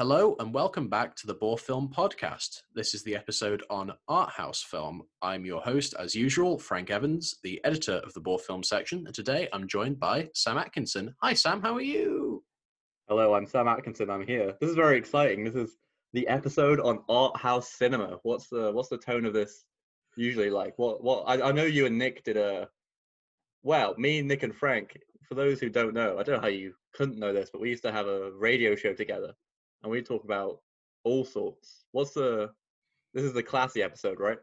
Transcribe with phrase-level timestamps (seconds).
[0.00, 2.62] Hello and welcome back to the Boar Film Podcast.
[2.74, 5.02] This is the episode on art house film.
[5.20, 9.14] I'm your host, as usual, Frank Evans, the editor of the Boar Film section, and
[9.14, 11.14] today I'm joined by Sam Atkinson.
[11.20, 11.60] Hi, Sam.
[11.60, 12.42] How are you?
[13.10, 14.08] Hello, I'm Sam Atkinson.
[14.08, 14.54] I'm here.
[14.58, 15.44] This is very exciting.
[15.44, 15.76] This is
[16.14, 18.20] the episode on art house cinema.
[18.22, 19.66] What's the what's the tone of this
[20.16, 20.72] usually like?
[20.78, 22.70] What what I, I know you and Nick did a
[23.62, 24.96] well, me, Nick, and Frank.
[25.28, 27.68] For those who don't know, I don't know how you couldn't know this, but we
[27.68, 29.34] used to have a radio show together
[29.82, 30.60] and we talk about
[31.04, 31.84] all sorts.
[31.92, 32.50] What's the?
[33.14, 34.38] This is the classy episode, right?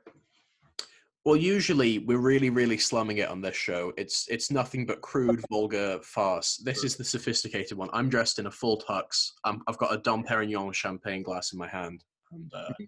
[1.27, 3.91] Well, usually we're really, really slumming it on this show.
[3.97, 6.55] It's it's nothing but crude, vulgar farce.
[6.55, 7.89] This is the sophisticated one.
[7.91, 9.31] I'm dressed in a full tux.
[9.43, 12.73] i have got a Dom Perignon champagne glass in my hand, and uh,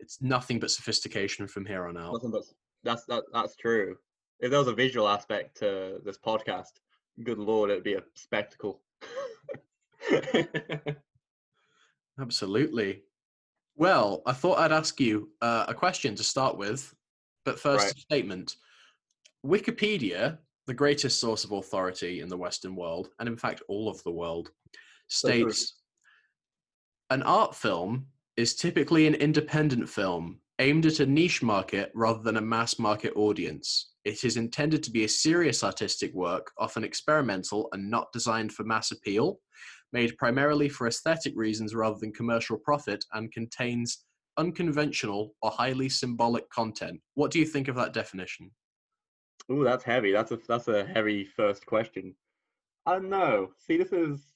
[0.00, 2.14] it's nothing but sophistication from here on out.
[2.14, 2.42] Nothing but
[2.82, 3.96] that's that, that's true.
[4.40, 6.80] If there was a visual aspect to this podcast,
[7.22, 8.80] good lord, it'd be a spectacle.
[12.20, 13.02] Absolutely.
[13.76, 16.94] Well, I thought I'd ask you uh, a question to start with,
[17.44, 17.94] but first, right.
[17.94, 18.56] a statement.
[19.44, 24.02] Wikipedia, the greatest source of authority in the Western world, and in fact all of
[24.04, 24.50] the world,
[25.08, 25.80] states
[27.10, 32.36] an art film is typically an independent film aimed at a niche market rather than
[32.36, 33.92] a mass market audience.
[34.04, 38.64] It is intended to be a serious artistic work, often experimental and not designed for
[38.64, 39.40] mass appeal,
[39.94, 44.04] made primarily for aesthetic reasons rather than commercial profit, and contains
[44.36, 47.00] unconventional or highly symbolic content.
[47.14, 48.50] What do you think of that definition?
[49.48, 50.12] Oh, that's heavy.
[50.12, 52.14] That's a that's a heavy first question.
[52.86, 53.50] Uh, I don't know.
[53.58, 54.26] See, this is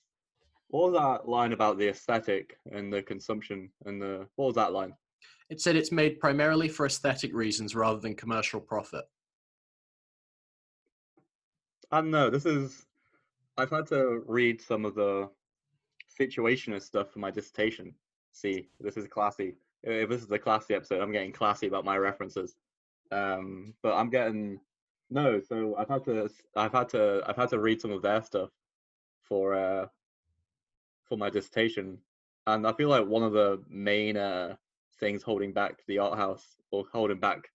[0.69, 4.73] what was that line about the aesthetic and the consumption and the what was that
[4.73, 4.95] line?
[5.51, 9.05] It said it's made primarily for aesthetic reasons rather than commercial profit.
[11.91, 12.31] Uh, I don't know.
[12.31, 12.87] This is
[13.57, 15.31] I've had to read some of the
[16.19, 17.95] situationist stuff for my dissertation.
[18.33, 19.55] See, this is classy.
[19.83, 22.57] If this is a classy episode, I'm getting classy about my references.
[23.11, 24.61] Um, but I'm getting
[25.11, 25.41] no.
[25.41, 28.51] So I've had to, I've had to, I've had to read some of their stuff
[29.23, 29.87] for uh,
[31.05, 31.99] for my dissertation,
[32.47, 34.57] and I feel like one of the main uh,
[35.01, 37.49] things holding back the art house or holding back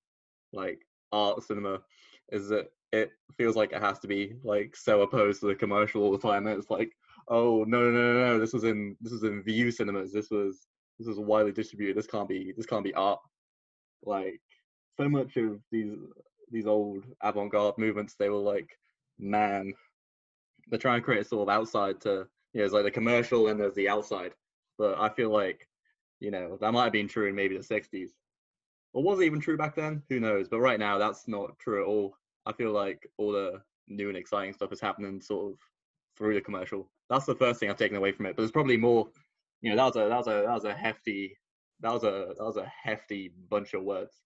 [0.54, 0.80] like
[1.12, 1.80] art cinema
[2.32, 6.04] is that it feels like it has to be like so opposed to the commercial
[6.04, 6.48] all the time.
[6.48, 6.92] It's like
[7.28, 10.68] oh no no no no this was in this was in Vue cinemas this was
[11.00, 13.20] this was widely distributed this can't be this can't be art
[14.04, 14.42] like
[14.98, 15.96] so much of these
[16.52, 18.78] these old avant-garde movements they were like
[19.18, 19.74] man
[20.68, 23.48] they're trying to create a sort of outside to you know it's like the commercial
[23.48, 24.34] and there's the outside.
[24.78, 25.68] But i feel like
[26.20, 28.10] you know that might have been true in maybe the 60s
[28.94, 30.04] or was it even true back then?
[30.10, 30.48] Who knows?
[30.48, 32.16] But right now that's not true at all.
[32.46, 35.60] I feel like all the new and exciting stuff is happening sort of
[36.18, 36.90] through the commercial.
[37.10, 38.36] That's the first thing I've taken away from it.
[38.36, 39.08] But there's probably more.
[39.62, 41.38] You know, that was a that was a that was a hefty
[41.82, 44.22] that was a that was a hefty bunch of words.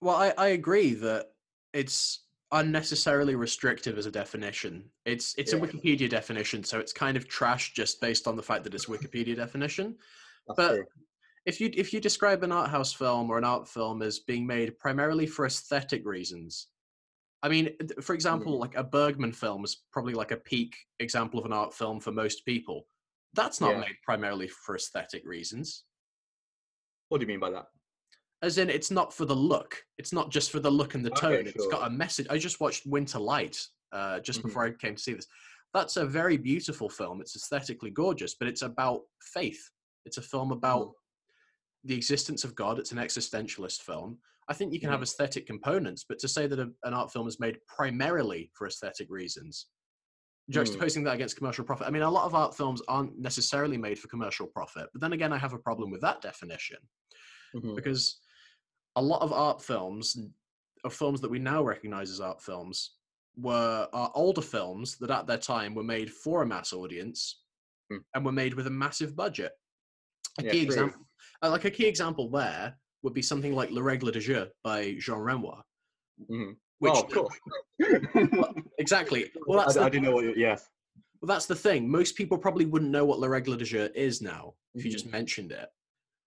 [0.00, 1.26] Well, I, I agree that
[1.72, 4.84] it's unnecessarily restrictive as a definition.
[5.04, 5.58] It's it's yeah.
[5.58, 8.86] a Wikipedia definition, so it's kind of trash just based on the fact that it's
[8.86, 9.96] Wikipedia definition.
[10.46, 10.84] That's but true.
[11.46, 14.46] if you if you describe an art house film or an art film as being
[14.46, 16.68] made primarily for aesthetic reasons,
[17.42, 17.70] I mean,
[18.02, 18.60] for example, mm.
[18.60, 22.12] like a Bergman film is probably like a peak example of an art film for
[22.12, 22.86] most people.
[23.34, 23.80] That's not yeah.
[23.80, 25.84] made primarily for aesthetic reasons.
[27.08, 27.66] What do you mean by that?
[28.42, 29.82] As in, it's not for the look.
[29.98, 31.32] It's not just for the look and the tone.
[31.32, 31.52] Okay, sure.
[31.54, 32.26] It's got a message.
[32.30, 33.58] I just watched Winter Light
[33.92, 34.48] uh, just mm-hmm.
[34.48, 35.26] before I came to see this.
[35.74, 37.20] That's a very beautiful film.
[37.20, 39.70] It's aesthetically gorgeous, but it's about faith.
[40.04, 40.92] It's a film about mm.
[41.84, 42.78] the existence of God.
[42.78, 44.18] It's an existentialist film.
[44.50, 47.28] I think you can have aesthetic components, but to say that a, an art film
[47.28, 49.66] is made primarily for aesthetic reasons,
[50.50, 50.56] mm.
[50.56, 51.04] juxtaposing mm.
[51.04, 51.86] that against commercial profit.
[51.86, 55.12] I mean, a lot of art films aren't necessarily made for commercial profit, but then
[55.12, 56.78] again, I have a problem with that definition
[57.54, 57.76] mm-hmm.
[57.76, 58.18] because
[58.96, 60.18] a lot of art films,
[60.82, 62.96] or films that we now recognize as art films,
[63.36, 67.42] were are older films that at their time were made for a mass audience
[67.92, 68.00] mm.
[68.16, 69.52] and were made with a massive budget.
[70.40, 70.74] A yeah, key true.
[70.74, 71.06] example,
[71.40, 75.18] like a key example there would be something like Le Règle de Jeu by Jean
[75.18, 75.62] Renoir.
[76.30, 76.52] Mm-hmm.
[76.80, 77.30] Which, oh, cool.
[78.32, 79.30] well, exactly.
[79.46, 80.24] Well, that's I, the, I do know what.
[80.24, 80.66] You, yes.
[81.20, 81.90] Well, that's the thing.
[81.90, 84.86] Most people probably wouldn't know what Le Règle de Jeu is now if mm-hmm.
[84.86, 85.68] you just mentioned it.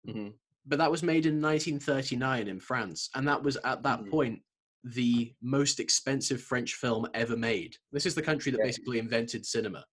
[0.07, 0.29] Mm-hmm.
[0.65, 4.09] But that was made in 1939 in France, and that was at that mm-hmm.
[4.09, 4.41] point
[4.83, 7.75] the most expensive French film ever made.
[7.91, 8.65] This is the country that yeah.
[8.65, 9.83] basically invented cinema.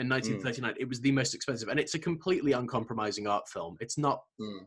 [0.00, 0.76] In 1939, mm.
[0.78, 3.76] it was the most expensive, and it's a completely uncompromising art film.
[3.80, 4.20] It's not.
[4.40, 4.66] Mm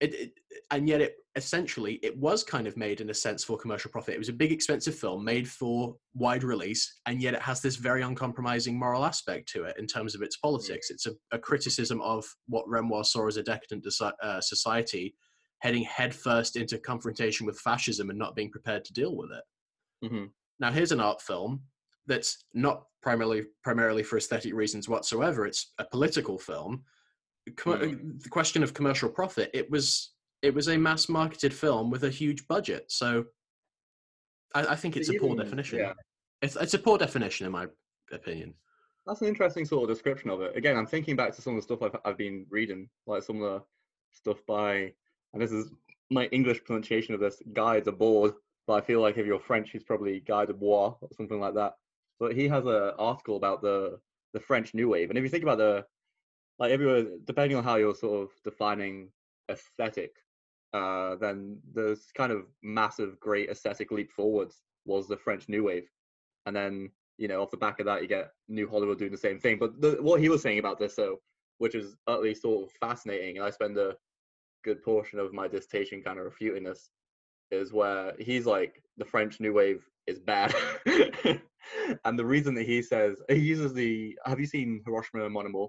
[0.00, 0.32] it, it,
[0.70, 4.14] and yet it essentially it was kind of made in a sense for commercial profit.
[4.14, 7.76] It was a big, expensive film made for wide release, and yet it has this
[7.76, 10.90] very uncompromising moral aspect to it in terms of its politics.
[10.90, 15.14] It's a, a criticism of what Renoir saw as a decadent uh, society,
[15.58, 20.06] heading headfirst into confrontation with fascism and not being prepared to deal with it.
[20.06, 20.24] Mm-hmm.
[20.60, 21.62] Now, here's an art film
[22.06, 25.46] that's not primarily primarily for aesthetic reasons whatsoever.
[25.46, 26.84] It's a political film.
[27.56, 28.22] Com- mm.
[28.22, 29.50] The question of commercial profit.
[29.52, 30.12] It was
[30.42, 32.90] it was a mass marketed film with a huge budget.
[32.90, 33.24] So
[34.54, 35.78] I, I think it's a poor definition.
[35.78, 35.92] Yeah.
[36.42, 37.66] It's it's a poor definition in my
[38.12, 38.54] opinion.
[39.06, 40.56] That's an interesting sort of description of it.
[40.56, 43.42] Again, I'm thinking back to some of the stuff I've, I've been reading, like some
[43.42, 43.62] of the
[44.12, 44.92] stuff by,
[45.34, 45.70] and this is
[46.10, 48.34] my English pronunciation of this, Guy Debord,
[48.66, 51.54] but I feel like if you're French, he's probably Guy de Bois or something like
[51.54, 51.74] that.
[52.18, 53.98] But he has an article about the
[54.32, 55.84] the French New Wave, and if you think about the
[56.58, 59.08] like everywhere, depending on how you're sort of defining
[59.50, 60.12] aesthetic,
[60.72, 65.88] uh, then there's kind of massive, great aesthetic leap forwards was the French New Wave,
[66.46, 69.18] and then you know off the back of that you get New Hollywood doing the
[69.18, 69.58] same thing.
[69.58, 71.18] But the, what he was saying about this, though,
[71.58, 73.96] which is utterly sort of fascinating, and I spend a
[74.64, 76.90] good portion of my dissertation kind of refuting this,
[77.50, 80.54] is where he's like the French New Wave is bad.
[82.04, 85.68] and the reason that he says he uses the have you seen Hiroshima Mon Amour?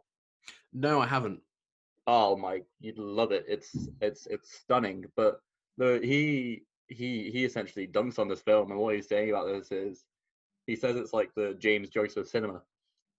[0.75, 1.39] No, I haven't.
[2.05, 3.45] Oh my, you'd love it.
[3.47, 5.05] It's it's it's stunning.
[5.15, 5.39] But
[5.77, 9.71] the he he he essentially dunks on this film, and what he's saying about this
[9.71, 10.03] is
[10.67, 12.61] he says it's like the James Joyce of cinema,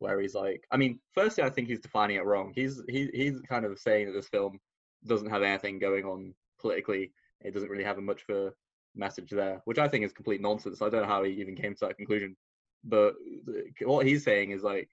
[0.00, 2.52] where he's like, I mean, firstly, I think he's defining it wrong.
[2.54, 4.60] He's he he's kind of saying that this film
[5.06, 7.12] doesn't have anything going on politically.
[7.40, 8.52] It doesn't really have much of a
[8.94, 10.82] message there, which I think is complete nonsense.
[10.82, 12.36] I don't know how he even came to that conclusion.
[12.84, 13.14] But
[13.48, 14.90] uh, what he's saying is like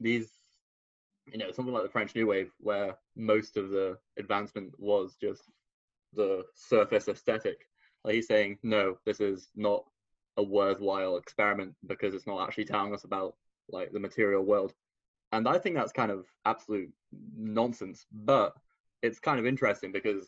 [0.00, 0.37] these,
[1.32, 5.42] you know, something like the French New Wave, where most of the advancement was just
[6.14, 7.68] the surface aesthetic.
[8.04, 9.84] Like he's saying, no, this is not
[10.36, 13.34] a worthwhile experiment because it's not actually telling us about
[13.70, 14.72] like the material world.
[15.32, 16.90] And I think that's kind of absolute
[17.36, 18.06] nonsense.
[18.12, 18.54] But
[19.02, 20.26] it's kind of interesting because,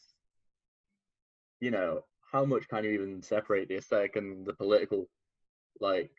[1.61, 5.08] you know, how much can you even separate the aesthetic and the political?
[5.81, 6.11] Like,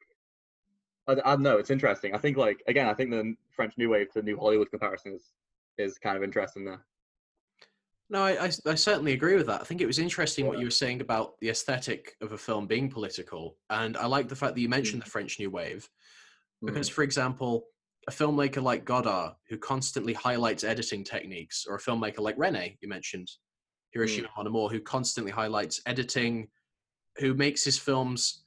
[1.08, 1.58] I, I don't know.
[1.58, 2.14] It's interesting.
[2.14, 5.32] I think, like, again, I think the French New Wave to New Hollywood comparison is
[5.78, 6.86] is kind of interesting there.
[8.10, 9.62] No, I, I, I, certainly agree with that.
[9.62, 10.52] I think it was interesting yeah.
[10.52, 13.56] what you were saying about the aesthetic of a film being political.
[13.70, 15.06] And I like the fact that you mentioned mm.
[15.06, 15.90] the French New Wave.
[16.62, 16.94] Because, mm.
[16.94, 17.68] for example,
[18.10, 22.90] a filmmaker like Godard, who constantly highlights editing techniques, or a filmmaker like Resnais, you
[22.90, 23.30] mentioned,
[23.92, 24.32] Hiroshima mm.
[24.36, 26.50] Mon Amour, who constantly highlights editing,
[27.18, 28.44] who makes his films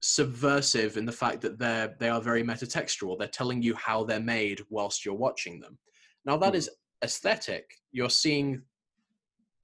[0.00, 3.18] subversive in the fact that they're they are very metatextual.
[3.18, 5.78] They're telling you how they're made whilst you're watching them.
[6.24, 6.56] Now that mm.
[6.56, 6.70] is
[7.04, 7.70] aesthetic.
[7.92, 8.62] You're seeing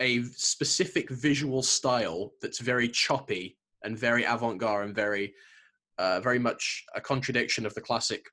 [0.00, 5.34] a specific visual style that's very choppy and very avant-garde and very
[5.98, 8.24] uh, very much a contradiction of the classic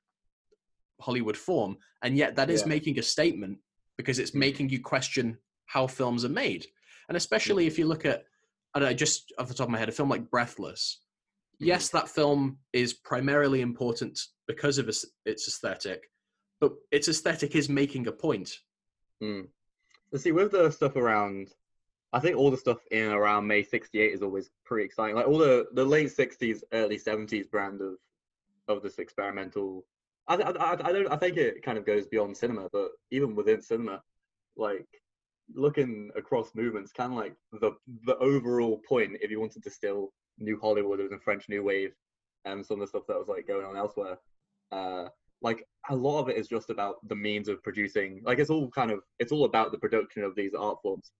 [1.00, 2.68] Hollywood form, and yet that is yeah.
[2.68, 3.58] making a statement
[3.96, 4.40] because it's mm.
[4.40, 6.66] making you question how films are made
[7.08, 8.24] and especially if you look at
[8.74, 11.00] I don't know, just off the top of my head, a film like Breathless.
[11.62, 16.10] Yes, that film is primarily important because of its aesthetic,
[16.60, 18.50] but its aesthetic is making a point.
[19.22, 19.48] Mm.
[20.10, 21.48] Let's see, with the stuff around,
[22.12, 25.16] I think all the stuff in around May '68 is always pretty exciting.
[25.16, 27.94] Like all the the late '60s, early '70s brand of
[28.68, 29.84] of this experimental.
[30.28, 31.10] I, I, I don't.
[31.10, 34.02] I think it kind of goes beyond cinema, but even within cinema,
[34.56, 34.86] like
[35.54, 37.72] looking across movements, kind of like the
[38.04, 41.92] the overall point, if you want to distill New Hollywood and French New Wave
[42.44, 44.18] and some of the stuff that was like going on elsewhere,
[44.72, 45.08] uh,
[45.42, 48.20] like a lot of it is just about the means of producing.
[48.24, 51.12] Like it's all kind of it's all about the production of these art forms,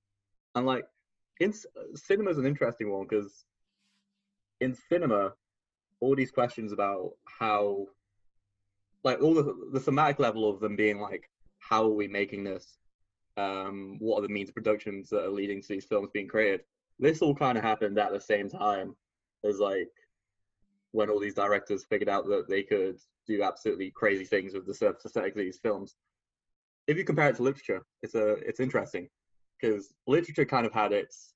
[0.55, 0.85] and like
[1.41, 1.53] in
[1.95, 3.45] cinema is an interesting one because
[4.61, 5.33] in cinema,
[6.01, 7.87] all these questions about how,
[9.05, 11.29] like all the the thematic level of them being like,
[11.59, 12.79] how are we making this?
[13.37, 16.63] um, what are the means of productions that are leading to these films being created.
[16.99, 18.95] This all kind of happened at the same time
[19.45, 19.91] as like
[20.93, 24.75] when all these directors figured out that they could do absolutely crazy things with the
[24.75, 25.97] surface aesthetic of these films.
[26.87, 29.09] If you compare it to literature, it's a it's interesting
[29.61, 31.35] because literature kind of had its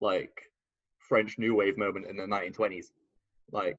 [0.00, 0.50] like
[0.98, 2.86] French New Wave moment in the 1920s.
[3.50, 3.78] Like,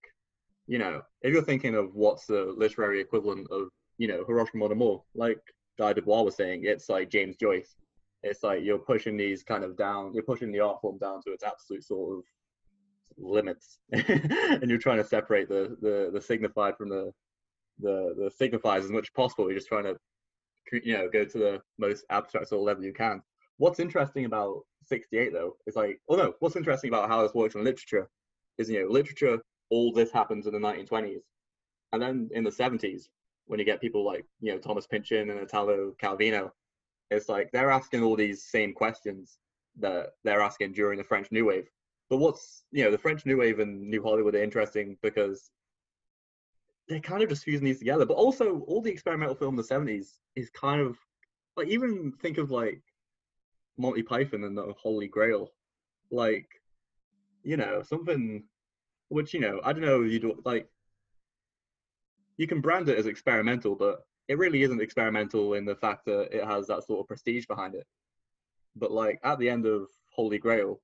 [0.67, 4.71] you know, if you're thinking of what's the literary equivalent of, you know, Hiroshima Mon
[4.71, 5.39] Amour, like
[5.77, 7.75] Guy Debord was saying, it's like James Joyce.
[8.21, 11.33] It's like you're pushing these kind of down, you're pushing the art form down to
[11.33, 12.23] its absolute sort of
[13.17, 17.11] limits, and you're trying to separate the, the the signified from the
[17.79, 19.45] the the signifier as much as possible.
[19.45, 19.97] You're just trying to
[20.71, 23.21] you know go to the most abstract sort of level you can.
[23.57, 25.55] What's interesting about '68 though.
[25.67, 28.09] is like, oh no, what's interesting about how this works in literature
[28.57, 29.39] is you know literature.
[29.69, 31.21] All this happens in the 1920s,
[31.93, 33.07] and then in the 70s,
[33.45, 36.51] when you get people like you know Thomas Pynchon and Italo Calvino,
[37.09, 39.37] it's like they're asking all these same questions
[39.79, 41.67] that they're asking during the French New Wave.
[42.09, 45.51] But what's you know the French New Wave and New Hollywood are interesting because
[46.87, 48.05] they're kind of just fusing these together.
[48.05, 50.97] But also all the experimental film in the 70s is kind of
[51.55, 52.81] like even think of like
[53.77, 55.51] Monty Python and the Holy Grail,
[56.11, 56.47] like
[57.43, 58.43] you know something
[59.09, 60.67] which you know I don't know you do like
[62.37, 66.29] you can brand it as experimental, but it really isn't experimental in the fact that
[66.31, 67.85] it has that sort of prestige behind it.
[68.75, 70.81] But like at the end of Holy Grail,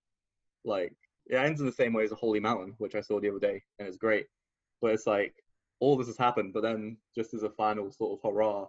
[0.64, 0.94] like
[1.30, 3.40] it ends in the same way as a Holy Mountain, which I saw the other
[3.40, 4.26] day, and it's great.
[4.82, 5.36] But it's like
[5.80, 8.68] all this has happened, but then just as a final sort of hurrah,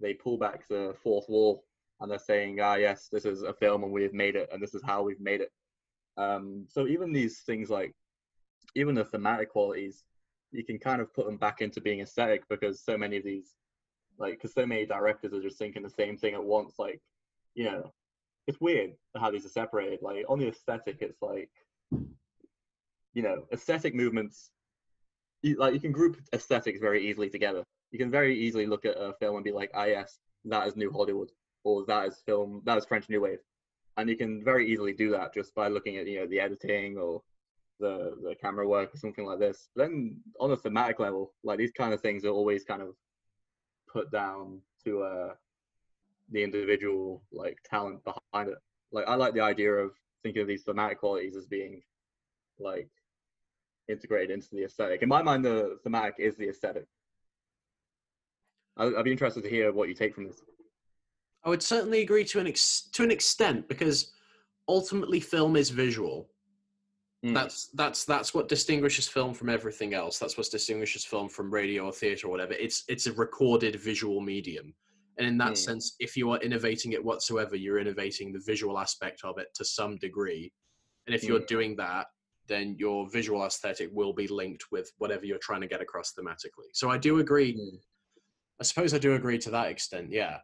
[0.00, 1.64] they pull back the fourth wall
[2.00, 4.74] and they're saying, ah, yes, this is a film and we've made it, and this
[4.74, 5.52] is how we've made it.
[6.16, 7.94] Um, so even these things like,
[8.74, 10.04] even the thematic qualities,
[10.50, 13.54] you can kind of put them back into being aesthetic because so many of these,
[14.18, 16.74] like, because so many directors are just thinking the same thing at once.
[16.78, 17.00] Like,
[17.54, 17.92] you know,
[18.46, 20.00] it's weird how these are separated.
[20.02, 21.50] Like on the aesthetic, it's like,
[21.90, 24.50] you know, aesthetic movements.
[25.42, 27.64] You, like you can group aesthetics very easily together.
[27.92, 30.76] You can very easily look at a film and be like, ah, yes, that is
[30.76, 31.30] New Hollywood
[31.64, 33.38] or that is film that is French New Wave,
[33.96, 36.96] and you can very easily do that just by looking at you know the editing
[36.96, 37.22] or
[37.78, 39.68] the the camera work or something like this.
[39.74, 42.94] But then on a thematic level, like these kind of things are always kind of
[43.92, 45.34] put down to uh
[46.30, 48.58] the individual like talent behind it.
[48.92, 51.82] Like I like the idea of thinking of these thematic qualities as being
[52.58, 52.88] like
[53.88, 55.02] integrated into the aesthetic.
[55.02, 56.86] In my mind, the thematic is the aesthetic.
[58.76, 60.42] I'd, I'd be interested to hear what you take from this.
[61.44, 64.12] I would certainly agree to an ex- to an extent because
[64.68, 66.28] ultimately film is visual.
[67.24, 67.34] Mm.
[67.34, 70.18] That's that's that's what distinguishes film from everything else.
[70.18, 72.52] That's what distinguishes film from radio or theater or whatever.
[72.54, 74.74] It's it's a recorded visual medium.
[75.20, 75.56] And in that mm.
[75.58, 79.66] sense, if you are innovating it whatsoever, you're innovating the visual aspect of it to
[79.66, 80.50] some degree.
[81.06, 81.46] And if you're mm.
[81.46, 82.06] doing that,
[82.48, 86.70] then your visual aesthetic will be linked with whatever you're trying to get across thematically.
[86.72, 87.52] So I do agree.
[87.52, 87.78] Mm.
[88.62, 90.10] I suppose I do agree to that extent.
[90.10, 90.38] Yeah.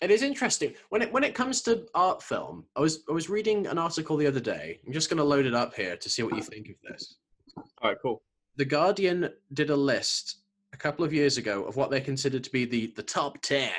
[0.00, 2.64] It is interesting when it when it comes to art film.
[2.74, 4.80] I was I was reading an article the other day.
[4.86, 7.16] I'm just going to load it up here to see what you think of this.
[7.82, 8.22] All right, cool.
[8.56, 10.43] The Guardian did a list
[10.74, 13.70] a couple of years ago of what they considered to be the the top ten,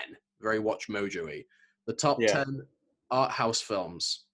[0.41, 1.43] very Watch Mojo-y,
[1.85, 2.33] the top yeah.
[2.33, 2.61] ten
[3.11, 4.25] art house films.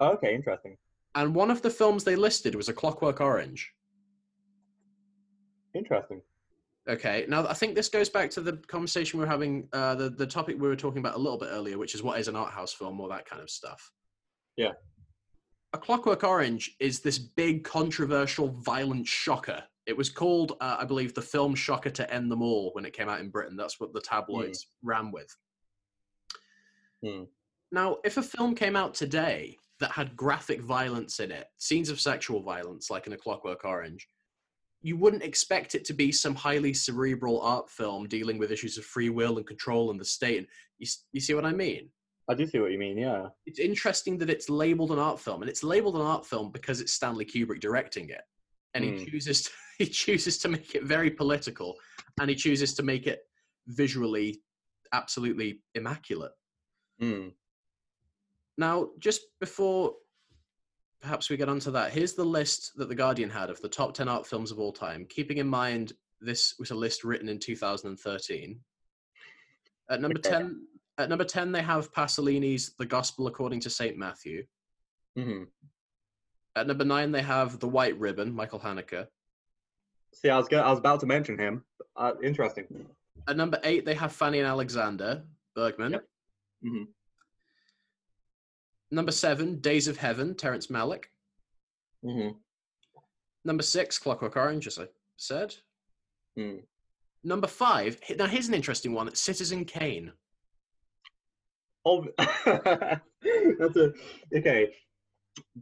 [0.00, 0.76] Oh, okay, interesting.
[1.14, 3.72] And one of the films they listed was A Clockwork Orange.
[5.74, 6.20] Interesting.
[6.88, 7.24] Okay.
[7.28, 10.26] Now, I think this goes back to the conversation we were having, uh, the the
[10.26, 12.52] topic we were talking about a little bit earlier, which is what is an art
[12.52, 13.92] house film, or that kind of stuff.
[14.56, 14.72] Yeah.
[15.72, 19.62] A Clockwork Orange is this big, controversial, violent shocker.
[19.90, 22.92] It was called, uh, I believe, the film shocker to end them all when it
[22.92, 23.56] came out in Britain.
[23.56, 24.68] That's what the tabloids mm.
[24.84, 25.36] ran with.
[27.04, 27.26] Mm.
[27.72, 31.98] Now, if a film came out today that had graphic violence in it, scenes of
[31.98, 34.06] sexual violence, like in A Clockwork Orange,
[34.80, 38.84] you wouldn't expect it to be some highly cerebral art film dealing with issues of
[38.84, 40.46] free will and control and the state.
[40.78, 41.88] You, you see what I mean?
[42.28, 42.96] I do see what you mean.
[42.96, 43.26] Yeah.
[43.44, 46.80] It's interesting that it's labeled an art film, and it's labeled an art film because
[46.80, 48.22] it's Stanley Kubrick directing it,
[48.74, 48.98] and mm.
[48.98, 49.10] he hmm.
[49.10, 51.74] chooses to, he chooses to make it very political,
[52.20, 53.20] and he chooses to make it
[53.66, 54.42] visually
[54.92, 56.32] absolutely immaculate.
[57.00, 57.32] Mm.
[58.58, 59.94] Now, just before
[61.00, 61.92] perhaps we get onto that.
[61.92, 64.70] Here's the list that The Guardian had of the top 10 art films of all
[64.70, 68.60] time, keeping in mind this was a list written in 2013.
[69.88, 70.60] At number 10,
[70.98, 73.96] at number 10 they have Pasolini's The Gospel According to St.
[73.96, 74.44] Matthew.
[75.16, 75.44] Mm-hmm.
[76.54, 79.06] At number 9 they have The White Ribbon, Michael Haneke.
[80.12, 81.64] See, I was go- I was about to mention him.
[81.96, 82.66] Uh, interesting.
[83.28, 85.22] At number 8 they have Fanny and Alexander,
[85.54, 85.92] Bergman.
[85.92, 86.04] Yep.
[86.64, 86.84] Mm-hmm.
[88.92, 91.04] Number seven, Days of Heaven, Terrence Malick.
[92.04, 92.36] Mm-hmm.
[93.44, 94.86] Number six, Clockwork Orange, as I
[95.16, 95.54] said.
[96.38, 96.62] Mm.
[97.22, 100.12] Number five, now here's an interesting one Citizen Kane.
[101.84, 103.92] Oh, that's a
[104.36, 104.72] okay.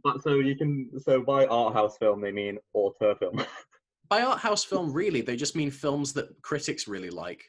[0.03, 3.43] But so you can so by art house film they mean auteur film.
[4.09, 7.43] by art house film, really, they just mean films that critics really like.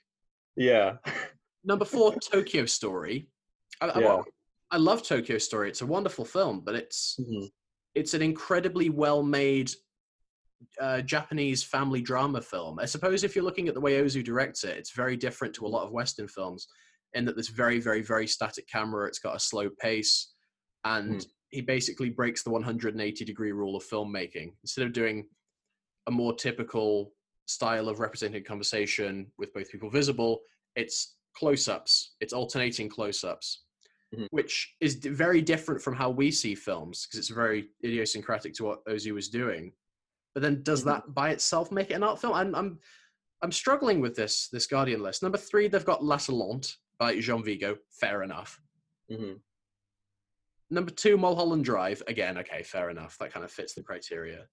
[0.57, 0.97] Yeah.
[1.65, 3.29] Number four, Tokyo Story.
[3.81, 3.99] I, yeah.
[3.99, 4.25] Well,
[4.71, 5.69] I love Tokyo Story.
[5.69, 7.47] It's a wonderful film, but it's mm-hmm.
[7.95, 9.71] it's an incredibly well made
[10.81, 12.79] uh, Japanese family drama film.
[12.79, 15.67] I suppose if you're looking at the way Ozu directs it, it's very different to
[15.67, 16.67] a lot of Western films
[17.15, 19.09] in that there's very, very, very static camera.
[19.09, 20.33] It's got a slow pace.
[20.85, 21.27] and Mm.
[21.51, 24.55] he basically breaks the 180 degree rule of filmmaking.
[24.63, 25.29] Instead of doing
[26.11, 27.13] a more typical
[27.47, 30.41] style of representing conversation with both people visible,
[30.77, 32.17] it's close-ups.
[32.21, 33.63] It's alternating close-ups,
[34.15, 34.27] Mhm.
[34.31, 38.65] which is d- very different from how we see films because it's very idiosyncratic to
[38.65, 39.73] what Ozu was doing.
[40.35, 40.87] But then, does Mhm.
[40.87, 42.35] that by itself make it an art film?
[42.35, 42.81] I'm, I'm,
[43.43, 45.23] I'm struggling with this this Guardian list.
[45.23, 47.79] Number three, they've got L'Atalante by Jean Vigo.
[47.91, 48.61] Fair enough.
[49.09, 49.35] hmm
[50.73, 52.01] Number two, Mulholland Drive.
[52.07, 53.19] Again, okay, fair enough.
[53.19, 54.49] That kind of fits the criteria.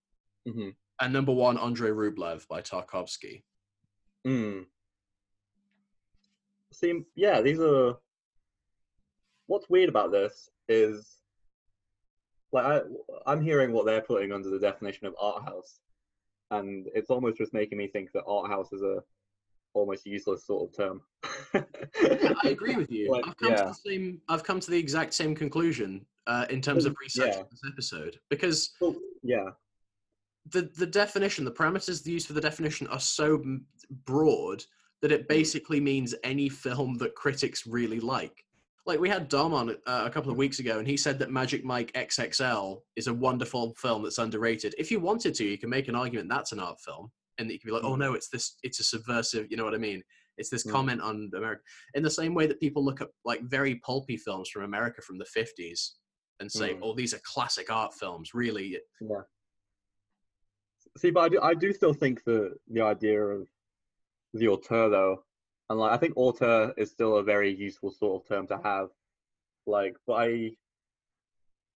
[0.47, 3.43] hmm And number one, Andrei Rublev by Tarkovsky.
[4.25, 4.65] Mm.
[6.73, 7.97] See, yeah, these are.
[9.45, 11.07] What's weird about this is,
[12.51, 12.81] like, I,
[13.25, 15.79] I'm hearing what they're putting under the definition of art house,
[16.51, 19.01] and it's almost just making me think that art house is a
[19.73, 21.01] almost useless sort of term.
[22.43, 23.11] I agree with you.
[23.11, 23.67] Like, I've come to yeah.
[23.67, 24.21] the same.
[24.27, 27.43] I've come to the exact same conclusion uh, in terms of research yeah.
[27.49, 29.51] this episode because Well, yeah.
[30.51, 33.43] The the definition, the parameters used for the definition are so
[34.05, 34.63] broad
[35.01, 35.27] that it Mm.
[35.27, 38.43] basically means any film that critics really like.
[38.85, 41.29] Like we had Dom on uh, a couple of weeks ago, and he said that
[41.29, 44.73] Magic Mike XXL is a wonderful film that's underrated.
[44.77, 47.53] If you wanted to, you can make an argument that's an art film, and that
[47.53, 47.99] you can be like, "Oh Mm.
[47.99, 50.03] no, it's this, it's a subversive." You know what I mean?
[50.37, 50.71] It's this Mm.
[50.71, 51.61] comment on America.
[51.95, 55.17] In the same way that people look at like very pulpy films from America from
[55.17, 55.95] the fifties
[56.39, 56.79] and say, Mm.
[56.81, 59.21] "Oh, these are classic art films." Really, Yeah.
[60.97, 63.47] See, but I do, I do still think the the idea of
[64.33, 65.23] the auteur though,
[65.69, 68.89] and like I think auteur is still a very useful sort of term to have.
[69.67, 70.51] Like, but I,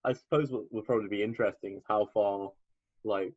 [0.04, 2.50] I suppose what would probably be interesting is how far,
[3.04, 3.34] like,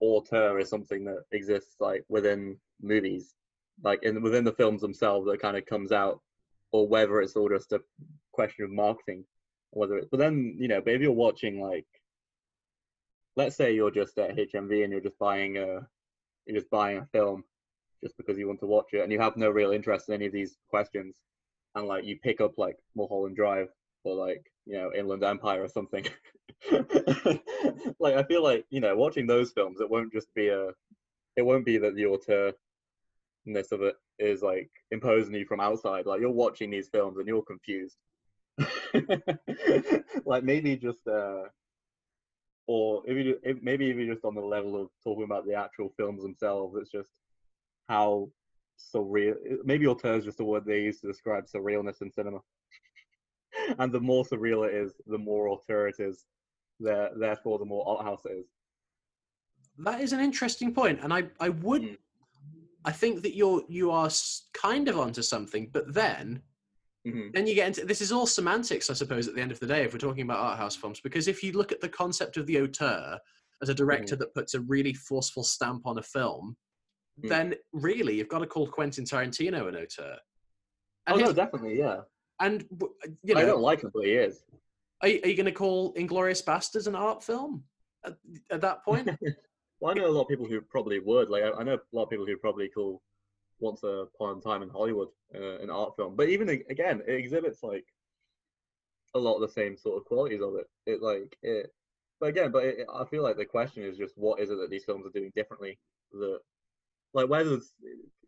[0.00, 3.34] auteur is something that exists like within movies,
[3.82, 6.20] like in within the films themselves that kind of comes out,
[6.72, 7.82] or whether it's all just a
[8.32, 9.24] question of marketing,
[9.70, 10.08] whether it.
[10.10, 11.86] But then you know, but if you're watching like
[13.38, 15.86] let's say you're just at HMV and you're just buying a
[16.44, 17.44] you're just buying a film
[18.02, 20.26] just because you want to watch it and you have no real interest in any
[20.26, 21.18] of these questions
[21.76, 23.68] and like you pick up like Mulholland Drive
[24.02, 26.06] or like you know Inland Empire or something.
[28.00, 30.68] Like I feel like you know watching those films it won't just be a
[31.36, 36.06] it won't be that the auteurness of it is like imposing you from outside.
[36.06, 37.96] Like you're watching these films and you're confused.
[40.24, 41.44] Like maybe just uh
[42.68, 45.54] or if you if, maybe if you're just on the level of talking about the
[45.54, 47.08] actual films themselves, it's just
[47.88, 48.28] how
[48.94, 49.34] surreal.
[49.64, 52.40] Maybe auteur is just a word they use to describe surrealness in cinema.
[53.78, 56.26] and the more surreal it is, the more auteur it is.
[56.78, 58.46] There, therefore, the more art house it is.
[59.78, 61.96] That is an interesting point, and I, I would, Mm.
[62.84, 64.10] I think that you're you are
[64.52, 66.42] kind of onto something, but then
[67.12, 67.32] Mhm.
[67.32, 69.28] then you get into this is all semantics, I suppose.
[69.28, 71.42] At the end of the day, if we're talking about art house films, because if
[71.42, 73.18] you look at the concept of the auteur
[73.62, 76.56] as a director that puts a really forceful stamp on a film,
[77.20, 77.28] Mm.
[77.28, 80.18] then really you've got to call Quentin Tarantino an auteur.
[81.06, 82.02] And, Oh no, definitely, yeah.
[82.40, 82.64] and
[83.22, 84.44] you know I don't like him, but he is.
[85.02, 87.64] are, you- are you going to call Inglourious Basterds an art film
[88.04, 88.16] at,
[88.50, 89.08] at that point?
[89.80, 91.30] Well, I know a lot of people who probably would.
[91.30, 93.00] Like, I, I know a lot of people who probably call
[93.60, 96.16] Once Upon a Time in Hollywood uh, an art film.
[96.16, 97.84] But even again, it exhibits like
[99.14, 100.66] a lot of the same sort of qualities of it.
[100.86, 101.72] It like it.
[102.20, 104.70] But again, but it, I feel like the question is just what is it that
[104.70, 105.78] these films are doing differently?
[106.12, 106.40] That
[107.14, 107.72] like where does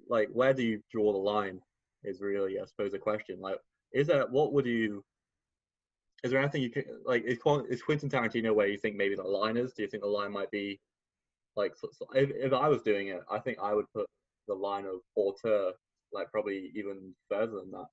[0.09, 1.61] like where do you draw the line?
[2.03, 3.41] Is really I suppose a question.
[3.41, 3.59] Like,
[3.93, 5.05] is that what would you?
[6.23, 7.25] Is there anything you can like?
[7.25, 7.39] Is,
[7.69, 9.73] is Quentin Tarantino where you think maybe the line is?
[9.73, 10.81] Do you think the line might be
[11.57, 11.75] like
[12.15, 14.07] if, if I was doing it, I think I would put
[14.51, 15.73] the line of auteur
[16.13, 17.87] like probably even further than that.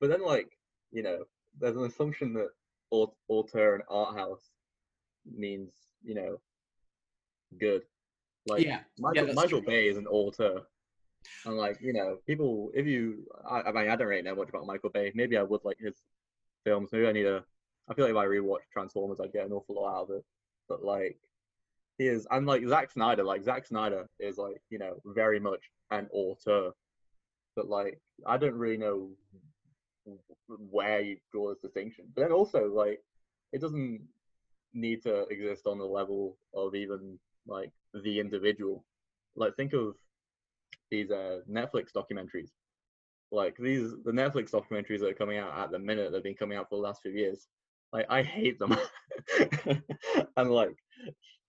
[0.00, 0.50] But then like
[0.92, 1.24] you know,
[1.58, 2.48] there's an assumption that
[2.90, 4.50] aut- auteur and art house
[5.24, 5.70] means
[6.02, 6.40] you know
[7.58, 7.82] good.
[8.46, 9.60] Like yeah, Michael, that's Michael.
[9.60, 10.62] Bay is an auteur.
[11.44, 14.48] And like, you know, people if you I, I mean I don't really know much
[14.48, 15.12] about Michael Bay.
[15.14, 15.94] Maybe I would like his
[16.64, 16.90] films.
[16.92, 17.44] Maybe I need a
[17.88, 20.24] I feel like if I rewatch Transformers I'd get an awful lot out of it.
[20.68, 21.18] But like
[21.98, 25.60] he is and like Zack Snyder, like Zack Snyder is like, you know, very much
[25.90, 26.72] an auteur.
[27.56, 29.10] But like I don't really know
[30.48, 32.06] where you draw this distinction.
[32.14, 33.00] But then also like
[33.52, 34.00] it doesn't
[34.72, 38.84] need to exist on the level of even like the individual.
[39.36, 39.94] Like think of
[40.90, 42.50] these uh, Netflix documentaries.
[43.32, 46.58] Like these the Netflix documentaries that are coming out at the minute they've been coming
[46.58, 47.46] out for the last few years.
[47.92, 48.76] Like I hate them.
[50.36, 50.74] and like,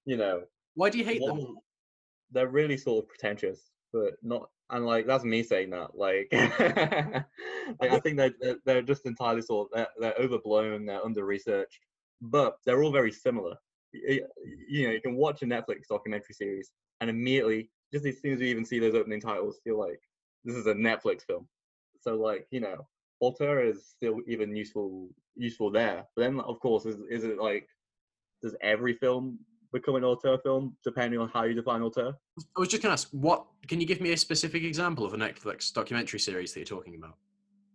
[0.05, 0.43] you know,
[0.75, 1.55] Why do you hate them?
[2.31, 5.95] they're really sort of pretentious, but not and like that's me saying that.
[5.97, 6.29] Like,
[7.79, 11.79] like I think they're they're- just entirely sort of they're, they're overblown, they're under researched,
[12.21, 13.55] but they're all very similar.
[13.93, 14.25] You,
[14.69, 18.39] you know, you can watch a Netflix documentary series and immediately, just as soon as
[18.39, 19.99] you even see those opening titles, you're like,
[20.45, 21.47] this is a Netflix film.
[21.99, 22.87] So like, you know,
[23.19, 26.05] auteur is still even useful useful there.
[26.15, 27.67] But then of course is is it like
[28.41, 29.39] does every film
[29.71, 32.13] become an auteur film depending on how you define auteur?
[32.55, 35.17] I was just gonna ask, what can you give me a specific example of a
[35.17, 37.15] Netflix documentary series that you're talking about?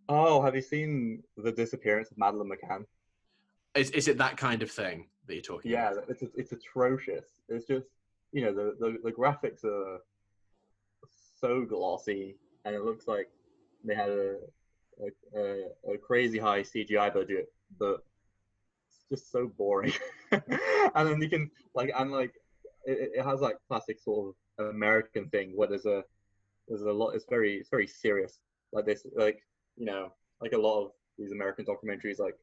[0.08, 2.84] Oh, have you seen the disappearance of Madeleine McCann?
[3.74, 6.04] Is is it that kind of thing that you're talking yeah, about?
[6.08, 7.26] Yeah, it's it's atrocious.
[7.48, 7.86] It's just
[8.32, 10.00] you know the, the the graphics are
[11.40, 13.28] so glossy, and it looks like
[13.84, 14.36] they had a
[15.02, 18.04] a, a, a crazy high CGI budget, but
[18.88, 19.92] it's just so boring.
[20.94, 22.34] and then you can like and like
[22.84, 26.02] it, it has like classic sort of American thing where there's a
[26.68, 27.10] there's a lot.
[27.10, 28.40] It's very it's very serious
[28.72, 29.40] like this like
[29.76, 32.36] you know like a lot of these American documentaries like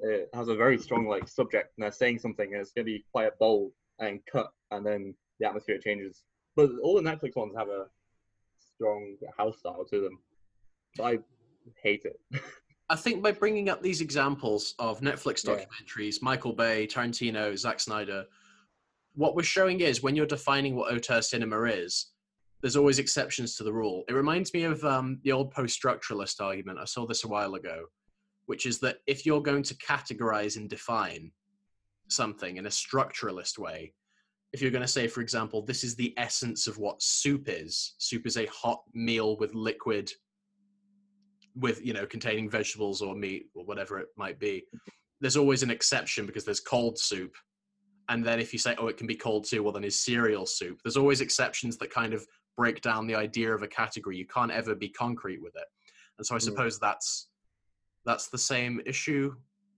[0.00, 3.04] it has a very strong like subject and they're saying something and it's gonna be
[3.12, 6.24] quite bold and cut and then the atmosphere changes.
[6.56, 7.86] But all the Netflix ones have a
[8.74, 10.18] strong house style to them.
[10.96, 11.18] But I
[11.82, 12.20] hate it.
[12.90, 16.22] I think by bringing up these examples of Netflix documentaries, yeah.
[16.22, 18.24] Michael Bay, Tarantino, Zack Snyder,
[19.14, 22.12] what we're showing is when you're defining what auteur cinema is,
[22.62, 24.04] there's always exceptions to the rule.
[24.08, 26.78] It reminds me of um, the old post-structuralist argument.
[26.78, 27.84] I saw this a while ago,
[28.46, 31.30] which is that if you're going to categorize and define
[32.08, 33.92] something in a structuralist way,
[34.52, 37.94] if you're going to say, for example, this is the essence of what soup is,
[37.98, 40.10] soup is a hot meal with liquid
[41.54, 44.64] with you know containing vegetables or meat or whatever it might be
[45.20, 47.34] there's always an exception because there's cold soup.
[48.08, 50.46] And then if you say oh it can be cold too well then is cereal
[50.46, 50.80] soup.
[50.82, 54.16] There's always exceptions that kind of break down the idea of a category.
[54.16, 55.66] You can't ever be concrete with it.
[56.18, 56.42] And so i mm.
[56.42, 57.28] suppose that's
[58.04, 59.34] that's the same issue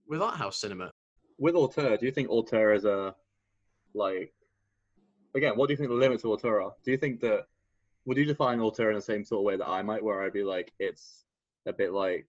[0.07, 0.91] with art house cinema.
[1.37, 3.15] With auteur do you think auteur is a
[3.93, 4.33] like
[5.35, 6.73] again what do you think the limits of auteur are?
[6.85, 7.45] Do you think that
[8.05, 10.33] would you define auteur in the same sort of way that i might where i'd
[10.33, 11.25] be like it's
[11.65, 12.25] a bit like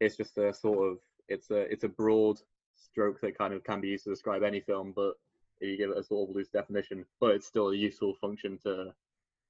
[0.00, 2.38] it's just a sort of it's a it's a broad
[2.76, 5.14] stroke that kind of can be used to describe any film, but
[5.60, 8.58] if you give it a sort of loose definition, but it's still a useful function
[8.64, 8.92] to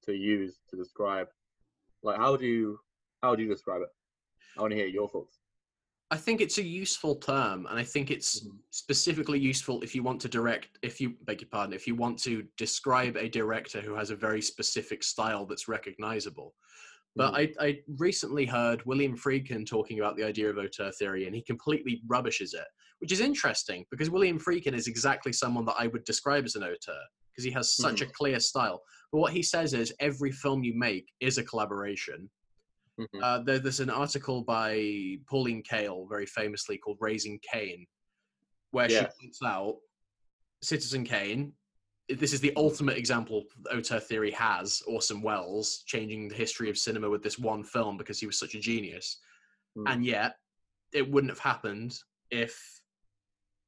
[0.05, 1.29] to use to describe.
[2.03, 2.79] Like how do you
[3.23, 3.89] how do you describe it?
[4.57, 5.39] I want to hear your thoughts.
[6.11, 8.57] I think it's a useful term, and I think it's mm-hmm.
[8.71, 12.19] specifically useful if you want to direct, if you beg your pardon, if you want
[12.21, 16.55] to describe a director who has a very specific style that's recognizable.
[17.17, 17.55] But mm.
[17.61, 21.43] I, I recently heard William Friedkin talking about the idea of auteur theory, and he
[21.43, 22.67] completely rubbishes it,
[23.01, 26.65] which is interesting because William Friedkin is exactly someone that I would describe as an
[26.65, 27.01] auteur
[27.31, 28.09] because he has such mm.
[28.09, 28.83] a clear style.
[29.13, 32.29] But what he says is every film you make is a collaboration.
[33.01, 33.23] Mm-hmm.
[33.23, 37.87] Uh, there, there's an article by Pauline Kael, very famously called Raising Kane,
[38.71, 39.01] where yeah.
[39.01, 39.77] she points out
[40.63, 41.53] Citizen Kane
[42.09, 47.09] this is the ultimate example auteur theory has Orson Welles changing the history of cinema
[47.09, 49.21] with this one film because he was such a genius,
[49.77, 49.91] mm.
[49.91, 50.37] and yet
[50.93, 51.99] it wouldn't have happened
[52.31, 52.83] if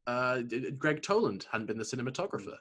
[0.06, 0.42] uh,
[0.78, 2.56] Gregg Toland hadn't been the cinematographer.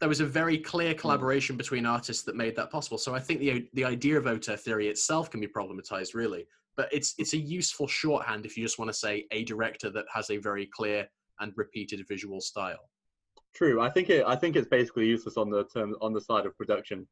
[0.00, 0.98] There was a very clear hmm.
[0.98, 1.58] collaboration mm.
[1.58, 2.98] between artists that made that possible.
[2.98, 6.88] So I think the the idea of auteur theory itself can be problematized, really, but
[6.92, 10.30] it's it's a useful shorthand if you just want to say a director that has
[10.30, 11.08] a very clear
[11.40, 12.88] and repeated visual style.
[13.54, 13.80] True.
[13.80, 14.24] I think it.
[14.26, 17.06] I think it's basically useless on the term on the side of production,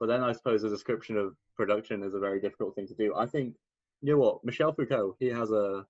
[0.00, 3.14] but then I suppose a description of production is a very difficult thing to do.
[3.14, 3.54] I think
[4.02, 5.16] you know what Michel Foucault.
[5.20, 5.86] He has a,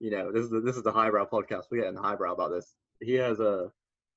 [0.00, 1.64] you know, this is the, this is the highbrow podcast.
[1.70, 2.74] We're getting highbrow about this.
[3.00, 3.70] He has a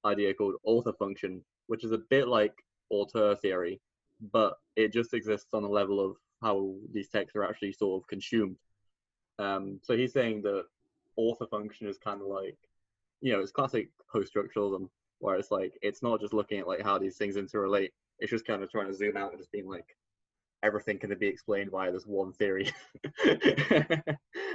[0.05, 2.53] idea called author function, which is a bit like
[2.89, 3.81] auteur theory,
[4.31, 8.07] but it just exists on the level of how these texts are actually sort of
[8.07, 8.55] consumed.
[9.37, 10.63] Um, so he's saying that
[11.17, 12.57] author function is kind of like,
[13.19, 14.87] you know, it's classic post-structuralism
[15.19, 18.45] where it's like it's not just looking at like how these things interrelate it's just
[18.45, 19.95] kind of trying to zoom out and just being like
[20.63, 22.71] everything can be explained by this one theory.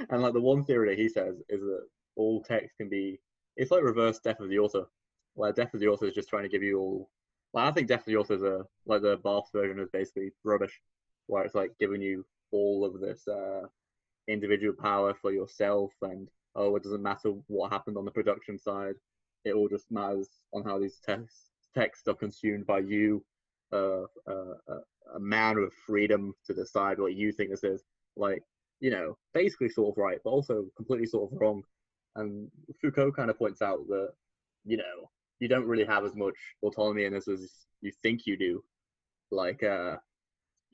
[0.09, 3.19] And like the one theory that he says is that all text can be
[3.57, 4.85] it's like reverse death of the author
[5.33, 7.09] where death of the author is just trying to give you all
[7.53, 10.31] like i think death of the author is a like the Barthes version is basically
[10.43, 10.79] rubbish
[11.27, 13.61] where it's like giving you all of this uh
[14.27, 18.95] individual power for yourself and oh it doesn't matter what happened on the production side
[19.45, 23.23] it all just matters on how these texts texts are consumed by you,
[23.73, 24.55] uh, uh,
[25.13, 27.83] a man with freedom to decide what you think this is.
[28.15, 28.41] Like,
[28.79, 31.63] you know, basically sort of right, but also completely sort of wrong.
[32.15, 32.49] And
[32.81, 34.09] Foucault kind of points out that,
[34.65, 38.37] you know, you don't really have as much autonomy in this as you think you
[38.37, 38.63] do.
[39.31, 39.97] Like, uh,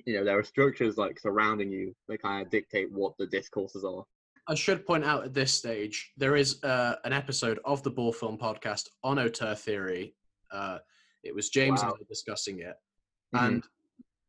[0.06, 3.84] you know, there are structures like surrounding you that kind of dictate what the discourses
[3.84, 4.06] are.
[4.52, 8.12] I should point out at this stage there is uh, an episode of the Boar
[8.12, 10.14] Film podcast on auteur theory.
[10.52, 10.80] Uh,
[11.24, 11.92] it was James wow.
[11.92, 12.76] and I discussing it,
[13.34, 13.46] mm-hmm.
[13.46, 13.64] and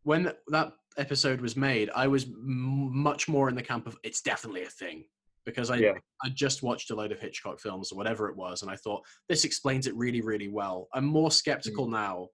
[0.04, 4.22] when that episode was made, I was m- much more in the camp of it's
[4.22, 5.06] definitely a thing
[5.44, 5.94] because I yeah.
[6.22, 9.02] I just watched a load of Hitchcock films or whatever it was, and I thought
[9.28, 10.86] this explains it really really well.
[10.94, 11.94] I'm more skeptical mm.
[11.94, 12.28] now,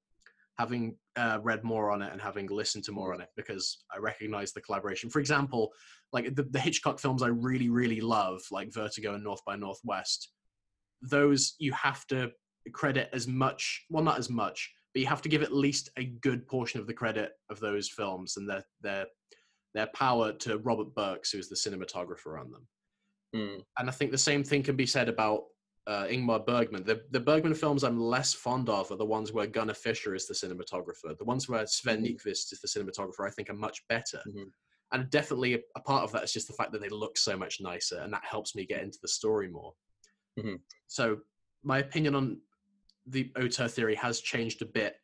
[0.59, 3.14] having uh, read more on it and having listened to more mm.
[3.14, 5.09] on it because I recognize the collaboration.
[5.09, 5.73] For example,
[6.12, 10.33] like the, the Hitchcock films I really really love, like Vertigo and North by Northwest.
[11.03, 12.33] Those you have to
[12.73, 16.05] credit as much, well not as much, but you have to give at least a
[16.05, 19.07] good portion of the credit of those films and their their
[19.75, 22.66] their power to Robert Burks, who is the cinematographer on them.
[23.37, 23.62] Mm.
[23.79, 25.44] And I think the same thing can be said about
[25.88, 26.85] uh, Ingmar Bergman.
[26.85, 30.27] The, the Bergman films I'm less fond of are the ones where Gunnar Fischer is
[30.27, 31.16] the cinematographer.
[31.16, 32.14] The ones where Sven mm.
[32.14, 34.20] Nykvist is the cinematographer, I think, are much better.
[34.29, 34.44] Mm-hmm.
[34.92, 37.37] And definitely a, a, part of that is just the fact that they look so
[37.38, 39.72] much nicer, and that helps me get into the story more.
[40.38, 40.57] Mm-hmm.
[40.88, 41.18] So
[41.62, 42.38] my opinion on
[43.07, 44.96] the auteur theory has changed a bit.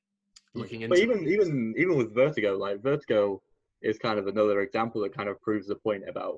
[0.54, 0.60] Mm.
[0.60, 3.42] Looking into, but even even even with Vertigo, like Vertigo
[3.82, 6.36] is kind of another example that kind of proves the point about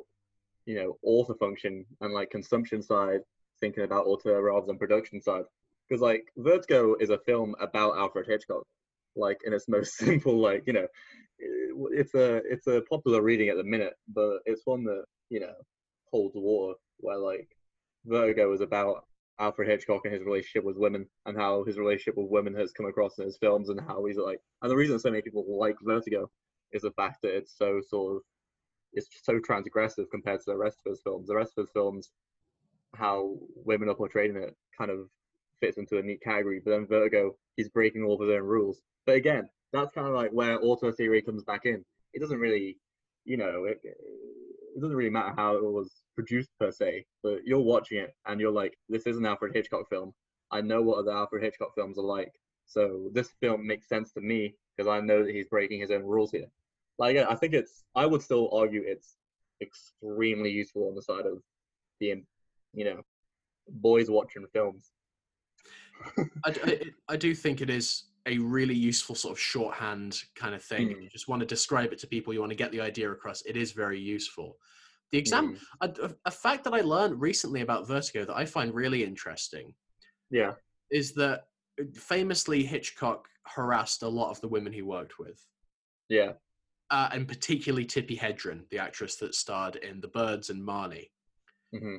[0.66, 3.20] you know author function and like consumption side
[3.60, 5.44] thinking about author rather than production side
[5.88, 8.64] because like vertigo is a film about alfred hitchcock
[9.14, 10.86] like in its most simple like you know
[11.40, 15.40] eh, it's a it's a popular reading at the minute but it's one that you
[15.40, 15.54] know
[16.10, 17.48] holds water where like
[18.04, 19.04] vertigo is about
[19.38, 22.86] alfred hitchcock and his relationship with women and how his relationship with women has come
[22.86, 25.76] across in his films and how he's like and the reason so many people like
[25.82, 26.28] vertigo
[26.72, 28.22] is the fact that it's so sort of
[28.96, 31.28] it's so transgressive compared to the rest of his films.
[31.28, 32.10] The rest of his films,
[32.96, 35.08] how women are portrayed in it, kind of
[35.60, 36.60] fits into a neat category.
[36.64, 38.80] But then Vertigo, he's breaking all of his own rules.
[39.04, 41.84] But again, that's kind of like where auteur theory comes back in.
[42.12, 42.78] It doesn't really,
[43.24, 47.04] you know, it, it doesn't really matter how it was produced per se.
[47.22, 50.12] But you're watching it and you're like, this is an Alfred Hitchcock film.
[50.50, 52.32] I know what other Alfred Hitchcock films are like.
[52.66, 56.02] So this film makes sense to me because I know that he's breaking his own
[56.02, 56.46] rules here
[56.98, 59.16] like I think it's I would still argue it's
[59.60, 61.42] extremely useful on the side of
[61.98, 62.24] being,
[62.72, 63.02] you know,
[63.68, 64.90] boys watching films.
[66.44, 70.62] I, I, I, do think it is a really useful sort of shorthand kind of
[70.62, 70.88] thing.
[70.88, 71.02] Mm.
[71.02, 73.42] You just want to describe it to people, you want to get the idea across.
[73.42, 74.58] It is very useful.
[75.10, 75.98] The exam, mm.
[76.02, 79.72] a, a fact that I learned recently about Vertigo that I find really interesting,
[80.30, 80.52] yeah,
[80.90, 81.44] is that
[81.94, 85.40] famously Hitchcock harassed a lot of the women he worked with.
[86.08, 86.32] Yeah
[86.90, 91.10] uh, and particularly Tippi Hedren, the actress that starred in The Birds and Marnie.
[91.74, 91.96] Mm-hmm.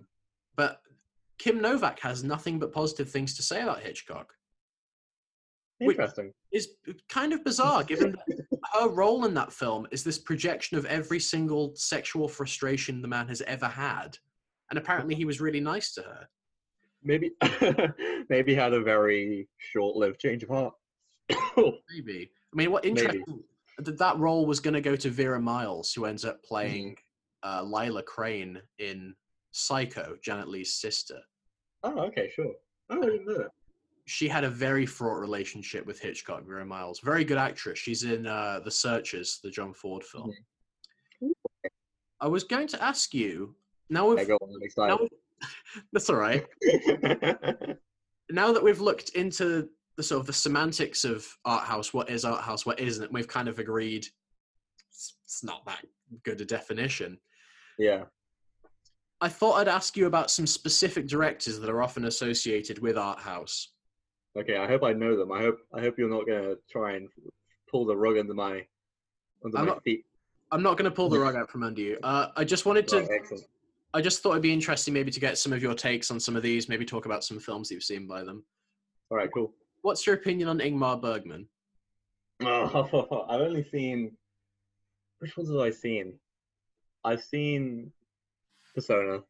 [0.57, 0.81] But
[1.37, 4.33] Kim Novak has nothing but positive things to say about Hitchcock.
[5.79, 6.33] Interesting.
[6.51, 6.69] Is
[7.07, 11.19] kind of bizarre, given that her role in that film is this projection of every
[11.19, 14.17] single sexual frustration the man has ever had,
[14.71, 16.27] and apparently he was really nice to her.
[17.03, 17.31] Maybe,
[18.29, 20.73] maybe had a very short-lived change of heart.
[21.57, 22.31] maybe.
[22.53, 23.23] I mean, what interesting.
[23.27, 26.97] Maybe that role was going to go to Vera Miles, who ends up playing
[27.45, 27.67] mm-hmm.
[27.67, 29.13] uh, Lila Crane in
[29.57, 31.19] Psycho, Janet Leigh's sister.
[31.83, 32.53] Oh, okay, sure.
[32.89, 33.51] Oh, I didn't know that.
[34.05, 37.01] She had a very fraught relationship with Hitchcock, Vera Miles.
[37.01, 37.77] Very good actress.
[37.77, 40.31] She's in uh, The Searchers, the John Ford film.
[41.21, 41.31] Mm-hmm.
[42.21, 43.55] I was going to ask you
[43.89, 44.13] now.
[44.13, 44.27] We've,
[44.77, 44.99] now
[45.93, 46.45] that's all right.
[48.31, 52.23] now that we've looked into the sort of the semantics of art house what is
[52.23, 54.05] art house what isn't we've kind of agreed
[54.91, 55.83] it's, it's not that
[56.23, 57.17] good a definition
[57.79, 58.03] yeah
[59.21, 63.19] i thought i'd ask you about some specific directors that are often associated with art
[63.19, 63.69] house.
[64.37, 65.31] Okay i hope i know them.
[65.31, 67.09] I hope i hope you're not going to try and
[67.69, 68.65] pull the rug under my
[69.43, 70.05] under I'm my not, feet.
[70.51, 71.97] I'm not going to pull the rug out from under you.
[72.03, 73.41] Uh, i just wanted to right,
[73.93, 76.35] i just thought it'd be interesting maybe to get some of your takes on some
[76.35, 78.43] of these maybe talk about some films that you've seen by them.
[79.09, 79.53] All right cool.
[79.81, 81.47] What's your opinion on Ingmar Bergman?
[82.41, 84.11] Oh, I've only seen.
[85.19, 86.13] Which ones have I seen?
[87.03, 87.91] I've seen
[88.77, 89.23] Persona.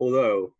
[0.00, 0.54] Although,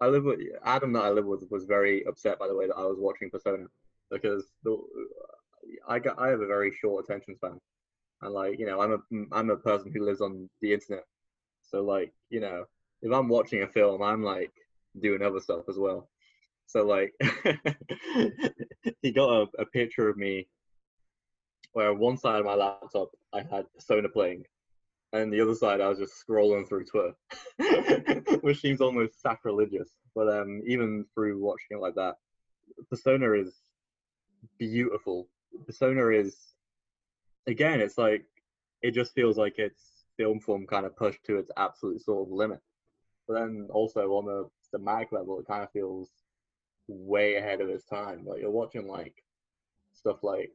[0.00, 2.76] I live with Adam that I live with was very upset by the way that
[2.76, 3.66] I was watching Persona
[4.10, 4.78] because the,
[5.86, 7.60] I got I have a very short attention span,
[8.22, 11.04] and like you know I'm a I'm a person who lives on the internet,
[11.60, 12.64] so like you know
[13.02, 14.52] if I'm watching a film I'm like
[15.02, 16.08] doing other stuff as well.
[16.66, 17.12] So like
[19.02, 20.48] he got a, a picture of me
[21.74, 24.46] where on one side of my laptop I had Persona playing,
[25.12, 27.14] and the other side I was just scrolling through Twitter,
[28.40, 29.90] which seems almost sacrilegious.
[30.14, 32.16] But um, even through watching it like that,
[32.88, 33.54] Persona is
[34.58, 35.28] beautiful.
[35.66, 36.36] Persona is,
[37.46, 38.24] again, it's like
[38.82, 42.32] it just feels like it's film form kind of pushed to its absolute sort of
[42.32, 42.60] limit.
[43.26, 46.08] But then also on the thematic level, it kind of feels
[46.88, 48.24] way ahead of its time.
[48.24, 49.24] Like you're watching like
[49.92, 50.52] stuff like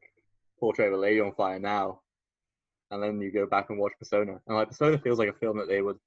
[0.60, 2.02] Portrait of a Lady on Fire now,
[2.92, 5.58] and then you go back and watch Persona, and like Persona feels like a film
[5.58, 5.98] that they would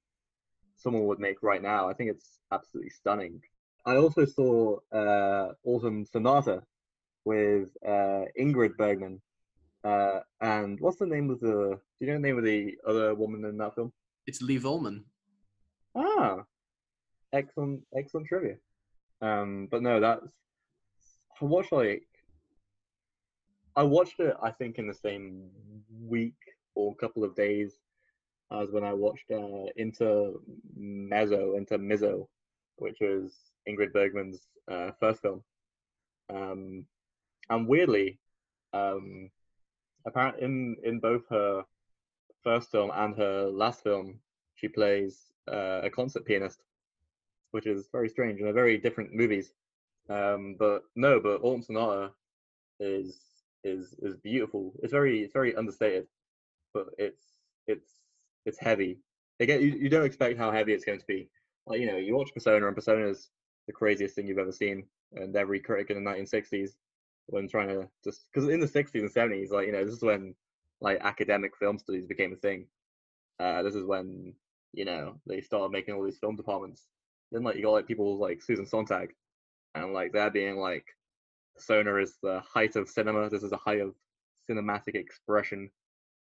[0.75, 1.89] someone would make right now.
[1.89, 3.41] I think it's absolutely stunning.
[3.85, 6.63] I also saw uh, Autumn Sonata
[7.25, 9.21] with uh, Ingrid Bergman,
[9.83, 11.79] uh, and what's the name of the?
[11.99, 13.91] Do you know the name of the other woman in that film?
[14.25, 15.03] It's Liv Ullmann.
[15.95, 16.43] Ah,
[17.33, 18.55] excellent, excellent trivia.
[19.21, 20.27] Um, but no, that's
[21.41, 22.03] I watched like
[23.75, 24.35] I watched it.
[24.41, 25.49] I think in the same
[26.01, 26.35] week
[26.79, 27.79] or couple of days
[28.51, 30.33] as when I watched uh, Inter
[30.75, 32.27] Mezzo, Inter Mizzo,
[32.77, 33.33] which was
[33.67, 35.43] Ingrid Bergman's uh, first film.
[36.33, 36.85] Um,
[37.49, 38.19] and weirdly,
[38.73, 39.29] um,
[40.05, 41.63] apparently in in both her
[42.43, 44.19] first film and her last film,
[44.55, 46.59] she plays uh, a concert pianist,
[47.51, 49.53] which is very strange and they're very different movies.
[50.09, 52.11] Um, but no, but Autumn Sonata
[52.79, 53.19] is
[53.63, 54.73] is is beautiful.
[54.81, 56.07] It's very it's very understated,
[56.73, 57.25] but it's
[57.67, 57.89] it's
[58.45, 58.99] it's heavy.
[59.39, 61.29] Again, you, you don't expect how heavy it's going to be.
[61.65, 63.29] Like you know, you watch Persona, and Persona is
[63.67, 66.71] the craziest thing you've ever seen, and every critic in the 1960s
[67.29, 70.01] when trying to just because in the 60s and 70s, like you know, this is
[70.03, 70.35] when
[70.81, 72.65] like academic film studies became a thing.
[73.39, 74.33] Uh, this is when
[74.73, 76.85] you know they started making all these film departments.
[77.31, 79.09] Then like you got like people like Susan Sontag,
[79.75, 80.85] and like they're being like
[81.55, 83.29] Persona is the height of cinema.
[83.29, 83.93] This is the height of
[84.49, 85.69] cinematic expression,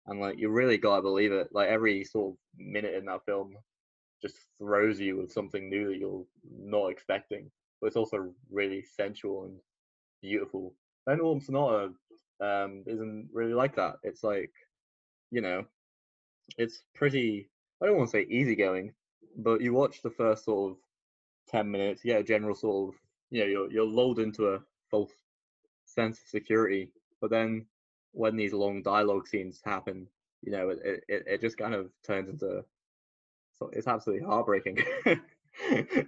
[0.07, 1.49] and like you really gotta believe it.
[1.51, 3.55] Like every sort of minute in that film
[4.21, 6.25] just throws you with something new that you're
[6.57, 7.49] not expecting.
[7.79, 9.57] But it's also really sensual and
[10.21, 10.73] beautiful.
[11.07, 11.91] And Autumn Sonata
[12.39, 13.95] um, isn't really like that.
[14.03, 14.51] It's like,
[15.31, 15.65] you know,
[16.57, 17.49] it's pretty.
[17.81, 18.93] I don't want to say easygoing,
[19.37, 20.77] but you watch the first sort of
[21.49, 24.59] ten minutes, you get a general sort of, you know, you're you're lulled into a
[24.89, 25.11] false
[25.85, 26.91] sense of security.
[27.19, 27.65] But then
[28.13, 30.07] when these long dialogue scenes happen,
[30.41, 32.63] you know, it it, it just kind of turns into
[33.53, 34.79] so it's absolutely heartbreaking.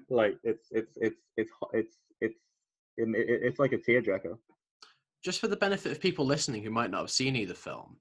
[0.09, 2.39] like it's it's it's it's it's it's
[2.97, 4.37] it's like a tearjerker.
[5.23, 7.97] Just for the benefit of people listening who might not have seen either film,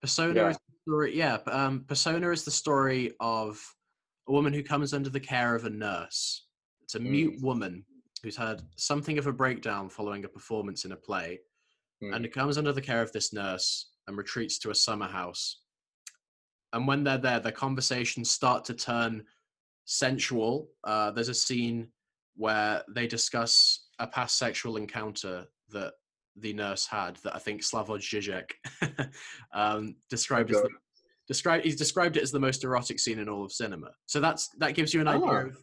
[0.00, 0.48] Persona yeah.
[0.50, 1.16] is the story.
[1.16, 3.60] Yeah, um, Persona is the story of
[4.28, 6.46] a woman who comes under the care of a nurse.
[6.82, 7.10] It's a mm.
[7.10, 7.84] mute woman
[8.22, 11.40] who's had something of a breakdown following a performance in a play,
[12.02, 12.14] mm.
[12.14, 15.60] and it comes under the care of this nurse and retreats to a summer house.
[16.72, 19.24] And when they're there, their conversations start to turn
[19.84, 20.68] sensual.
[20.84, 21.88] Uh, there's a scene
[22.36, 25.94] where they discuss a past sexual encounter that
[26.36, 29.10] the nurse had that I think Slavoj Žižek
[29.54, 30.68] um, described as the,
[31.26, 33.90] described he's described it as the most erotic scene in all of cinema.
[34.06, 35.46] So that's that gives you an idea oh.
[35.46, 35.56] of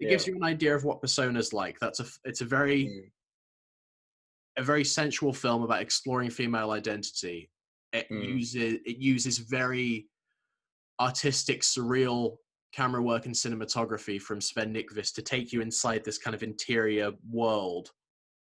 [0.00, 0.10] it yeah.
[0.10, 1.78] gives you an idea of what Persona's like.
[1.78, 3.10] That's a it's a very mm.
[4.56, 7.50] A very sensual film about exploring female identity.
[7.92, 8.36] It mm.
[8.36, 10.08] uses it uses very
[11.00, 12.36] artistic, surreal
[12.72, 17.12] camera work and cinematography from Sven Nykvist to take you inside this kind of interior
[17.30, 17.90] world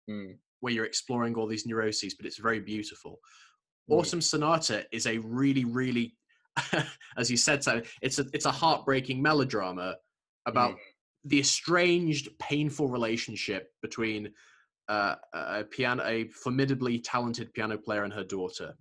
[0.09, 0.35] mm.
[0.61, 3.21] where you're exploring all these neuroses, but it's very beautiful.
[3.90, 3.99] Mm.
[3.99, 6.14] Autumn Sonata is a really, really,
[7.16, 9.97] as you said, so it's a it's a heartbreaking melodrama
[10.47, 10.79] about mm
[11.25, 14.33] the estranged, painful relationship between
[14.88, 18.74] uh, a piano, a formidably talented piano player and her daughter.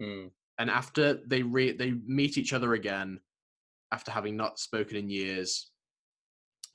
[0.00, 0.30] Mm.
[0.58, 3.20] And after they re- they meet each other again,
[3.92, 5.70] after having not spoken in years,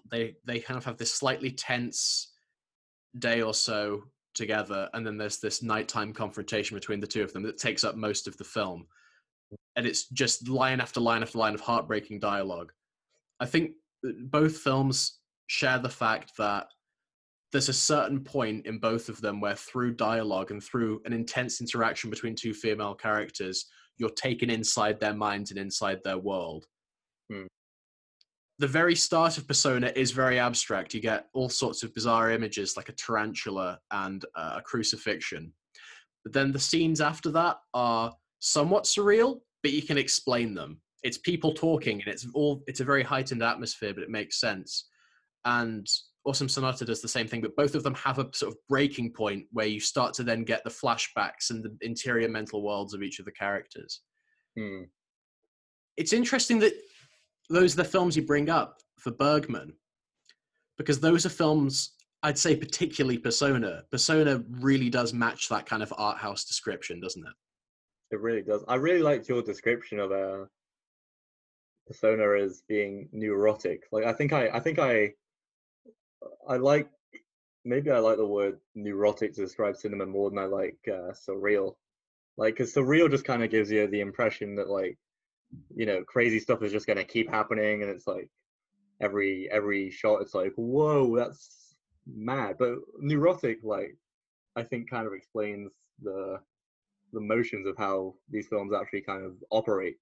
[0.10, 2.32] they they kind of have this slightly tense
[3.20, 7.44] day or so together, and then there's this nighttime confrontation between the two of them
[7.44, 8.88] that takes up most of the film,
[9.76, 12.72] and it's just line after line after line of heartbreaking dialogue.
[13.40, 13.72] I think
[14.04, 16.68] both films share the fact that
[17.54, 21.62] there's a certain point in both of them where through dialogue and through an intense
[21.62, 26.66] interaction between two female characters you're taken inside their minds and inside their world.
[27.32, 27.46] Hmm.
[28.60, 30.94] the very start of persona is very abstract.
[30.94, 35.54] You get all sorts of bizarre images like a tarantula and uh, a crucifixion.
[36.24, 40.82] But then the scenes after that are somewhat surreal but you can explain them.
[41.04, 44.90] It's people talking and it's all it's a very heightened atmosphere but it makes sense.
[45.46, 45.88] And
[46.26, 49.12] Autumn Sonata does the same thing but both of them have a sort of breaking
[49.12, 53.04] point where you start to then get the flashbacks and the interior mental worlds of
[53.04, 54.02] each of the characters
[54.58, 54.84] hmm.
[55.98, 56.74] it's interesting that
[57.50, 59.74] those are the films you bring up for bergman
[60.78, 61.94] because those are films
[62.24, 67.26] i'd say particularly persona persona really does match that kind of art house description doesn't
[67.26, 67.34] it
[68.12, 70.46] it really does i really liked your description of uh
[71.86, 73.84] persona as being neurotic.
[73.92, 75.14] Like I think I I think I
[76.48, 76.90] I like
[77.66, 81.76] maybe I like the word neurotic to describe cinema more than I like uh, surreal.
[82.38, 84.98] Like, cause surreal just kind of gives you the impression that like,
[85.76, 88.30] you know, crazy stuff is just gonna keep happening, and it's like
[89.02, 91.76] every every shot, it's like, whoa, that's
[92.08, 92.58] mad.
[92.58, 93.96] But neurotic, like,
[94.56, 95.72] I think kind of explains
[96.02, 96.40] the
[97.14, 99.98] the motions of how these films actually kind of operate.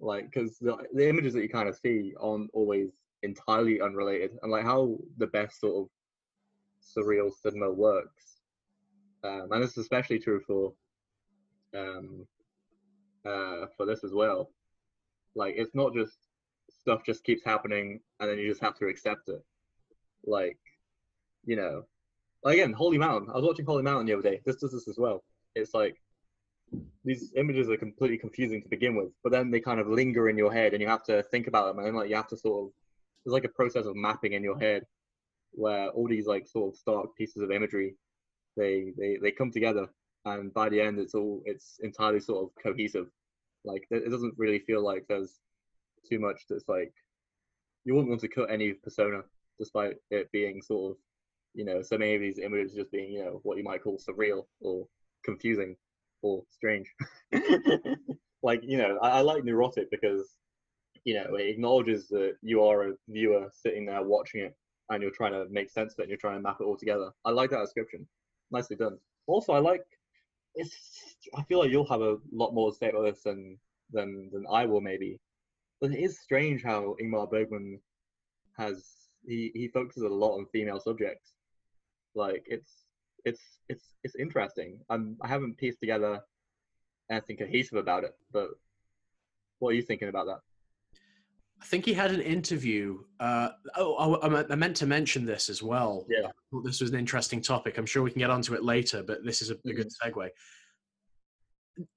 [0.00, 2.90] Like, because the the images that you kind of see aren't always
[3.22, 5.90] entirely unrelated, and like how the best sort of
[6.82, 8.40] surreal cinema works.
[9.24, 10.72] Um, and this is especially true for
[11.76, 12.26] um,
[13.24, 14.50] uh, for this as well.
[15.34, 16.16] Like it's not just
[16.80, 19.44] stuff just keeps happening and then you just have to accept it.
[20.24, 20.58] Like,
[21.44, 21.84] you know,
[22.44, 23.30] again, Holy Mountain.
[23.30, 24.40] I was watching Holy Mountain the other day.
[24.44, 25.24] This does this as well.
[25.54, 25.96] It's like
[27.04, 30.38] these images are completely confusing to begin with, but then they kind of linger in
[30.38, 32.36] your head and you have to think about them and then like you have to
[32.36, 32.72] sort of
[33.26, 34.84] there's like a process of mapping in your head
[35.50, 37.96] where all these like sort of stark pieces of imagery
[38.56, 39.88] they they, they come together
[40.26, 43.06] and by the end it's all it's entirely sort of cohesive.
[43.64, 45.40] Like it doesn't really feel like there's
[46.08, 46.92] too much that's like
[47.84, 49.22] you wouldn't want to cut any persona
[49.58, 50.96] despite it being sort of
[51.54, 53.98] you know so many of these images just being you know what you might call
[53.98, 54.86] surreal or
[55.24, 55.76] confusing
[56.22, 56.92] or strange.
[58.42, 60.36] Like you know I, I like neurotic because
[61.06, 64.56] you know it acknowledges that you are a viewer sitting there watching it
[64.90, 66.76] and you're trying to make sense of it and you're trying to map it all
[66.76, 67.10] together.
[67.24, 68.06] I like that description.
[68.50, 68.98] Nicely done.
[69.26, 69.84] Also, I like
[70.56, 70.74] it's.
[71.36, 73.56] I feel like you'll have a lot more to say about this than
[73.92, 75.20] than than I will maybe.
[75.80, 77.80] But it is strange how Ingmar Bergman
[78.58, 78.84] has
[79.26, 81.34] he he focuses a lot on female subjects.
[82.16, 82.84] Like it's
[83.24, 84.80] it's it's it's interesting.
[84.90, 86.20] I'm I haven't pieced together
[87.10, 88.48] anything cohesive about it, but
[89.60, 90.40] what are you thinking about that?
[91.60, 92.98] I think he had an interview.
[93.18, 96.06] Uh, oh, I, I, meant to mention this as well.
[96.08, 96.28] Yeah.
[96.64, 97.78] This was an interesting topic.
[97.78, 100.20] I'm sure we can get onto it later, but this is a, a good mm-hmm.
[100.20, 100.28] segue.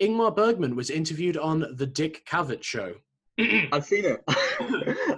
[0.01, 2.95] Ingmar Bergman was interviewed on the Dick Cavett show.
[3.71, 4.23] I've seen it.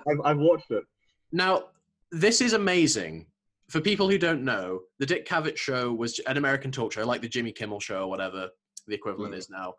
[0.07, 0.83] I've, I've watched it.
[1.31, 1.65] Now,
[2.11, 3.27] this is amazing.
[3.69, 7.21] For people who don't know, the Dick Cavett show was an American talk show, like
[7.21, 8.49] the Jimmy Kimmel show or whatever
[8.87, 9.37] the equivalent mm.
[9.37, 9.73] is now.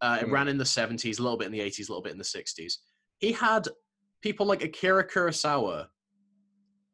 [0.00, 0.32] Uh, it mm.
[0.32, 2.24] ran in the 70s, a little bit in the 80s, a little bit in the
[2.24, 2.74] 60s.
[3.18, 3.68] He had
[4.26, 5.86] people like Akira Kurosawa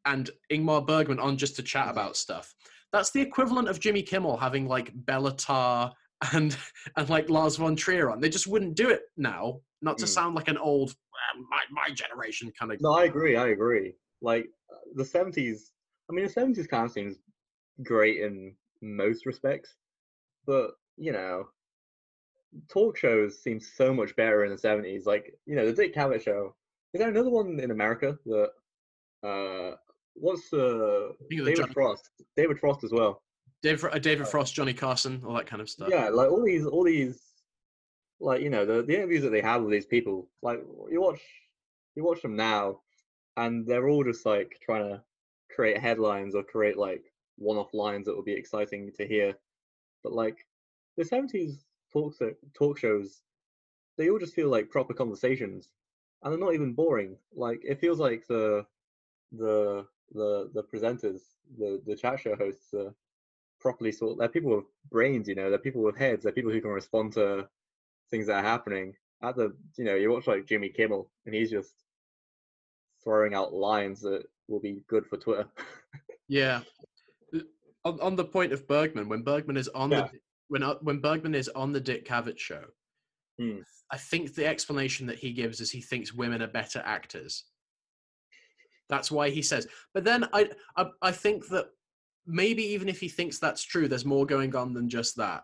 [0.05, 2.53] and Ingmar Bergman on just to chat about stuff.
[2.91, 5.91] That's the equivalent of Jimmy Kimmel having like Béla Tarr
[6.31, 6.55] and
[6.95, 8.19] and like Lars von Trier on.
[8.21, 10.09] They just wouldn't do it now, not to mm.
[10.09, 12.79] sound like an old uh, my my generation kind of.
[12.81, 13.35] No, I agree.
[13.35, 13.95] I agree.
[14.21, 14.45] Like
[14.93, 15.71] the seventies.
[16.11, 17.15] I mean, the seventies kind of seems
[17.81, 18.53] great in
[18.83, 19.73] most respects,
[20.45, 21.45] but you know,
[22.69, 25.07] talk shows seem so much better in the seventies.
[25.07, 26.53] Like you know, the Dick Cavett show
[26.93, 28.49] is there another one in America that
[29.23, 29.75] uh
[30.13, 32.09] what's uh David Frost?
[32.37, 33.21] David Frost as well.
[33.63, 35.87] David, uh, David Frost, Johnny Carson, all that kind of stuff.
[35.89, 37.21] Yeah, like all these, all these,
[38.19, 40.59] like you know, the the interviews that they have with these people, like
[40.91, 41.21] you watch,
[41.95, 42.81] you watch them now,
[43.37, 45.01] and they're all just like trying to
[45.55, 47.03] create headlines or create like
[47.37, 49.33] one-off lines that will be exciting to hear.
[50.03, 50.45] But like
[50.97, 52.13] the seventies talk
[52.53, 53.21] talk shows,
[53.97, 55.69] they all just feel like proper conversations
[56.23, 57.17] and they're not even boring.
[57.35, 58.65] Like it feels like the
[59.31, 61.21] the the the presenters,
[61.57, 62.93] the the chat show hosts are
[63.59, 64.19] properly sort.
[64.19, 65.49] They're people with brains, you know.
[65.49, 66.23] They're people with heads.
[66.23, 67.47] They're people who can respond to
[68.09, 68.93] things that are happening.
[69.21, 71.73] At the you know, you watch like Jimmy Kimmel, and he's just
[73.03, 75.47] throwing out lines that will be good for Twitter.
[76.27, 76.61] yeah.
[77.85, 80.03] On, on the point of Bergman, when Bergman is on yeah.
[80.03, 82.63] the when uh, when Bergman is on the Dick Cavett show,
[83.39, 83.59] hmm.
[83.91, 87.45] I think the explanation that he gives is he thinks women are better actors.
[88.89, 89.67] That's why he says.
[89.93, 91.67] But then I, I, I think that
[92.25, 95.43] maybe even if he thinks that's true, there's more going on than just that.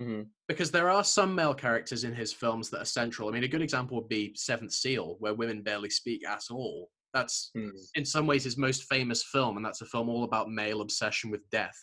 [0.00, 0.22] Mm-hmm.
[0.48, 3.28] Because there are some male characters in his films that are central.
[3.28, 6.90] I mean, a good example would be Seventh Seal, where women barely speak at all.
[7.14, 7.70] That's mm.
[7.94, 11.30] in some ways his most famous film, and that's a film all about male obsession
[11.30, 11.76] with death.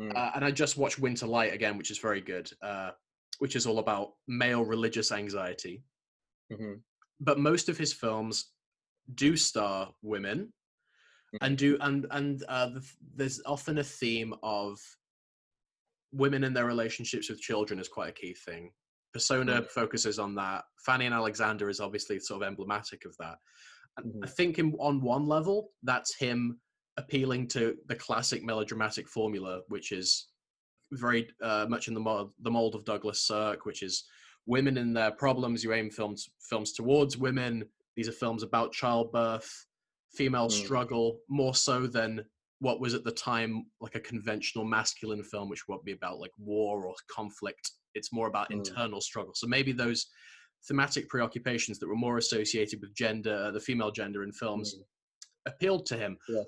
[0.00, 0.16] Mm.
[0.16, 2.48] Uh, and I just watched Winter Light again, which is very good.
[2.62, 2.90] Uh,
[3.42, 5.82] which is all about male religious anxiety.
[6.52, 6.74] Mm-hmm.
[7.18, 8.52] But most of his films
[9.16, 10.38] do star women,
[11.34, 11.44] mm-hmm.
[11.44, 14.78] and do and and uh, the, there's often a theme of
[16.12, 18.70] women and their relationships with children is quite a key thing.
[19.12, 19.64] Persona mm-hmm.
[19.74, 20.62] focuses on that.
[20.86, 23.38] Fanny and Alexander is obviously sort of emblematic of that.
[23.98, 24.24] I mm-hmm.
[24.36, 26.60] think in, on one level, that's him
[26.96, 30.28] appealing to the classic melodramatic formula, which is
[30.92, 34.04] very uh, much in the mold, the mold of Douglas Sirk, which is
[34.46, 35.64] women and their problems.
[35.64, 37.64] You aim films films towards women.
[37.96, 39.66] These are films about childbirth,
[40.14, 40.52] female mm.
[40.52, 42.24] struggle, more so than
[42.60, 46.30] what was at the time like a conventional masculine film, which would be about like
[46.38, 47.72] war or conflict.
[47.94, 48.56] It's more about mm.
[48.56, 49.32] internal struggle.
[49.34, 50.06] So maybe those
[50.68, 54.82] thematic preoccupations that were more associated with gender, the female gender in films, mm.
[55.46, 56.16] appealed to him.
[56.28, 56.46] Yes.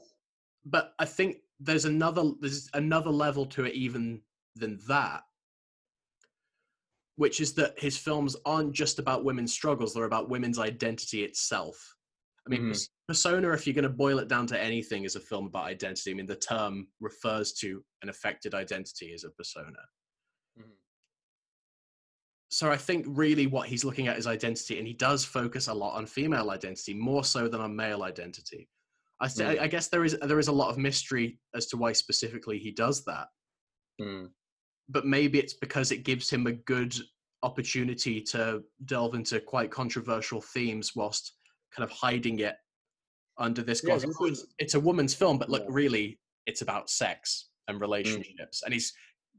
[0.65, 4.21] But I think there's another there's another level to it even
[4.57, 5.23] than that,
[7.17, 11.77] which is that his films aren't just about women's struggles; they're about women's identity itself.
[12.47, 12.89] I mean, mm.
[13.09, 16.11] Persona, if you're going to boil it down to anything, is a film about identity.
[16.11, 19.81] I mean, the term refers to an affected identity as a persona.
[20.61, 20.75] Mm
[22.55, 25.75] so I think really what he's looking at is identity, and he does focus a
[25.75, 28.69] lot on female identity more so than on male identity.
[29.21, 29.61] I, th- mm.
[29.61, 32.71] I guess there is there is a lot of mystery as to why specifically he
[32.71, 33.27] does that.
[34.91, 34.93] Mm.
[34.93, 36.95] But maybe it's because it gives him a good
[37.43, 41.33] opportunity to delve into quite controversial themes whilst
[41.77, 42.57] kind of hiding it
[43.39, 44.47] under this yeah, is...
[44.59, 45.71] It's a woman's film, but look, yeah.
[45.71, 47.81] really, it's about sex and mm.
[47.81, 48.65] relationships, mm.
[48.65, 48.93] and he's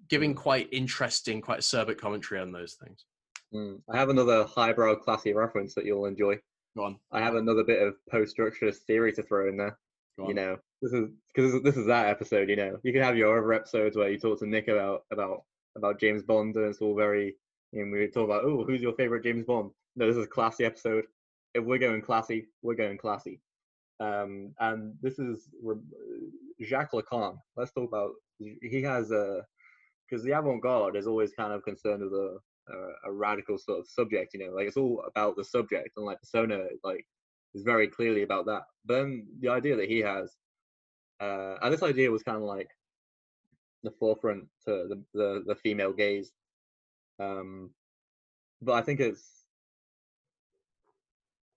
[0.10, 3.06] giving quite interesting, quite acerbic commentary on those things.
[3.54, 3.82] Mm.
[3.90, 6.36] I have another highbrow, classy reference that you'll enjoy.
[6.78, 7.00] Go on.
[7.12, 9.78] I have another bit of post-structuralist theory to throw in there.
[10.18, 12.50] You know, this is because this is that episode.
[12.50, 15.44] You know, you can have your other episodes where you talk to Nick about about
[15.78, 17.36] about James Bond, and it's all very.
[17.72, 19.72] You know, we talk about, oh, who's your favorite James Bond?
[19.96, 21.06] No, this is a classy episode.
[21.54, 23.42] If we're going classy, we're going classy.
[24.00, 25.50] Um, and this is
[26.62, 27.38] Jacques Lacan.
[27.58, 28.12] Let's talk about.
[28.40, 29.42] He has a
[30.10, 32.38] because the avant-garde is always kind of concerned with a,
[32.70, 34.34] a, a radical sort of subject.
[34.34, 37.06] You know, like it's all about the subject, and like persona, like
[37.54, 38.64] is very clearly about that.
[38.86, 40.36] But then the idea that he has,
[41.20, 42.70] uh, and this idea was kind of like
[43.84, 46.32] the forefront to the the, the female gaze.
[47.20, 47.72] Um,
[48.62, 49.24] but I think it's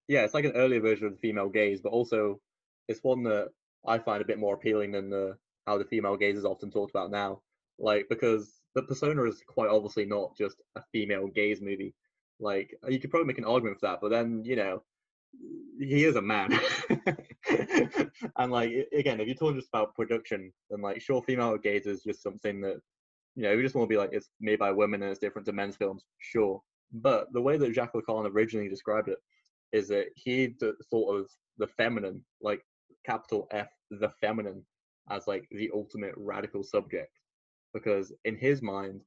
[0.06, 2.40] yeah, it's like an earlier version of the female gaze, but also
[2.88, 3.50] it's one that
[3.86, 5.36] I find a bit more appealing than the
[5.66, 7.42] how the female gaze is often talked about now
[7.78, 11.94] like because the persona is quite obviously not just a female gaze movie
[12.40, 14.82] like you could probably make an argument for that but then you know
[15.78, 16.58] he is a man.
[18.36, 22.02] And like again if you're talking just about production then like sure female gaze is
[22.02, 22.80] just something that
[23.36, 25.46] you know we just want to be like it's made by women and it's different
[25.46, 26.60] to men's films sure.
[26.92, 29.18] But the way that jacques lacan originally described it
[29.72, 30.54] is that he
[30.90, 32.62] thought of the feminine like
[33.06, 34.62] capital f the feminine
[35.10, 37.12] as like the ultimate radical subject.
[37.74, 39.02] Because in his mind,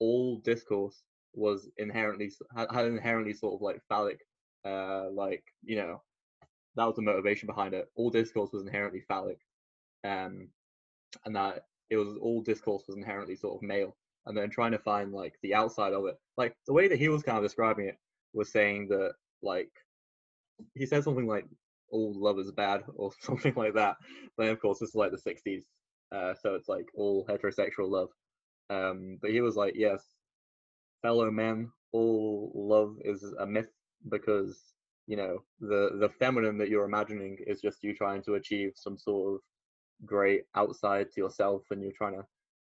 [0.00, 1.02] all discourse
[1.34, 4.20] was inherently had inherently sort of like phallic,
[4.64, 6.02] uh, like you know,
[6.76, 7.90] that was the motivation behind it.
[7.96, 9.38] All discourse was inherently phallic,
[10.04, 10.48] um,
[11.24, 13.96] and that it was all discourse was inherently sort of male.
[14.26, 17.08] And then trying to find like the outside of it, like the way that he
[17.08, 17.98] was kind of describing it
[18.32, 19.12] was saying that
[19.42, 19.70] like
[20.74, 21.44] he said something like
[21.90, 23.96] all love is bad or something like that.
[24.36, 25.64] But of course, this is like the 60s,
[26.14, 28.08] uh, so it's like all heterosexual love.
[28.70, 30.02] Um, but he was like, yes,
[31.02, 33.70] fellow men, all love is a myth
[34.10, 34.74] because
[35.06, 38.96] you know the the feminine that you're imagining is just you trying to achieve some
[38.96, 39.40] sort of
[40.06, 42.24] great outside to yourself, and you're trying to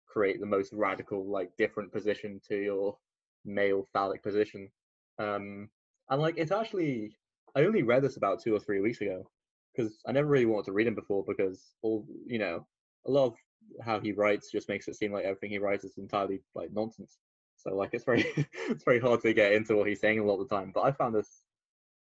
[0.07, 2.97] create the most radical, like different position to your
[3.45, 4.71] male phallic position.
[5.19, 5.69] Um,
[6.11, 7.17] and like it's actually,
[7.55, 9.29] I only read this about two or three weeks ago
[9.75, 12.67] because I never really wanted to read him before because all you know
[13.07, 13.35] a lot of
[13.83, 17.19] how he writes just makes it seem like everything he writes is entirely like nonsense.
[17.67, 18.25] So like it's very
[18.69, 20.73] it's very hard to get into what he's saying a lot of the time.
[20.75, 21.43] But I found this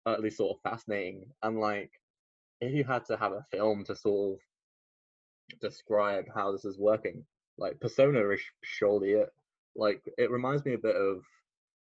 [0.07, 1.27] at least sort of fascinating.
[1.43, 1.91] And like
[2.61, 7.25] if you had to have a film to sort of describe how this is working,
[7.59, 9.31] like Persona is surely it.
[9.75, 11.23] Like it reminds me a bit of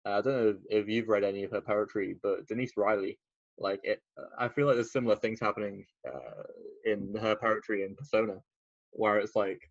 [0.06, 3.20] I don't know if you've read any of her poetry, but Denise Riley.
[3.58, 4.02] Like it,
[4.38, 6.44] I feel like there's similar things happening uh,
[6.86, 8.36] in her poetry and Persona
[8.92, 9.70] where it's like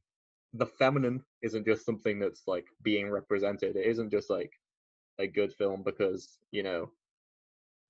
[0.54, 3.76] the feminine isn't just something that's like being represented.
[3.76, 4.52] It isn't just like
[5.18, 6.90] a good film because you know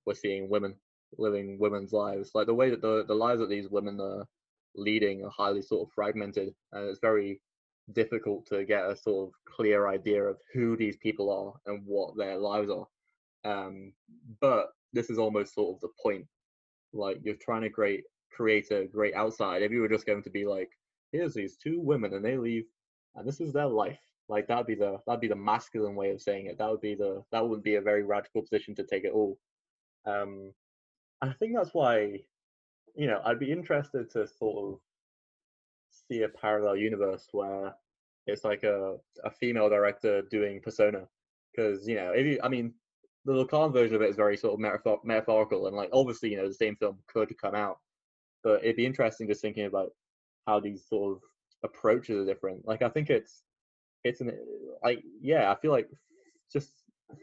[0.05, 0.75] we're seeing women
[1.17, 2.31] living women's lives.
[2.33, 4.25] Like the way that the the lives that these women are
[4.75, 7.41] leading are highly sort of fragmented, and it's very
[7.93, 12.15] difficult to get a sort of clear idea of who these people are and what
[12.17, 12.85] their lives are.
[13.45, 13.93] Um,
[14.41, 16.25] but this is almost sort of the point.
[16.93, 19.61] Like you're trying to create create a great outside.
[19.61, 20.69] If you were just going to be like,
[21.11, 22.65] here's these two women and they leave
[23.15, 23.99] and this is their life.
[24.27, 26.57] Like that'd be the that'd be the masculine way of saying it.
[26.57, 29.37] That would be the that would be a very radical position to take it all.
[30.05, 30.53] Um
[31.21, 32.17] i think that's why
[32.95, 34.79] you know i'd be interested to sort of
[35.89, 37.75] see a parallel universe where
[38.25, 38.95] it's like a,
[39.25, 41.07] a female director doing persona.
[41.51, 42.73] Because you know if you i mean
[43.25, 46.37] the Lacan version of it is very sort of metaphor- metaphorical and like obviously you
[46.37, 47.79] know the same film could come out,
[48.43, 49.91] but it'd be interesting just thinking about
[50.49, 51.21] how these sort of
[51.63, 52.67] approaches are different.
[52.67, 53.43] Like I think it's
[54.03, 54.31] it's an
[54.83, 55.89] like yeah I feel like
[56.51, 56.71] just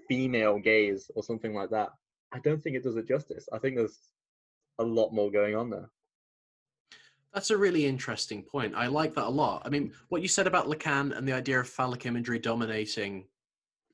[0.09, 1.91] female gaze or something like that.
[2.33, 3.49] I don't think it does it justice.
[3.53, 3.99] I think there's
[4.79, 5.91] a lot more going on there.
[7.33, 8.75] That's a really interesting point.
[8.75, 9.63] I like that a lot.
[9.65, 13.27] I mean, what you said about Lacan and the idea of phallic imagery dominating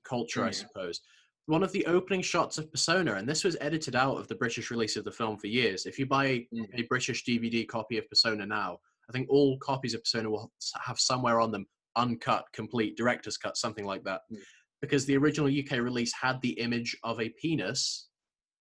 [0.04, 1.00] culture, I suppose.
[1.46, 4.70] One of the opening shots of Persona, and this was edited out of the British
[4.70, 5.86] release of the film for years.
[5.86, 6.66] If you buy mm.
[6.74, 8.78] a British DVD copy of Persona now,
[9.12, 10.50] I think all copies of Persona will
[10.80, 14.22] have somewhere on them uncut, complete, director's cut, something like that.
[14.32, 14.38] Mm.
[14.80, 18.08] Because the original UK release had the image of a penis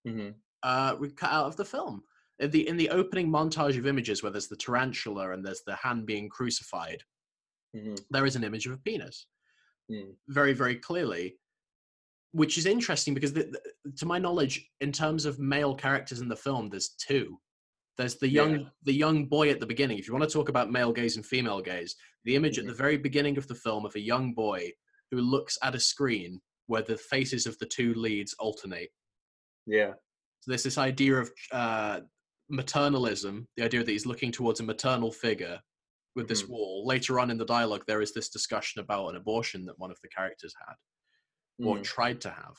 [0.06, 0.30] mm-hmm.
[0.62, 2.02] uh, cut out of the film
[2.38, 5.74] in the in the opening montage of images where there's the tarantula and there's the
[5.76, 7.02] hand being crucified
[7.74, 7.94] mm-hmm.
[8.10, 9.26] there is an image of a penis
[9.90, 10.10] mm.
[10.28, 11.36] very very clearly
[12.32, 13.44] which is interesting because the,
[13.84, 17.38] the, to my knowledge in terms of male characters in the film there's two
[17.98, 18.66] there's the young yeah.
[18.84, 21.26] the young boy at the beginning if you want to talk about male gaze and
[21.26, 22.68] female gaze the image mm-hmm.
[22.68, 24.70] at the very beginning of the film of a young boy
[25.10, 28.90] who looks at a screen where the faces of the two leads alternate
[29.66, 29.92] yeah
[30.42, 32.00] so there's this idea of uh,
[32.52, 35.58] maternalism, the idea that he's looking towards a maternal figure
[36.16, 36.52] with this mm-hmm.
[36.52, 36.86] wall.
[36.86, 39.98] Later on in the dialogue, there is this discussion about an abortion that one of
[40.02, 41.84] the characters had or mm.
[41.84, 42.56] tried to have.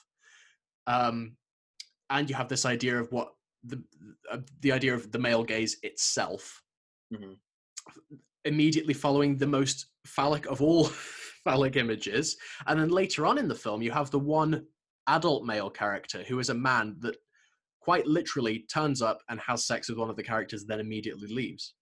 [0.88, 1.36] Um,
[2.10, 3.82] and you have this idea of what the
[4.32, 6.61] uh, the idea of the male gaze itself.
[7.14, 7.34] Mm-hmm.
[8.45, 10.86] Immediately following the most phallic of all
[11.43, 12.38] phallic images,
[12.68, 14.66] and then later on in the film, you have the one
[15.07, 17.18] adult male character who is a man that
[17.82, 21.76] quite literally turns up and has sex with one of the characters, then immediately leaves.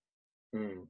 [0.55, 0.87] Mm.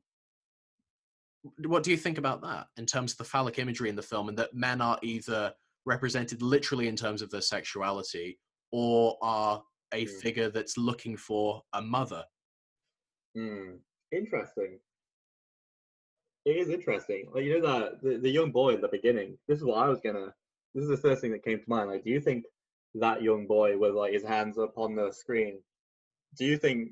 [1.66, 4.30] What do you think about that in terms of the phallic imagery in the film,
[4.30, 5.54] and that men are either
[5.86, 8.40] represented literally in terms of their sexuality
[8.72, 9.62] or are
[9.94, 10.10] a mm.
[10.22, 12.24] figure that's looking for a mother?
[13.38, 13.78] Mm.
[14.12, 14.80] Interesting.
[16.46, 17.28] It is interesting.
[17.34, 19.38] Like you know that the, the young boy at the beginning.
[19.48, 20.34] This is what I was gonna.
[20.74, 21.90] This is the first thing that came to mind.
[21.90, 22.46] Like, do you think
[22.96, 25.60] that young boy with like his hands up on the screen.
[26.38, 26.92] Do you think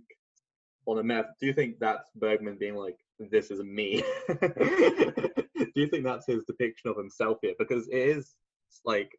[0.85, 1.31] on the map?
[1.39, 4.03] Do you think that's Bergman being like, "This is me"?
[4.41, 7.53] do you think that's his depiction of himself here?
[7.57, 8.35] Because it is
[8.85, 9.11] like,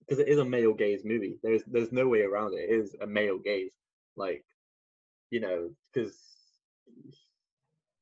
[0.00, 1.38] because it is a male gaze movie.
[1.42, 2.70] There's there's no way around it.
[2.70, 3.72] It is a male gaze.
[4.16, 4.44] Like,
[5.30, 6.18] you know, because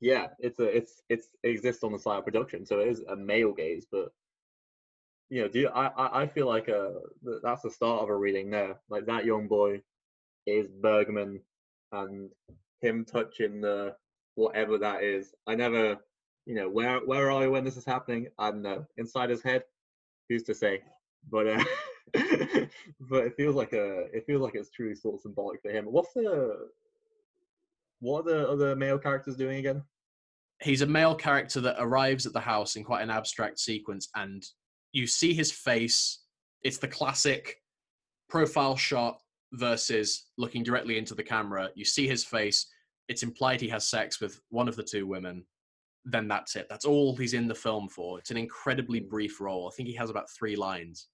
[0.00, 3.00] yeah, it's a it's it's it exists on the side of production, so it is
[3.08, 4.12] a male gaze, but
[5.30, 6.90] you know, do you, I I feel like uh
[7.42, 8.76] that's the start of a reading there.
[8.88, 9.82] Like that young boy
[10.46, 11.40] is Bergman,
[11.92, 12.30] and
[12.80, 13.96] him touching the
[14.36, 15.34] whatever that is.
[15.46, 15.98] I never,
[16.46, 18.28] you know, where where are you when this is happening?
[18.38, 18.86] I don't know.
[18.96, 19.64] Inside his head,
[20.28, 20.82] who's to say?
[21.30, 21.64] But uh,
[23.00, 25.86] but it feels like a it feels like it's truly sort of symbolic for him.
[25.86, 26.68] What's the
[28.00, 29.82] what are the other male characters doing again?
[30.62, 34.44] He's a male character that arrives at the house in quite an abstract sequence and
[34.92, 36.20] you see his face.
[36.62, 37.56] It's the classic
[38.28, 39.20] profile shot
[39.52, 41.70] versus looking directly into the camera.
[41.74, 42.66] You see his face.
[43.08, 45.44] It's implied he has sex with one of the two women.
[46.04, 46.66] Then that's it.
[46.70, 48.18] That's all he's in the film for.
[48.18, 49.08] It's an incredibly hmm.
[49.08, 49.68] brief role.
[49.68, 51.08] I think he has about three lines.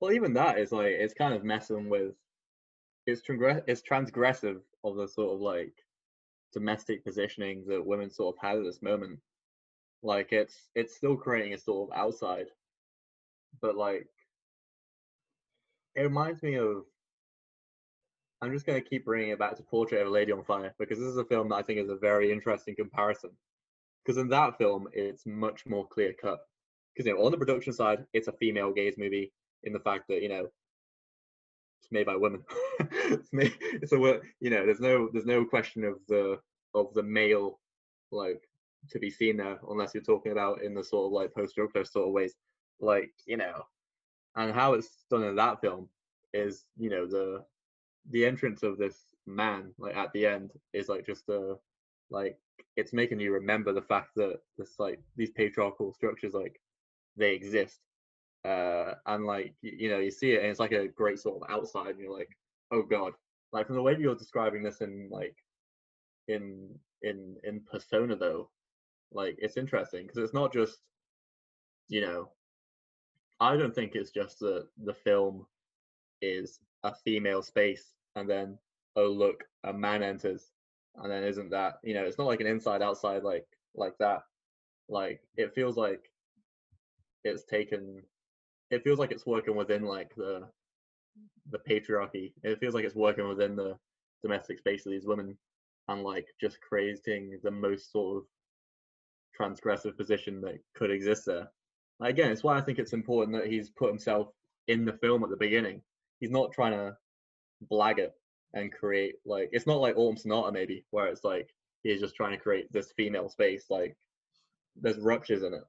[0.00, 2.14] Well, even that is like it's kind of messing with.
[3.06, 3.62] It's transgress.
[3.66, 5.74] It's transgressive of the sort of like
[6.52, 9.18] domestic positioning that women sort of had at this moment.
[10.02, 12.46] Like it's it's still creating a sort of outside
[13.60, 14.06] but like
[15.94, 16.84] it reminds me of
[18.40, 20.74] I'm just going to keep bringing it back to Portrait of a Lady on Fire
[20.78, 23.30] because this is a film that I think is a very interesting comparison.
[24.04, 26.40] Because in that film, it's much more clear cut.
[26.94, 29.32] Because you know, on the production side, it's a female gaze movie
[29.64, 30.48] in the fact that you know
[31.80, 32.42] it's made by women.
[32.80, 36.38] it's made, it's a you know, there's no there's no question of the
[36.74, 37.60] of the male
[38.10, 38.42] like
[38.90, 41.70] to be seen there unless you're talking about in the sort of like post drug
[41.86, 42.34] sort of ways
[42.80, 43.64] like you know
[44.36, 45.88] and how it's done in that film
[46.34, 47.44] is you know the
[48.10, 48.96] the entrance of this
[49.26, 51.54] man like at the end is like just a
[52.10, 52.38] like
[52.76, 56.60] it's making you remember the fact that this like these patriarchal structures like
[57.16, 57.80] they exist.
[58.44, 61.42] Uh and like you, you know you see it and it's like a great sort
[61.42, 62.30] of outside and you're like
[62.72, 63.12] oh god.
[63.52, 65.36] Like from the way you're describing this in like
[66.28, 66.68] in
[67.02, 68.48] in in persona though
[69.12, 70.78] like it's interesting because it's not just
[71.88, 72.28] you know
[73.40, 75.46] I don't think it's just that the film
[76.20, 78.58] is a female space and then
[78.96, 80.50] oh look a man enters
[80.96, 84.22] and then isn't that you know it's not like an inside outside like like that
[84.88, 86.10] like it feels like
[87.24, 88.02] it's taken
[88.70, 90.46] it feels like it's working within like the
[91.50, 92.32] the patriarchy.
[92.42, 93.76] It feels like it's working within the
[94.22, 95.36] domestic space of these women
[95.88, 98.24] and like just creating the most sort of
[99.38, 101.48] transgressive position that could exist there.
[102.00, 104.28] Again, it's why I think it's important that he's put himself
[104.68, 105.82] in the film at the beginning.
[106.20, 106.96] He's not trying to
[107.70, 108.12] blag it
[108.54, 111.48] and create like it's not like Autumn Sonata maybe where it's like
[111.82, 113.66] he's just trying to create this female space.
[113.70, 113.96] Like
[114.80, 115.62] there's ruptures in it.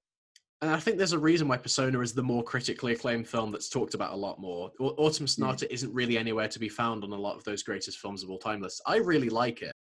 [0.61, 3.67] And I think there's a reason why Persona is the more critically acclaimed film that's
[3.67, 4.71] talked about a lot more.
[4.79, 5.71] Autumn Sonata mm.
[5.71, 8.37] isn't really anywhere to be found on a lot of those greatest films of all
[8.37, 8.79] time lists.
[8.87, 9.73] I really like it.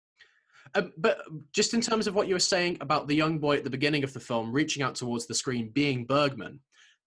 [0.74, 1.22] Um, but
[1.54, 4.04] just in terms of what you were saying about the young boy at the beginning
[4.04, 6.60] of the film reaching out towards the screen being Bergman,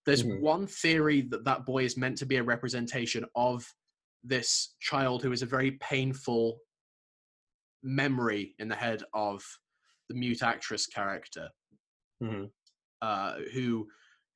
[0.07, 0.41] there's mm-hmm.
[0.41, 3.67] one theory that that boy is meant to be a representation of
[4.25, 6.59] this child who is a very painful
[7.83, 9.45] memory in the head of
[10.09, 11.49] the mute actress character,
[12.23, 12.45] mm-hmm.
[13.03, 13.87] uh, who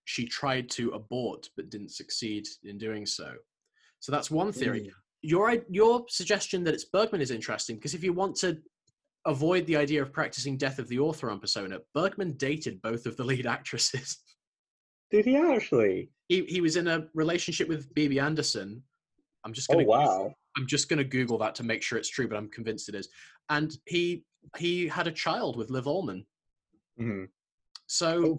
[0.05, 3.33] she tried to abort but didn't succeed in doing so.
[4.01, 4.81] So that's one theory.
[4.81, 4.91] Mm.
[5.23, 8.59] Your your suggestion that it's Bergman is interesting because if you want to
[9.27, 13.17] avoid the idea of practicing death of the author on Persona, Bergman dated both of
[13.17, 14.19] the lead actresses.
[15.11, 16.11] Did he actually?
[16.29, 18.83] He he was in a relationship with Bibi Andersson.
[19.49, 19.83] I'm just gonna.
[19.83, 20.35] Oh wow!
[20.59, 23.09] I'm just gonna Google that to make sure it's true, but I'm convinced it is.
[23.49, 24.25] And he
[24.59, 26.27] he had a child with Liv Ullman.
[27.01, 27.25] Mm-hmm.
[27.87, 28.39] So,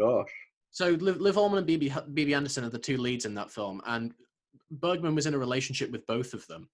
[0.00, 0.32] oh, gosh.
[0.70, 3.82] So Liv, Liv Ullmann and Bibi Bibi Andersson are the two leads in that film,
[3.86, 4.14] and
[4.70, 6.70] Bergman was in a relationship with both of them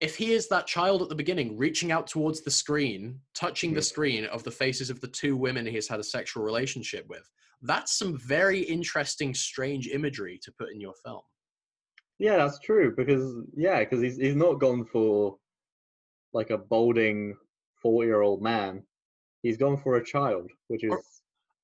[0.00, 3.82] if he is that child at the beginning reaching out towards the screen touching the
[3.82, 7.28] screen of the faces of the two women he has had a sexual relationship with
[7.62, 11.22] that's some very interesting strange imagery to put in your film
[12.18, 15.36] yeah that's true because yeah because he's, he's not gone for
[16.32, 17.34] like a balding
[17.82, 18.82] 40 year old man.
[19.42, 21.02] He's gone for a child which is or,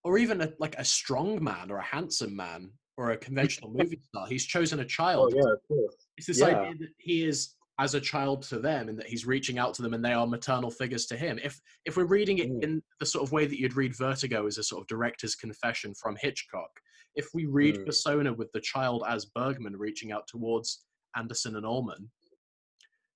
[0.05, 4.00] or even a, like a strong man or a handsome man or a conventional movie
[4.09, 4.26] star.
[4.26, 5.34] He's chosen a child.
[5.34, 5.96] oh, yeah of course.
[6.16, 6.46] It's this yeah.
[6.46, 9.82] idea that he is as a child to them and that he's reaching out to
[9.82, 11.40] them and they are maternal figures to him.
[11.42, 12.62] If if we're reading it mm.
[12.62, 15.92] in the sort of way that you'd read vertigo as a sort of director's confession
[16.00, 16.70] from hitchcock
[17.17, 17.87] if we read mm.
[17.87, 20.85] persona with the child as bergman reaching out towards
[21.17, 22.09] Andersson and Ullmann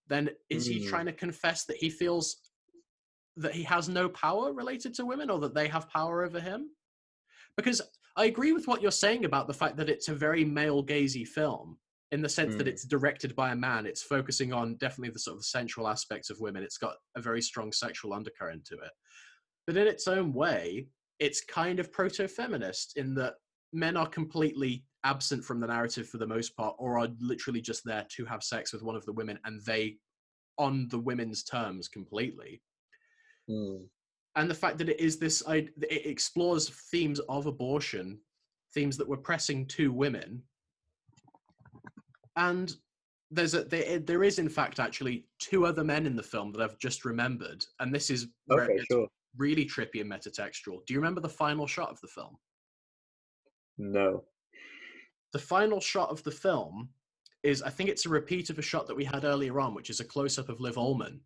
[0.08, 0.72] then is mm.
[0.72, 2.36] he trying to confess that he feels
[3.36, 6.70] that he has no power related to women or that they have power over him
[7.56, 7.80] because
[8.16, 11.26] i agree with what you're saying about the fact that it's a very male gazy
[11.26, 11.76] film
[12.12, 12.58] in the sense mm.
[12.58, 12.70] that hmm.
[12.70, 13.84] it's directed by a man.
[13.84, 16.62] It's focusing on definitely the sort of central aspects of women.
[16.62, 18.90] It's got a very strong sexual undercurrent to it.
[19.66, 20.86] But in its own way,
[21.18, 23.34] it's kind of proto feminist in that
[23.72, 27.84] men are completely absent from the narrative for the most part, or are literally just
[27.84, 29.96] there to have sex with one of the women and they
[30.58, 32.60] on the women's terms completely.
[33.48, 33.86] Mm.
[34.36, 38.18] And the fact that it is this, it explores themes of abortion,
[38.74, 40.42] themes that were pressing to women
[42.38, 42.76] and
[43.30, 46.62] there's a there, there is in fact actually two other men in the film that
[46.62, 49.06] I've just remembered, and this is okay, sure.
[49.36, 50.86] really trippy and metatextual.
[50.86, 52.38] Do you remember the final shot of the film?
[53.78, 54.24] No.
[55.32, 56.90] The final shot of the film
[57.42, 59.90] is I think it's a repeat of a shot that we had earlier on, which
[59.90, 61.20] is a close up of Liv Ullmann.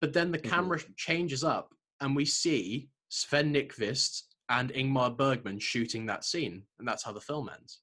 [0.00, 0.50] But then the mm-hmm.
[0.50, 6.88] camera changes up and we see Sven Nykvist and Ingmar Bergman shooting that scene, and
[6.88, 7.80] that's how the film ends.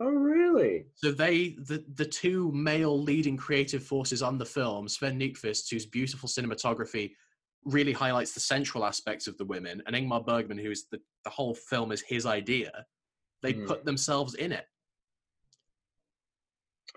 [0.00, 0.86] Oh, really?
[0.94, 5.86] So they, the the two male leading creative forces on the film, Sven Nykvist, whose
[5.86, 7.12] beautiful cinematography
[7.64, 11.30] really highlights the central aspects of the women, and Ingmar Bergman, who is the the
[11.30, 12.84] whole film is his idea.
[13.42, 13.66] They mm.
[13.66, 14.66] put themselves in it.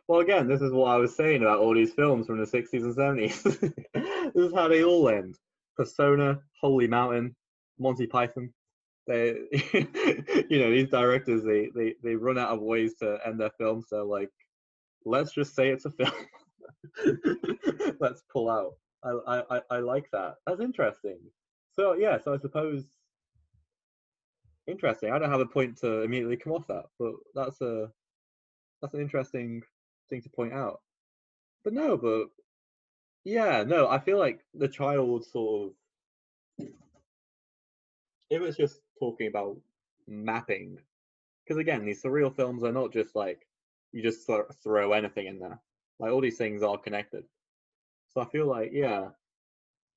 [0.07, 2.81] Well, again, this is what I was saying about all these films from the 60s
[2.81, 3.43] and 70s.
[4.33, 5.35] this is how they all end.
[5.77, 7.35] Persona, Holy Mountain,
[7.77, 8.51] Monty Python
[9.09, 9.35] they
[10.49, 13.85] you know these directors they, they they run out of ways to end their films
[13.89, 14.29] so like
[15.03, 16.11] let's just say it's a film
[17.99, 18.73] let's pull out
[19.03, 20.35] I, I i like that.
[20.45, 21.19] That's interesting.
[21.75, 22.83] So yeah so i suppose
[24.67, 25.11] interesting.
[25.11, 27.89] I don't have a point to immediately come off that but that's a
[28.81, 29.63] that's an interesting
[30.09, 30.81] thing to point out.
[31.63, 32.27] But no but
[33.25, 35.73] yeah no i feel like the child sort
[36.59, 36.67] of
[38.29, 39.57] it was just talking about
[40.07, 40.77] mapping.
[41.43, 43.47] Because again these surreal films are not just like
[43.91, 45.59] you just th- throw anything in there.
[45.99, 47.23] Like all these things are connected
[48.09, 49.07] so i feel like yeah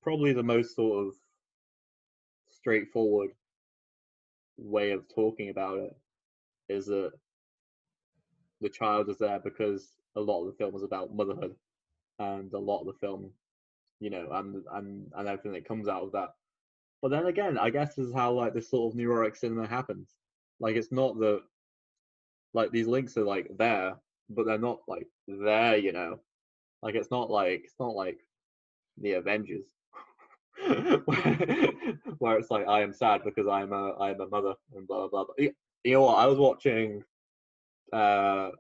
[0.03, 1.15] probably the most sort of
[2.51, 3.31] straightforward
[4.59, 5.97] way of talking about it
[6.69, 7.11] is that
[8.61, 11.55] the child is there because a lot of the film is about motherhood
[12.19, 13.31] and a lot of the film
[14.01, 16.31] you know and and and everything that comes out of that
[17.03, 20.15] but then again, I guess is how like this sort of neurotic cinema happens.
[20.61, 21.43] Like it's not that
[22.55, 23.97] like these links are like there,
[24.31, 25.77] but they're not like there.
[25.77, 26.21] You know,
[26.83, 28.19] like it's not like it's not like
[29.01, 29.65] the Avengers.
[32.19, 35.25] where, it's like I am sad because I'm a I'm a mother and blah blah
[35.25, 35.35] blah.
[35.39, 35.53] You
[35.93, 36.19] know what?
[36.19, 37.03] I was watching.
[37.93, 38.51] Uh,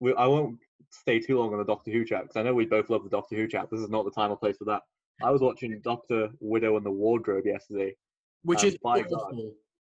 [0.00, 0.58] we, I won't
[0.90, 3.10] stay too long on the Doctor Who chat because I know we both love the
[3.10, 3.68] Doctor Who chat.
[3.70, 4.82] This is not the time or place for that.
[5.22, 7.94] I was watching Doctor Widow and the Wardrobe yesterday,
[8.42, 9.02] which is awful.
[9.02, 9.34] God,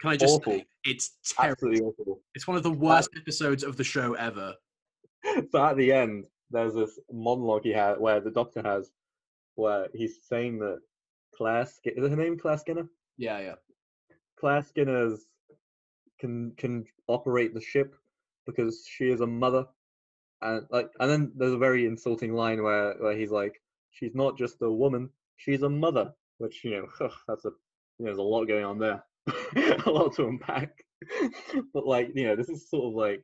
[0.02, 0.54] Can I just awful.
[0.54, 1.54] say it's terrible?
[1.54, 2.20] Absolutely awful.
[2.36, 4.54] It's one of the worst uh, episodes of the show ever.
[5.52, 8.92] So at the end, there's this monologue he had where the Doctor has,
[9.56, 10.80] where he's saying that
[11.36, 12.88] Claire, is her name Claire Skinner?
[13.18, 13.56] Yeah, yeah.
[14.40, 15.26] Claire Skinner's
[16.20, 17.96] can can operate the ship
[18.46, 19.66] because she is a mother,
[20.42, 24.38] and like, and then there's a very insulting line where where he's like, she's not
[24.38, 27.50] just a woman, she's a mother, which you know, that's a
[28.00, 29.04] you know, there's a lot going on there,
[29.86, 30.84] a lot to unpack.
[31.74, 33.24] but like, you know, this is sort of like,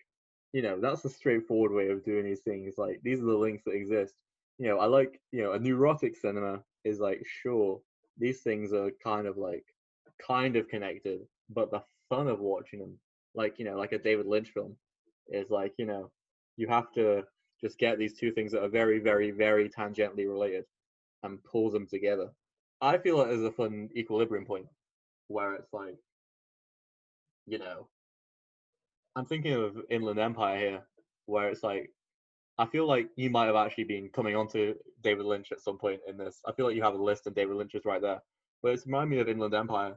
[0.53, 2.75] you know, that's a straightforward way of doing these things.
[2.77, 4.15] Like, these are the links that exist.
[4.57, 7.81] You know, I like, you know, a neurotic cinema is like, sure,
[8.17, 9.65] these things are kind of like,
[10.25, 12.97] kind of connected, but the fun of watching them,
[13.33, 14.75] like you know, like a David Lynch film,
[15.29, 16.11] is like you know,
[16.57, 17.23] you have to
[17.59, 20.65] just get these two things that are very, very, very tangentially related
[21.23, 22.29] and pull them together.
[22.81, 24.65] I feel like there's a fun equilibrium point
[25.27, 25.97] where it's like,
[27.45, 27.87] you know,
[29.15, 30.81] I'm thinking of Inland Empire here,
[31.25, 31.89] where it's like,
[32.57, 35.99] I feel like you might have actually been coming onto David Lynch at some point
[36.07, 36.39] in this.
[36.45, 38.21] I feel like you have a list of David Lynch's right there.
[38.63, 39.95] But it's reminding me of Inland Empire,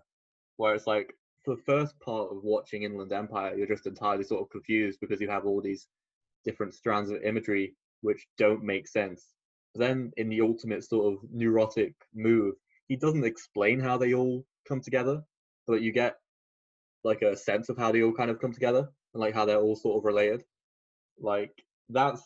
[0.57, 4.43] where it's like for the first part of watching Inland Empire, you're just entirely sort
[4.43, 5.87] of confused because you have all these
[6.45, 9.29] different strands of imagery which don't make sense.
[9.77, 12.55] Then, in the ultimate sort of neurotic move,
[12.89, 15.23] he doesn't explain how they all come together,
[15.67, 16.17] but you get
[17.05, 19.61] like a sense of how they all kind of come together and like how they're
[19.61, 20.45] all sort of related.
[21.19, 22.23] Like that's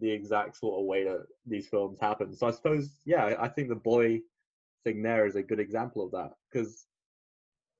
[0.00, 2.34] the exact sort of way that these films happen.
[2.34, 4.20] So I suppose, yeah, I think the boy
[4.84, 6.86] thing there is a good example of that because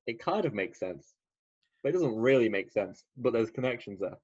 [0.07, 1.14] it kind of makes sense,
[1.82, 3.05] but it doesn't really make sense.
[3.16, 4.18] But there's connections there.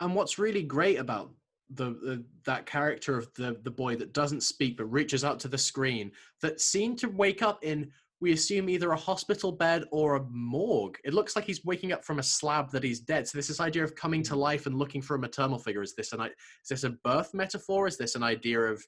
[0.00, 1.30] And what's really great about
[1.70, 5.48] the, the, that character of the the boy that doesn't speak but reaches out to
[5.48, 7.90] the screen that seemed to wake up in
[8.20, 10.96] we assume either a hospital bed or a morgue.
[11.04, 13.28] It looks like he's waking up from a slab that he's dead.
[13.28, 15.94] So this this idea of coming to life and looking for a maternal figure is
[15.94, 17.86] this an is this a birth metaphor?
[17.86, 18.82] Is this an idea of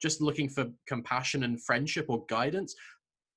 [0.00, 2.74] just looking for compassion and friendship or guidance?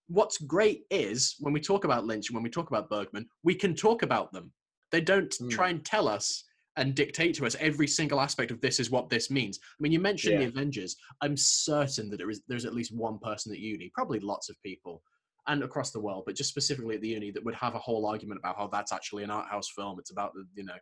[0.09, 3.55] what's great is when we talk about Lynch and when we talk about Bergman, we
[3.55, 4.51] can talk about them.
[4.91, 5.49] They don't mm.
[5.49, 6.43] try and tell us
[6.75, 9.59] and dictate to us every single aspect of this is what this means.
[9.61, 10.39] I mean, you mentioned yeah.
[10.39, 10.95] the Avengers.
[11.21, 14.61] I'm certain that there is there's at least one person at uni, probably lots of
[14.63, 15.01] people,
[15.49, 18.05] and across the world, but just specifically at the uni that would have a whole
[18.05, 19.99] argument about how that's actually an art house film.
[19.99, 20.77] It's about the you know,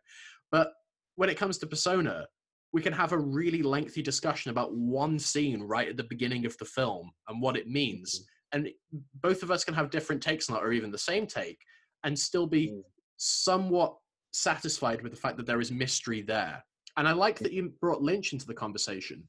[0.52, 0.72] but
[1.16, 2.26] when it comes to Persona,
[2.72, 6.56] we can have a really lengthy discussion about one scene right at the beginning of
[6.58, 8.14] the film and what it means.
[8.14, 8.68] Mm-hmm and
[9.22, 11.58] both of us can have different takes on that, or even the same take
[12.04, 12.80] and still be mm.
[13.16, 13.96] somewhat
[14.32, 16.62] satisfied with the fact that there is mystery there
[16.96, 19.26] and i like that you brought lynch into the conversation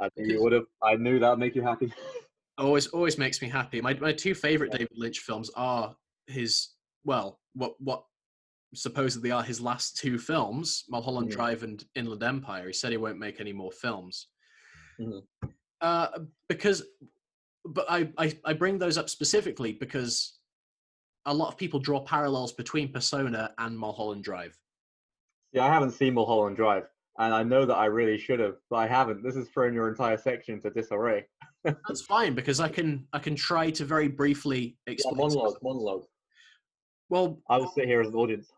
[0.00, 1.92] i think you would have i knew that would make you happy
[2.58, 5.94] always always makes me happy my, my two favorite david lynch films are
[6.26, 6.70] his
[7.04, 8.04] well what what
[8.74, 11.32] supposedly are his last two films mulholland mm.
[11.32, 14.28] drive and inland empire he said he won't make any more films
[15.00, 15.22] mm.
[15.80, 16.08] uh,
[16.48, 16.82] because
[17.68, 20.38] but I, I, I bring those up specifically because
[21.26, 24.56] a lot of people draw parallels between Persona and Mulholland Drive.
[25.52, 26.84] Yeah, I haven't seen Mulholland Drive,
[27.18, 29.22] and I know that I really should have, but I haven't.
[29.22, 31.26] This has thrown your entire section into disarray.
[31.88, 35.16] That's fine because I can I can try to very briefly explain.
[35.16, 36.04] Yeah, monologue, monologue.
[37.08, 38.48] Well, I will sit here as an audience.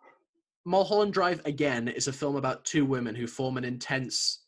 [0.65, 4.45] Mulholland Drive again is a film about two women who form an intense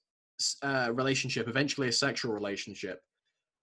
[0.63, 3.01] uh, relationship, eventually a sexual relationship,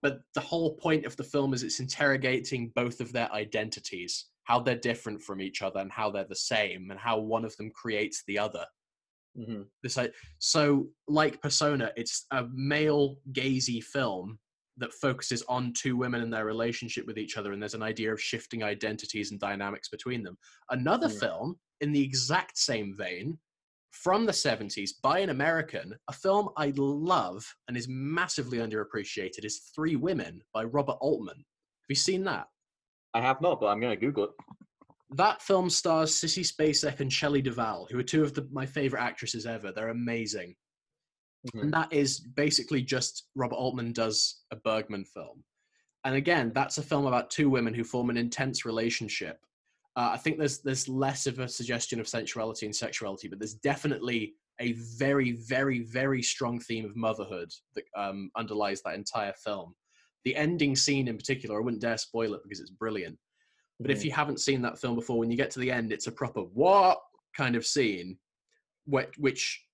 [0.02, 4.60] but the whole point of the film is it's interrogating both of their identities how
[4.62, 7.70] they're different from each other and how they're the same and how one of them
[7.72, 8.66] creates the other
[9.38, 9.62] mm-hmm.
[9.84, 10.00] this
[10.40, 14.40] so like persona it's a male gazy film
[14.78, 18.12] that focuses on two women and their relationship with each other and there's an idea
[18.12, 20.38] of shifting identities and dynamics between them
[20.72, 21.20] another mm-hmm.
[21.20, 23.38] film in the exact same vein
[23.92, 29.72] from the 70s by an American, a film I love and is massively underappreciated is
[29.76, 31.38] Three Women by Robert Altman.
[31.38, 32.48] Have you seen that?
[33.14, 34.30] I have not, but I'm going to Google it.
[35.12, 39.02] That film stars Sissy Spacek and Shelley Duvall, who are two of the, my favorite
[39.02, 39.72] actresses ever.
[39.72, 40.54] They're amazing.
[41.46, 41.60] Mm-hmm.
[41.60, 45.44] And that is basically just Robert Altman does a Bergman film.
[46.04, 49.40] And again, that's a film about two women who form an intense relationship
[49.98, 53.56] Uh, I think there's there's less of a suggestion of sensuality and sexuality, but there's
[53.56, 59.76] definitely a very, very, very strong theme of motherhood that um, underlies that entire film.
[60.24, 63.18] The ending scene in particular, I wouldn't dare spoil it because it's brilliant.
[63.80, 64.06] But if Mhm.
[64.06, 66.42] you haven't seen that film before, when you get to the end, it's a proper
[66.42, 67.00] what
[67.36, 68.18] kind of scene,
[69.18, 69.66] which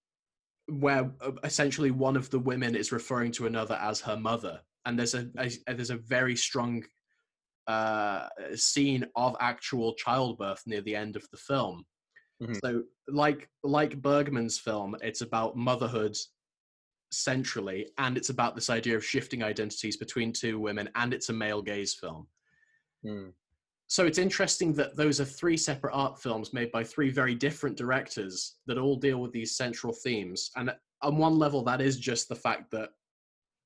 [0.67, 4.97] where uh, essentially one of the women is referring to another as her mother, and
[4.97, 6.83] there's a, a there's a very strong
[7.67, 11.85] uh, scene of actual childbirth near the end of the film.
[12.41, 12.59] Mhm.
[12.63, 16.17] So, like like Bergman's film, it's about motherhood
[17.11, 21.33] centrally, and it's about this idea of shifting identities between two women, and it's a
[21.33, 22.27] male gaze film.
[23.05, 23.33] Mm.
[23.87, 27.77] So it's interesting that those are three separate art films made by three very different
[27.77, 30.49] directors that all deal with these central themes.
[30.55, 32.89] And on one level, that is just the fact that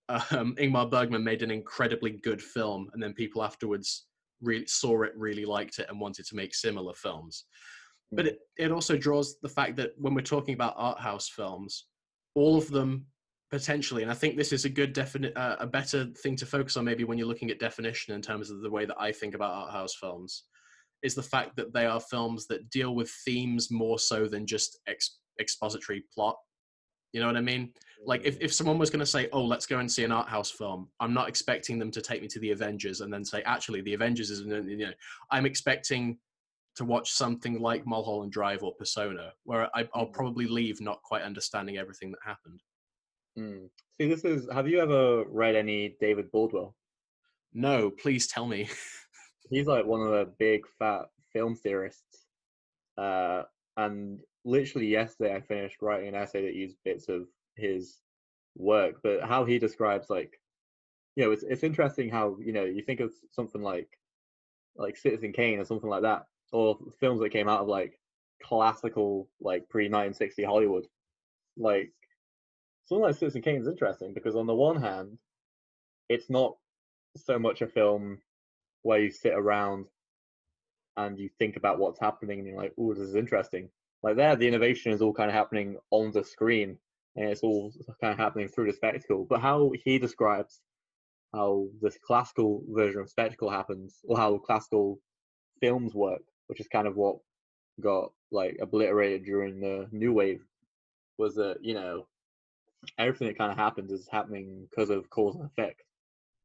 [0.09, 4.07] um, Ingmar Bergman made an incredibly good film, and then people afterwards
[4.41, 7.45] really saw it, really liked it, and wanted to make similar films.
[8.11, 11.87] But it, it also draws the fact that when we're talking about art house films,
[12.35, 13.05] all of them
[13.49, 16.77] potentially, and I think this is a good definite uh, a better thing to focus
[16.77, 19.35] on maybe when you're looking at definition in terms of the way that I think
[19.35, 20.43] about art house films,
[21.03, 24.79] is the fact that they are films that deal with themes more so than just
[24.87, 26.35] ex- expository plot.
[27.13, 27.71] You know what I mean?
[28.05, 30.27] Like if, if someone was going to say, "Oh, let's go and see an art
[30.27, 33.41] house film," I'm not expecting them to take me to the Avengers and then say,
[33.43, 34.91] "Actually, the Avengers is," you know,
[35.31, 36.17] I'm expecting
[36.75, 40.13] to watch something like Mulholland Drive or Persona, where I, I'll Mm.
[40.13, 42.61] probably leave not quite understanding everything that happened.
[43.37, 43.69] Mm.
[43.99, 44.47] See, this is.
[44.51, 46.73] Have you ever read any David Bordwell?
[47.53, 48.69] No, please tell me.
[49.49, 52.25] He's like one of the big fat film theorists.
[52.97, 53.43] Uh,
[53.77, 57.99] and literally yesterday, I finished writing an essay that used bits of his
[58.55, 60.39] work, but how he describes like,
[61.15, 63.89] you know, it's it's interesting how you know you think of something like
[64.75, 67.99] like Citizen Kane or something like that, or films that came out of like
[68.43, 70.87] classical like pre 1960 Hollywood,
[71.57, 71.91] like
[72.87, 75.17] something like Citizen Kane is interesting because on the one hand,
[76.09, 76.55] it's not
[77.15, 78.19] so much a film
[78.83, 79.85] where you sit around
[80.95, 83.69] and you think about what's happening and you're like, oh, this is interesting.
[84.03, 86.77] Like there, the innovation is all kind of happening on the screen
[87.15, 89.25] and it's all kind of happening through the spectacle.
[89.29, 90.61] But how he describes
[91.33, 94.99] how this classical version of spectacle happens, or how classical
[95.59, 97.17] films work, which is kind of what
[97.81, 100.41] got like obliterated during the new wave,
[101.17, 102.07] was that you know
[102.97, 105.83] everything that kind of happens is happening because of cause and effect.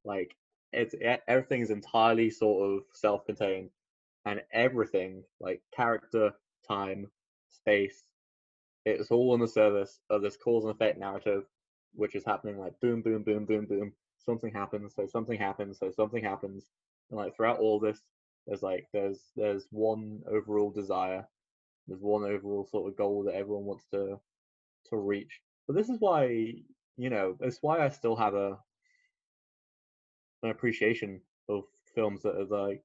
[0.04, 0.34] Like
[0.72, 0.94] it's
[1.28, 3.70] everything is entirely sort of self-contained,
[4.24, 6.32] and everything like character,
[6.66, 7.10] time,
[7.50, 8.04] space,
[8.84, 11.44] it's all on the service of this cause and effect narrative,
[11.94, 13.92] which is happening like boom, boom, boom, boom, boom.
[14.18, 16.66] Something happens, so something happens, so something happens,
[17.10, 18.00] and like throughout all this,
[18.46, 21.26] there's like there's there's one overall desire,
[21.86, 24.18] there's one overall sort of goal that everyone wants to
[24.90, 25.40] to reach.
[25.66, 26.54] But this is why
[26.96, 28.58] you know it's why I still have a
[30.42, 32.84] an appreciation of films that are like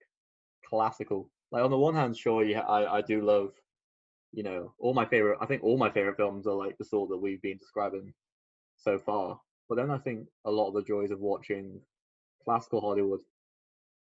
[0.66, 1.30] classical.
[1.52, 3.54] Like on the one hand, sure, yeah, I I do love
[4.34, 5.40] you know all my favorite.
[5.42, 8.14] I think all my favorite films are like the sort that we've been describing
[8.78, 9.40] so far.
[9.70, 11.82] But then I think a lot of the joys of watching
[12.44, 13.20] classical Hollywood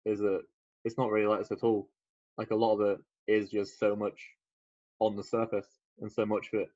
[0.07, 0.43] is that
[0.85, 1.89] it's not really like this at all.
[2.39, 4.18] Like a lot of it is just so much
[4.99, 5.68] on the surface,
[6.01, 6.68] and so much of it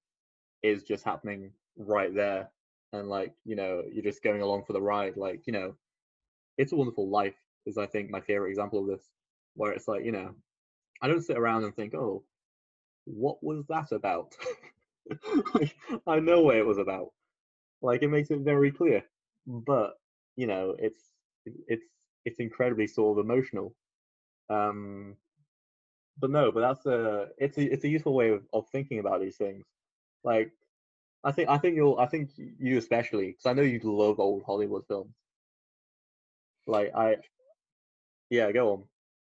[0.62, 2.50] is just happening right there.
[2.92, 5.16] And like you know, you're just going along for the ride.
[5.16, 5.74] Like you know,
[6.58, 7.34] it's a Wonderful Life
[7.66, 9.10] is I think my favorite example of this,
[9.54, 10.34] where it's like you know,
[11.02, 12.22] I don't sit around and think, oh,
[13.04, 14.34] what was that about?
[15.54, 17.12] like, I know what it was about.
[17.82, 19.02] Like it makes it very clear,
[19.46, 19.94] but
[20.36, 21.10] you know, it's
[21.68, 21.84] it's
[22.24, 23.74] it's incredibly sort of emotional.
[24.48, 25.16] Um,
[26.18, 29.20] but no, but that's a it's a it's a useful way of, of thinking about
[29.20, 29.64] these things.
[30.22, 30.52] Like,
[31.24, 34.42] I think I think you'll I think you especially because I know you love old
[34.44, 35.14] Hollywood films.
[36.66, 37.16] Like I,
[38.30, 38.84] yeah, go on.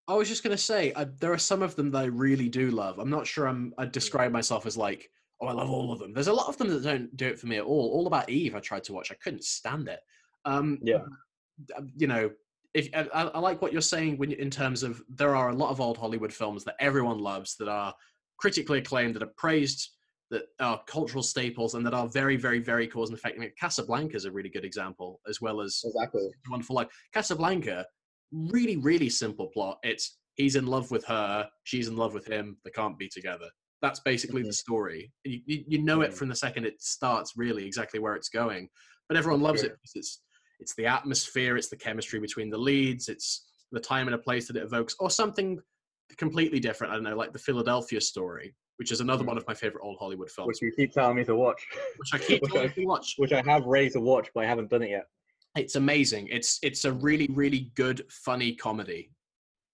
[0.07, 2.69] I was just gonna say uh, there are some of them that I really do
[2.71, 2.99] love.
[2.99, 3.73] I'm not sure I'm.
[3.77, 5.09] I describe myself as like,
[5.41, 6.13] oh, I love all of them.
[6.13, 7.91] There's a lot of them that don't do it for me at all.
[7.91, 9.11] All about Eve, I tried to watch.
[9.11, 9.99] I couldn't stand it.
[10.43, 10.99] Um, Yeah.
[11.75, 12.29] uh, you know,
[12.73, 15.55] if I, I I like what you're saying when in terms of there are a
[15.55, 17.93] lot of old Hollywood films that everyone loves that are
[18.37, 19.91] critically acclaimed, that are praised,
[20.31, 23.35] that are cultural staples, and that are very, very, very cause and effect.
[23.37, 26.29] I mean, Casablanca is a really good example, as well as Exactly.
[26.49, 26.87] Wonderful Life.
[27.13, 27.85] Casablanca,
[28.31, 29.77] really, really simple plot.
[29.83, 32.57] It's he's in love with her, she's in love with him.
[32.65, 33.47] They can't be together.
[33.81, 34.53] That's basically the Mhm.
[34.55, 35.13] story.
[35.23, 36.15] You, you, know it Mhm.
[36.17, 38.69] from the second it starts, really, exactly where it's going.
[39.07, 40.21] But everyone loves it because it's
[40.59, 44.47] it's the atmosphere, it's the chemistry between the leads, it's the time and a place
[44.47, 45.59] that it evokes, or something
[46.17, 46.93] completely different.
[46.93, 49.27] I don't know, like the Philadelphia Story, which is another Mm.
[49.27, 51.65] one of my favorite old Hollywood films, Which you keep telling me to watch.
[51.97, 53.13] which I keep which telling I- to watch.
[53.17, 55.05] Which I have ready to watch, but I haven't done it yet.
[55.55, 56.27] It's amazing.
[56.29, 59.11] It's it's a really really good funny comedy,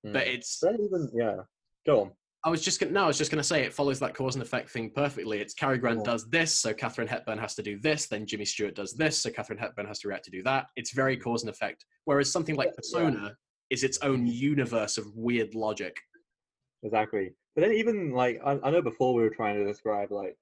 [0.04, 0.34] but Mm.
[0.36, 1.38] it's Don't even yeah.
[1.86, 2.12] Go on.
[2.44, 4.42] I was just gonna no, I was just gonna say it follows that cause and
[4.44, 5.40] effect thing perfectly.
[5.42, 6.12] It's Cary Grant Yeah.
[6.12, 9.30] does this, so Katharine Hepburn has to do this, then Jimmy Stewart does this, so
[9.32, 10.68] Katharine Hepburn has to react to do that.
[10.76, 11.86] It's very cause and effect.
[12.06, 12.76] Whereas something like Yeah.
[12.78, 13.38] Persona
[13.72, 16.00] is its own universe of weird logic.
[16.84, 17.32] Exactly.
[17.56, 20.38] But then even like I, I know before we were trying to describe like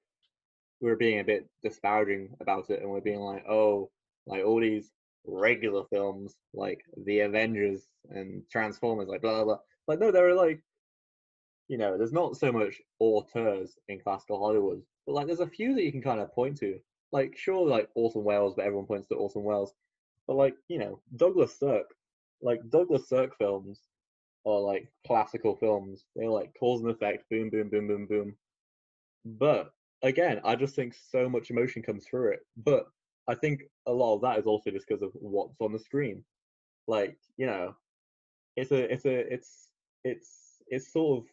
[0.82, 3.89] we were being a bit disparaging about it and we're being like, oh,
[4.26, 4.91] like all these
[5.26, 9.60] regular films like The Avengers and Transformers, like blah blah blah.
[9.88, 10.62] Like no, there are like
[11.68, 15.76] you know, there's not so much auteurs in classical Hollywood, but like there's a few
[15.76, 16.80] that you can kind of point to.
[17.12, 19.74] Like sure, like Orson Welles, but everyone points to Orson Welles.
[20.28, 21.86] But like, you know, Douglas Sirk,
[22.41, 23.82] like Douglas Sirk films
[24.46, 26.06] are like classical films.
[26.16, 28.36] They're like cause and effect, boom, boom, boom, boom, boom.
[29.26, 29.72] But
[30.02, 32.40] again, I just think so much emotion comes through it.
[32.58, 32.86] But
[33.28, 36.24] I think a lot of that is also just because of what's on the screen.
[36.88, 37.76] Like, you know,
[38.56, 39.70] it's a it's a it's
[40.04, 40.30] it's
[40.68, 41.30] it's sort of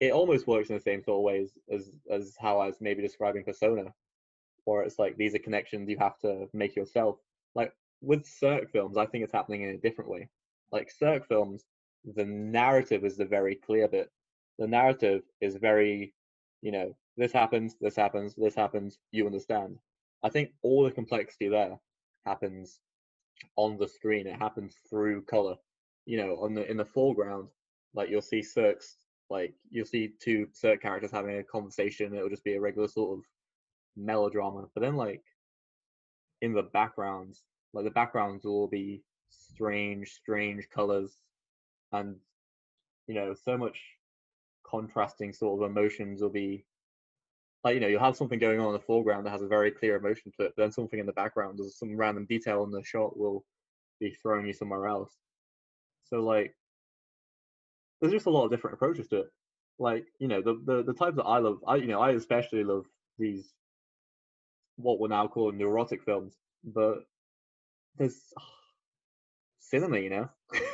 [0.00, 3.02] it almost works in the same sort of ways as as how I was maybe
[3.02, 3.92] describing Persona.
[4.66, 7.16] Or it's like these are connections you have to make yourself.
[7.54, 7.72] Like
[8.02, 10.28] with Sirk films, I think it's happening in a different way.
[10.72, 11.64] Like Sirk films,
[12.04, 14.10] the narrative is the very clear bit.
[14.58, 16.14] The narrative is very,
[16.62, 19.76] you know, this happens, this happens, this happens, you understand.
[20.22, 21.78] I think all the complexity there
[22.26, 22.80] happens
[23.56, 24.26] on the screen.
[24.26, 25.56] It happens through color.
[26.06, 27.48] You know, on the in the foreground,
[27.94, 28.96] like you'll see Sirk's
[29.28, 32.14] like you'll see two Sirk characters having a conversation.
[32.14, 33.24] It'll just be a regular sort of
[33.96, 34.66] melodrama.
[34.74, 35.22] But then like
[36.42, 41.16] in the backgrounds, like the backgrounds will be strange, strange colors
[41.92, 42.16] and
[43.06, 43.78] you know, so much
[44.64, 46.64] contrasting sort of emotions will be
[47.64, 49.70] like you know, you'll have something going on in the foreground that has a very
[49.70, 52.70] clear emotion to it, but then something in the background, there's some random detail in
[52.70, 53.44] the shot will
[53.98, 55.12] be throwing you somewhere else.
[56.04, 56.54] So like
[58.00, 59.26] there's just a lot of different approaches to it.
[59.78, 62.64] Like, you know, the the, the types that I love I you know, I especially
[62.64, 62.86] love
[63.18, 63.52] these
[64.76, 66.34] what we're now calling neurotic films,
[66.64, 67.04] but
[67.96, 68.18] there's
[69.58, 70.28] cinema, you know.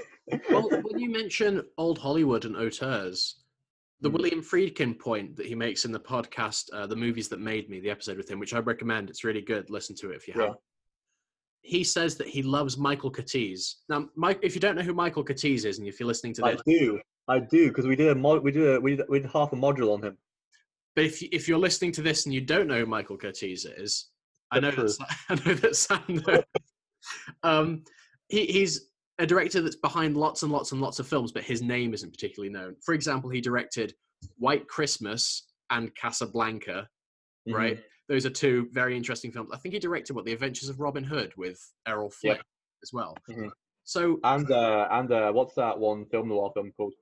[0.50, 3.42] well, when you mention old Hollywood and auteurs,
[4.00, 4.12] the Mm.
[4.12, 7.80] William Friedkin point that he makes in the podcast, uh, "The Movies That Made Me,"
[7.80, 9.08] the episode with him, which I recommend.
[9.08, 9.70] It's really good.
[9.70, 10.42] Listen to it if you Yeah.
[10.42, 10.60] haven't.
[11.62, 13.76] He says that he loves Michael Curtiz.
[13.88, 16.42] Now, Mike, if you don't know who Michael Curtiz is, and if you're listening to
[16.42, 19.06] this, I do, I do, because we did a mod, we did a we did,
[19.08, 20.18] we did half a module on him.
[20.94, 23.66] but if you, if you're listening to this and you don't know who Michael Curtiz
[23.80, 24.10] is,
[24.50, 24.96] I know that
[25.30, 26.22] I know that Sam
[27.42, 27.84] um,
[28.28, 31.62] he, he's a director that's behind lots and lots and lots of films, but his
[31.62, 32.76] name isn't particularly known.
[32.84, 33.94] For example, he directed
[34.38, 36.88] White Christmas and Casablanca.
[37.48, 39.50] Right, those are two very interesting films.
[39.52, 42.32] I think he directed what The Adventures of Robin Hood with Errol Yeah.
[42.34, 42.42] Flynn
[42.82, 43.16] as well.
[43.30, 43.50] Mhm.
[43.84, 46.94] So And uh, and uh, what's that one film noir film called?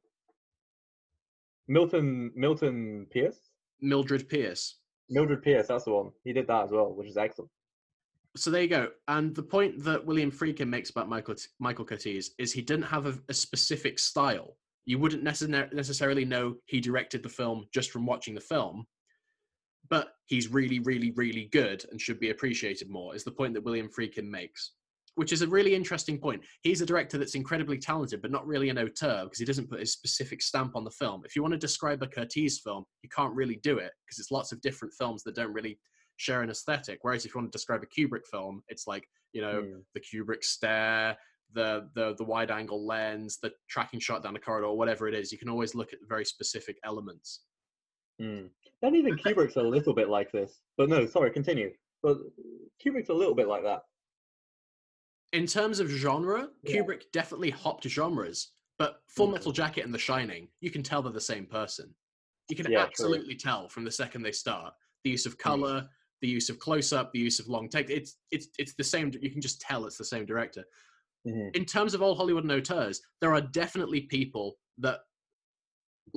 [1.66, 3.38] Milton Milton Pierce,
[3.80, 4.76] Mildred Pierce.
[5.08, 5.68] Mildred Pierce.
[5.68, 6.10] That's the one.
[6.24, 7.50] He did that as well, which is excellent.
[8.36, 8.88] So there you go.
[9.08, 13.06] And the point that William Friedkin makes about Michael Michael Curtiz is he didn't have
[13.06, 14.56] a, a specific style.
[14.86, 18.86] You wouldn't necessar- necessarily know he directed the film just from watching the film,
[19.88, 23.14] but he's really, really, really good and should be appreciated more.
[23.14, 24.72] Is the point that William Friedkin makes,
[25.14, 26.42] which is a really interesting point.
[26.62, 29.80] He's a director that's incredibly talented, but not really an auteur because he doesn't put
[29.80, 31.22] his specific stamp on the film.
[31.24, 34.32] If you want to describe a Curtiz film, you can't really do it because it's
[34.32, 35.78] lots of different films that don't really
[36.16, 36.98] share an aesthetic.
[37.02, 39.82] Whereas if you want to describe a Kubrick film, it's like you know Mm.
[39.94, 41.16] the Kubrick stare,
[41.52, 45.32] the the the wide angle lens, the tracking shot down the corridor, whatever it is.
[45.32, 47.44] You can always look at very specific elements.
[48.20, 48.50] Mm.
[48.80, 50.60] Then even Kubrick's a little bit like this.
[50.76, 51.72] But no, sorry, continue.
[52.02, 52.18] But
[52.84, 53.82] Kubrick's a little bit like that.
[55.32, 56.76] In terms of genre, Yeah.
[56.82, 58.52] Kubrick definitely hopped genres.
[58.78, 59.32] But Full Mm.
[59.32, 61.94] Metal Jacket and The Shining, you can tell they're the same person.
[62.48, 62.86] You can Yeah, true.
[62.86, 64.74] absolutely tell from the second they start.
[65.04, 65.88] The use of color,
[66.24, 67.90] the use of close up, the use of long take.
[67.90, 69.12] It's it's it's the same.
[69.20, 70.64] You can just tell it's the same director.
[71.26, 71.56] Mhm.
[71.56, 75.00] in terms of old Hollywood and auteurs, there are definitely people that,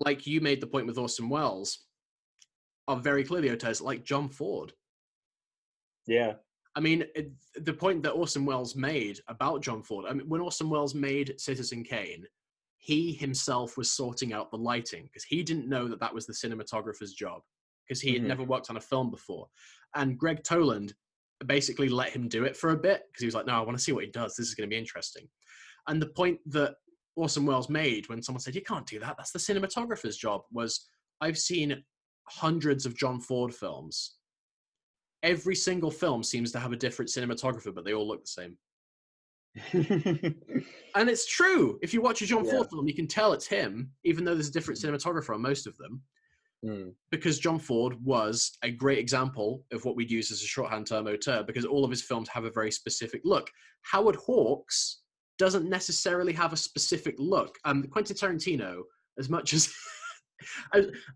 [0.05, 1.85] like you made the point with Orson Welles,
[2.89, 4.73] are very clearly auteurs, like John Ford.
[6.07, 6.33] Yeah.
[6.75, 10.41] I mean, it, the point that Orson Welles made about John Ford, I mean, when
[10.41, 12.25] Orson Welles made Citizen Kane,
[12.77, 16.33] he himself was sorting out the lighting because he didn't know that that was the
[16.33, 17.41] cinematographer's job
[17.87, 18.27] because he had Mhm.
[18.27, 19.47] never worked on a film before.
[19.95, 20.93] And Gregg Toland
[21.45, 23.77] basically let him do it for a bit because he was like, no, I want
[23.77, 24.35] to see what he does.
[24.35, 25.29] This is going to be interesting.
[25.87, 26.75] And the point that
[27.15, 30.41] Orson Welles made when someone said you can't do that, that's the cinematographer's job.
[30.51, 30.87] Was
[31.21, 31.83] I've seen
[32.27, 34.17] hundreds of John Ford films.
[35.23, 38.57] Every single film seems to have a different cinematographer, but they all look the same.
[40.95, 41.79] and it's true.
[41.81, 42.51] If you watch a John yeah.
[42.51, 44.89] Ford film, you can tell it's him, even though there's a different mm.
[44.89, 46.01] cinematographer on most of them.
[46.67, 46.93] Mm.
[47.11, 51.07] Because John Ford was a great example of what we'd use as a shorthand term
[51.07, 53.49] auteur, because all of his films have a very specific look.
[53.83, 55.01] Howard Hawks
[55.37, 57.55] doesn't necessarily have a specific look.
[57.63, 58.81] Um, Quentin Tarantino,
[59.17, 59.73] as much as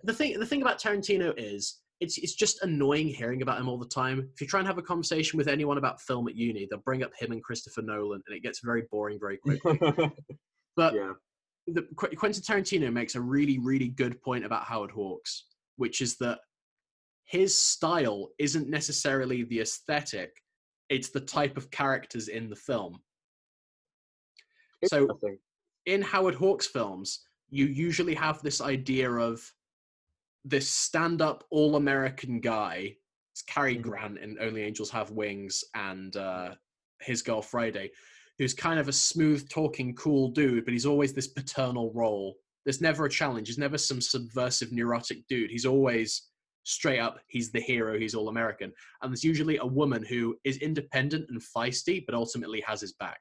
[0.03, 3.77] the thing, the thing about Tarantino is it's it's just annoying hearing about him all
[3.77, 4.29] the time.
[4.33, 7.03] If you try and have a conversation with anyone about film at uni, they'll bring
[7.03, 9.77] up him and Christopher Nolan, and it gets very boring very quickly.
[10.75, 11.13] but yeah.
[11.67, 15.45] The, Quentin Tarantino makes a really really good point about Howard Hawks,
[15.77, 16.39] which is that
[17.25, 20.31] his style isn't necessarily the aesthetic;
[20.89, 22.99] it's the type of characters in the film.
[24.85, 25.07] So,
[25.85, 29.41] in Howard Hawks films, you usually have this idea of
[30.43, 32.95] this stand-up all-American guy.
[33.31, 33.89] It's Cary mm-hmm.
[33.89, 36.55] Grant in Only Angels Have Wings and uh,
[36.99, 37.91] his girl Friday,
[38.37, 42.35] who's kind of a smooth-talking, cool dude, but he's always this paternal role.
[42.65, 43.47] There's never a challenge.
[43.47, 45.51] He's never some subversive, neurotic dude.
[45.51, 46.29] He's always
[46.63, 47.19] straight up.
[47.27, 47.97] He's the hero.
[47.97, 48.71] He's all American,
[49.01, 53.19] and there's usually a woman who is independent and feisty, but ultimately has his back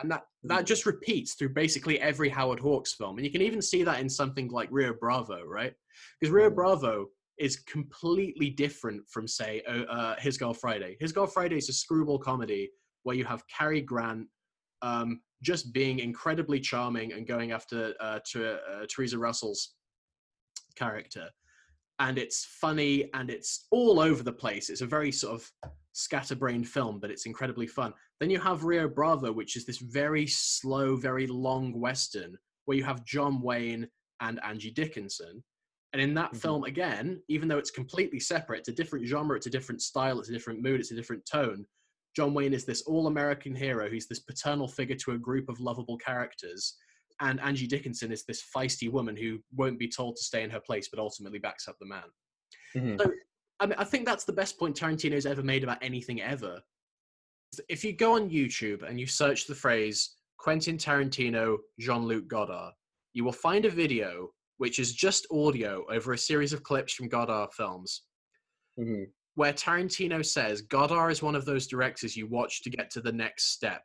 [0.00, 0.66] and that that mm.
[0.66, 4.08] just repeats through basically every Howard Hawks film, and you can even see that in
[4.08, 5.72] something like Rio Bravo, right?
[6.20, 6.54] Because Rio mm.
[6.54, 7.06] Bravo
[7.38, 10.96] is completely different from say uh, uh, His Girl Friday.
[11.00, 12.70] His Girl Friday is a screwball comedy
[13.08, 14.26] where you have Cary Grant
[14.82, 19.76] um, just being incredibly charming and going after uh, to, uh, Theresa Russell's
[20.76, 21.30] character,
[22.00, 24.68] and it's funny and it's all over the place.
[24.68, 25.50] It's a very sort of
[25.94, 27.94] scatterbrained film, but it's incredibly fun.
[28.20, 32.36] Then you have Rio Bravo, which is this very slow, very long western
[32.66, 33.88] where you have John Wayne
[34.20, 35.42] and Angie Dickinson.
[35.94, 36.38] And in that mm-hmm.
[36.38, 40.20] film, again, even though it's completely separate, it's a different genre, it's a different style,
[40.20, 41.64] it's a different mood, it's a different tone.
[42.18, 45.60] John Wayne is this all American hero who's this paternal figure to a group of
[45.60, 46.74] lovable characters.
[47.20, 50.58] And Angie Dickinson is this feisty woman who won't be told to stay in her
[50.58, 52.02] place, but ultimately backs up the man.
[52.74, 52.96] Mm-hmm.
[52.98, 53.12] So
[53.60, 56.60] I mean, I think that's the best point Tarantino's ever made about anything ever.
[57.68, 62.74] If you go on YouTube and you search the phrase Quentin Tarantino, Jean Luc Godard,
[63.12, 67.08] you will find a video which is just audio over a series of clips from
[67.08, 68.02] Godard films,
[68.76, 69.04] mm-hmm.
[69.38, 73.12] Where Tarantino says Godard is one of those directors you watch to get to the
[73.12, 73.82] next step.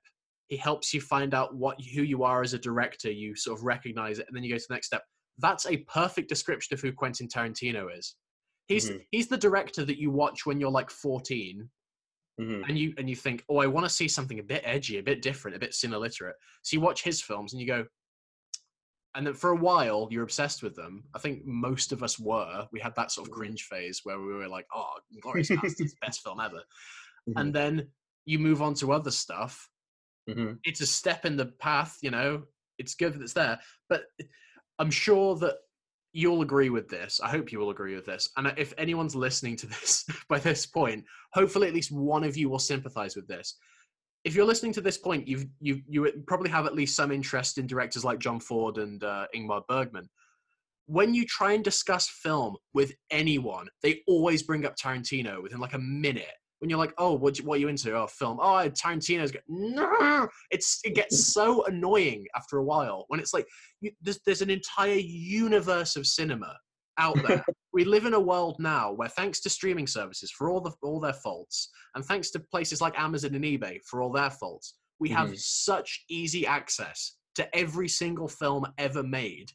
[0.48, 3.12] He helps you find out what who you are as a director.
[3.12, 5.04] You sort of recognize it, and then you go to the next step.
[5.38, 8.16] That's a perfect description of who Quentin Tarantino is.
[8.68, 8.98] He's mm-hmm.
[9.12, 11.70] he's the director that you watch when you're like 14,
[12.42, 12.64] mm-hmm.
[12.68, 15.04] and you and you think, oh, I want to see something a bit edgy, a
[15.04, 16.36] bit different, a bit cine literate.
[16.64, 17.86] So you watch his films and you go,
[19.15, 21.03] and then for a while you're obsessed with them.
[21.14, 22.68] I think most of us were.
[22.72, 26.22] We had that sort of cringe phase where we were like, oh, Glorious Bastards, best
[26.22, 26.61] film ever.
[27.30, 27.38] Mm-hmm.
[27.38, 27.88] And then
[28.26, 29.69] you move on to other stuff.
[30.30, 30.53] Mm-hmm.
[30.64, 32.44] It's a step in the path, you know.
[32.80, 34.06] It's good that it's there, but
[34.80, 35.57] I'm sure that
[36.14, 37.19] you'll agree with this.
[37.22, 38.30] I hope you will agree with this.
[38.38, 42.49] And if anyone's listening to this by this point, hopefully at least one of you
[42.49, 43.57] will sympathize with this.
[44.24, 47.58] If you're listening to this point, you've you you probably have at least some interest
[47.58, 50.10] in directors like John Ford and uh, Ingmar Bergman.
[50.86, 55.74] When you try and discuss film with anyone, they always bring up Tarantino within like
[55.74, 57.94] a minute when you're like, oh, what, what are you into?
[57.94, 58.40] Oh, film.
[58.41, 59.34] Oh, Tarantino's.
[59.34, 63.45] Go- no, it's it gets so annoying after a while when it's like
[63.82, 66.56] you, there's there's an entire universe of cinema
[66.98, 67.44] out there.
[67.74, 71.00] we live in a world now where, thanks to streaming services for all the all
[71.00, 75.10] their faults, and thanks to places like Amazon and eBay for all their faults, we
[75.10, 75.38] have mm-hmm.
[75.38, 79.52] such easy access to every single film ever made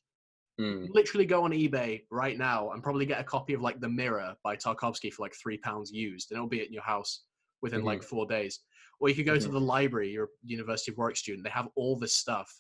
[0.60, 0.88] Mm.
[0.90, 4.34] Literally go on eBay right now and probably get a copy of like The Mirror
[4.42, 7.22] by Tarkovsky for like three pounds used, and it'll be at your house
[7.62, 7.86] within mm-hmm.
[7.86, 8.60] like four days.
[9.00, 9.46] Or you could go mm-hmm.
[9.46, 12.52] to the library, you're a University of Warwick student, they have all this stuff.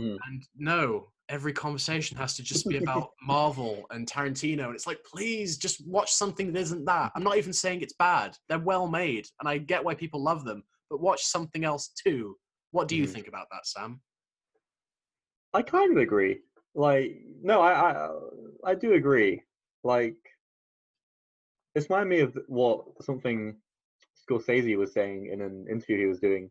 [0.00, 0.16] Mm.
[0.28, 4.66] And no, every conversation has to just be about Marvel and Tarantino.
[4.66, 7.12] And it's like, please just watch something that isn't that.
[7.14, 8.36] I'm not even saying it's bad.
[8.48, 12.36] They're well made, and I get why people love them, but watch something else too.
[12.72, 13.10] What do you mm.
[13.10, 14.00] think about that, Sam?
[15.54, 16.40] I kind of agree.
[16.74, 18.10] Like, no, I, I,
[18.64, 19.42] I do agree.
[19.82, 20.16] Like,
[21.74, 23.56] it's reminded me of what something
[24.28, 26.50] Scorsese was saying in an interview he was doing.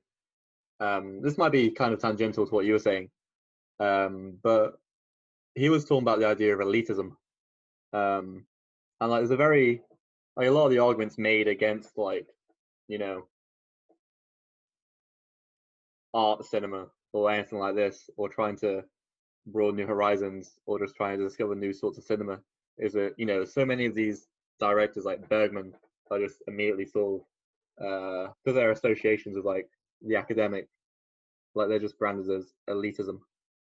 [0.82, 3.10] Um, this might be kind of tangential to what you were saying,
[3.80, 4.80] um, but
[5.56, 7.12] he was talking about the idea of elitism,
[7.94, 8.46] um,
[9.02, 9.82] and like there's a very
[10.36, 12.28] like a lot of the arguments made against like
[12.88, 13.28] you know
[16.14, 18.84] art cinema or anything like this, or trying to
[19.48, 22.40] broaden new horizons, or just trying to discover new sorts of cinema.
[22.78, 24.28] Is that you know so many of these
[24.60, 25.74] directors like Bergman
[26.12, 27.26] are just immediately sort of
[27.80, 29.70] uh, because their associations with like
[30.02, 30.68] the academic,
[31.56, 33.20] like they're just branded as elitism.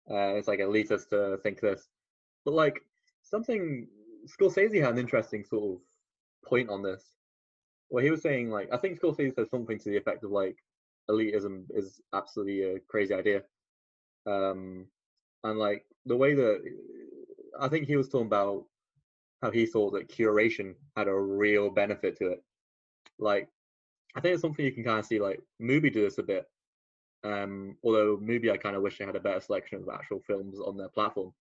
[0.09, 1.87] Uh, it's like elitist to think this,
[2.45, 2.81] but like
[3.21, 3.87] something
[4.27, 5.81] Scorsese had an interesting sort of
[6.47, 7.03] point on this.
[7.89, 10.57] Well, he was saying like I think Scorsese said something to the effect of like
[11.09, 13.43] elitism is absolutely a crazy idea,
[14.25, 14.87] um,
[15.43, 16.61] and like the way that
[17.59, 18.65] I think he was talking about
[19.41, 22.43] how he thought that curation had a real benefit to it.
[23.19, 23.47] Like
[24.15, 26.45] I think it's something you can kind of see like Mubi do this a bit.
[27.23, 30.59] Um, although Mubi, I kind of wish they had a better selection of actual films
[30.59, 31.33] on their platform.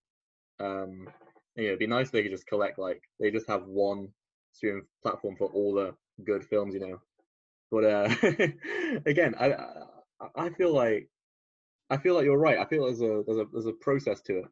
[0.60, 1.08] Um,
[1.56, 4.08] you know, it'd be nice if they could just collect like they just have one
[4.52, 5.94] streaming platform for all the
[6.24, 7.00] good films, you know.
[7.70, 8.14] But uh,
[9.06, 9.54] again, I
[10.36, 11.08] I feel like
[11.90, 12.58] I feel like you're right.
[12.58, 14.44] I feel there's a there's a there's a process to it.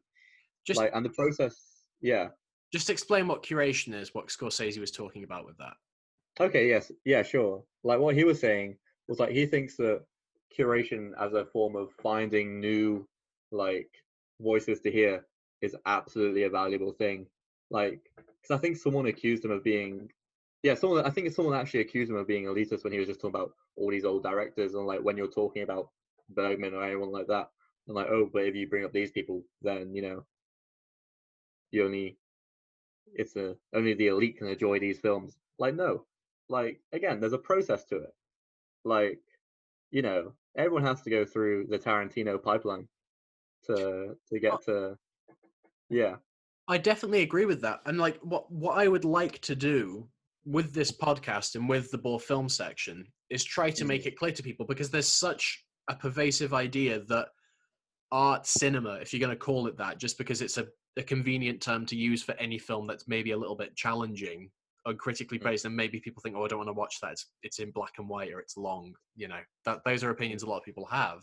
[0.65, 1.55] Just like and the process,
[2.01, 2.29] yeah.
[2.71, 4.13] Just explain what curation is.
[4.13, 5.73] What Scorsese was talking about with that.
[6.39, 6.69] Okay.
[6.69, 6.91] Yes.
[7.05, 7.23] Yeah.
[7.23, 7.63] Sure.
[7.83, 8.77] Like what he was saying
[9.07, 10.03] was like he thinks that
[10.57, 13.07] curation as a form of finding new
[13.51, 13.89] like
[14.41, 15.25] voices to hear
[15.61, 17.27] is absolutely a valuable thing.
[17.69, 20.09] Like, because I think someone accused him of being,
[20.63, 23.21] yeah, someone I think someone actually accused him of being elitist when he was just
[23.21, 25.89] talking about all these old directors and like when you're talking about
[26.29, 27.49] Bergman or anyone like that,
[27.87, 30.25] and like, oh, but if you bring up these people, then you know,
[31.71, 32.17] you only
[33.13, 35.37] it's a only the elite can enjoy these films.
[35.59, 36.05] Like, no,
[36.49, 38.13] like again, there's a process to it.
[38.83, 39.19] Like,
[39.91, 42.87] you know, everyone has to go through the Tarantino pipeline
[43.65, 44.97] to to get to
[45.89, 46.15] yeah.
[46.67, 47.81] I definitely agree with that.
[47.85, 50.07] And like what what I would like to do
[50.45, 54.09] with this podcast and with the Boar film section is try to make mm-hmm.
[54.09, 57.27] it clear to people because there's such a pervasive idea that
[58.11, 61.61] art cinema, if you're going to call it that, just because it's a, a convenient
[61.61, 64.49] term to use for any film that's maybe a little bit challenging
[64.85, 65.43] or critically mm.
[65.43, 67.11] praised, and maybe people think, oh, I don't want to watch that.
[67.11, 68.93] It's, it's in black and white or it's long.
[69.15, 71.21] You know, that those are opinions a lot of people have.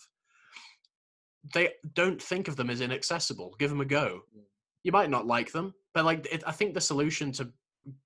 [1.55, 3.55] They don't think of them as inaccessible.
[3.59, 4.21] Give them a go.
[4.37, 4.43] Mm
[4.85, 7.51] you might not like them, but like it, I think the solution to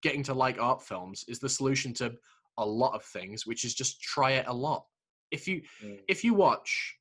[0.02, 2.12] getting to like art films is the solution to
[2.58, 4.84] a lot of things, which is just try it a lot.
[5.30, 6.00] If you mm.
[6.08, 6.96] if you watch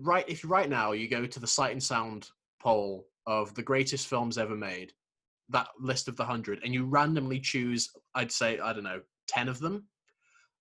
[0.00, 2.28] right if right now you go to the Sight and Sound
[2.60, 4.92] poll of the greatest films ever made,
[5.50, 9.48] that list of the hundred, and you randomly choose, I'd say I don't know, ten
[9.48, 9.86] of them.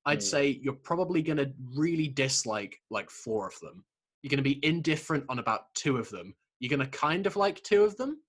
[0.05, 0.23] I'd mm.
[0.23, 3.85] say you're probably going to really dislike like four of them.
[4.21, 6.35] You're going to be indifferent on about two of them.
[6.59, 8.21] You're going to kind of like two of them,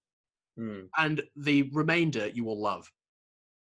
[0.58, 0.88] mm.
[0.98, 2.90] and the remainder you will love.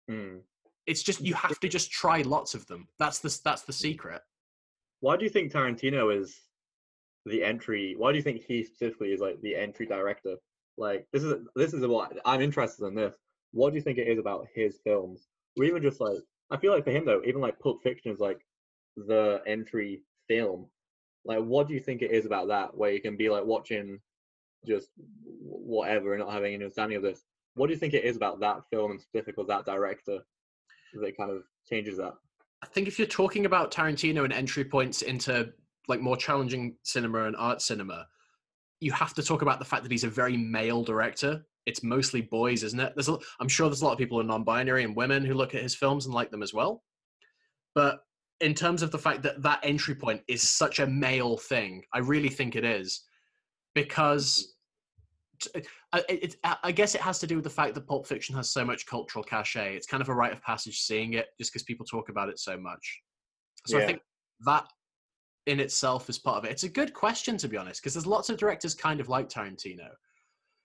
[0.09, 0.41] Mm.
[0.87, 2.87] It's just you have to just try lots of them.
[2.97, 3.77] That's the that's the hmm.
[3.77, 4.21] secret.
[5.01, 6.35] Why do you think Tarantino is
[7.25, 7.95] the entry?
[7.97, 10.35] Why do you think he specifically is like the entry director?
[10.79, 12.95] Like this is this is what I'm interested in.
[12.95, 13.13] This.
[13.51, 15.27] What do you think it is about his films,
[15.57, 16.17] or even just like
[16.49, 18.39] I feel like for him though, even like Pulp Fiction is like
[18.95, 20.67] the entry film.
[21.25, 23.99] Like, what do you think it is about that where you can be like watching
[24.65, 24.89] just
[25.41, 27.23] whatever and not having any understanding of this.
[27.55, 30.19] What do you think it is about that film and specifically that director
[30.93, 32.13] that kind of changes that?
[32.61, 35.51] I think if you're talking about Tarantino and entry points into
[35.87, 38.07] like more challenging cinema and art cinema,
[38.79, 41.45] you have to talk about the fact that he's a very male director.
[41.65, 42.93] It's mostly boys, isn't it?
[42.95, 45.33] There's a, I'm sure there's a lot of people who are non-binary and women who
[45.33, 46.83] look at his films and like them as well.
[47.75, 47.99] But
[48.41, 51.99] in terms of the fact that that entry point is such a male thing, I
[51.99, 53.03] really think it is
[53.75, 54.55] because
[55.55, 58.51] uh, it, I guess it has to do with the fact that Pulp Fiction has
[58.51, 59.75] so much cultural cachet.
[59.75, 62.39] It's kind of a rite of passage seeing it just because people talk about it
[62.39, 63.01] so much.
[63.67, 63.83] So yeah.
[63.83, 64.01] I think
[64.45, 64.67] that
[65.45, 66.51] in itself is part of it.
[66.51, 69.29] It's a good question to be honest, because there's lots of directors kind of like
[69.29, 69.89] Tarantino.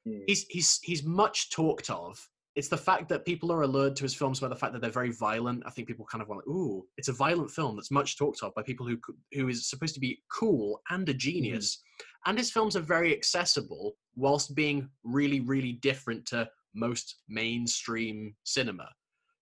[0.07, 0.23] Mm.
[0.27, 2.19] He's he's he's much talked of.
[2.57, 4.91] It's the fact that people are allured to his films by the fact that they're
[4.91, 5.65] very violent.
[5.67, 8.55] I think people kind of want, ooh, it's a violent film that's much talked of
[8.55, 8.97] by people who
[9.33, 11.19] who is supposed to be cool and a hmm.
[11.19, 11.77] genius.
[11.77, 18.35] Mm and his films are very accessible whilst being really really different to most mainstream
[18.45, 18.89] cinema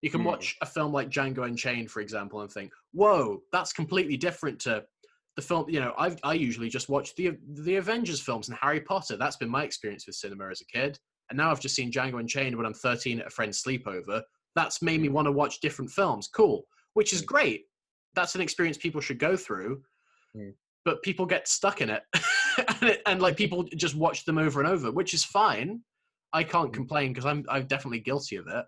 [0.03, 0.27] you can mm.
[0.27, 4.83] watch a film like django unchained for example and think whoa that's completely different to
[5.37, 8.81] the film you know i i usually just watch the the avengers films and harry
[8.81, 9.17] potter.
[9.17, 10.99] That's been my experience with cinema as a kid.
[11.31, 14.23] And now i've just seen django unchained when i'm 13 at a friend's sleepover.
[14.55, 16.29] That's made me want to watch different films.
[16.29, 16.65] Cool.
[16.93, 17.63] Which is great.
[18.15, 19.83] That's an experience people should go through.
[20.37, 20.55] Mm.
[20.87, 22.03] but people get stuck in it.
[22.69, 25.81] And, it, and like people just watch them over and over, which is fine.
[26.35, 26.75] I can't mm.
[26.75, 28.67] complain because I'm I'm definitely guilty of it.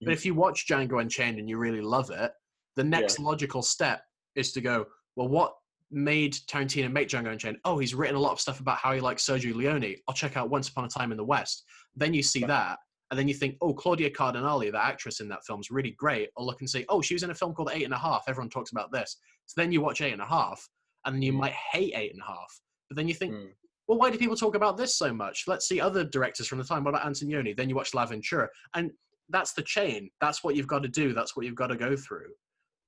[0.00, 2.32] But if you watch Django Unchained and you really love it,
[2.76, 3.26] the next yeah.
[3.26, 4.02] logical step
[4.36, 4.86] is to go,
[5.16, 5.54] well, what
[5.90, 9.00] made Tarantino make Django Unchained, oh, he's written a lot of stuff about how he
[9.00, 9.96] likes Sergio Leone.
[10.06, 11.64] I'll check out Once Upon a Time in the West.
[11.96, 12.78] Then you see that,
[13.10, 16.28] and then you think, oh, Claudia Cardinale, the actress in that film, is really great.
[16.36, 18.24] Or look and say, oh, she was in a film called Eight and a Half.
[18.28, 19.16] Everyone talks about this.
[19.46, 20.68] So then you watch Eight and a Half,
[21.06, 21.36] and you Mm.
[21.38, 22.60] might hate Eight and a Half.
[22.90, 23.52] But then you think, Mm.
[23.86, 25.44] well, why do people talk about this so much?
[25.46, 26.84] Let's see other directors from the time.
[26.84, 27.56] What about Antonioni?
[27.56, 28.48] Then you watch L'Avventura.
[28.74, 28.90] And
[29.30, 30.10] that's the chain.
[30.20, 31.14] That's what you've got to do.
[31.14, 32.32] That's what you've got to go through.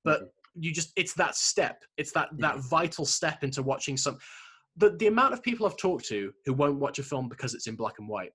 [0.03, 0.29] But Mhm.
[0.59, 1.83] You just, it's that step.
[1.97, 2.69] It's that, that Mhm.
[2.69, 4.17] vital step into watching some.
[4.77, 7.67] The, the amount of people I've talked to who won't watch a film because it's
[7.67, 8.31] in black and white,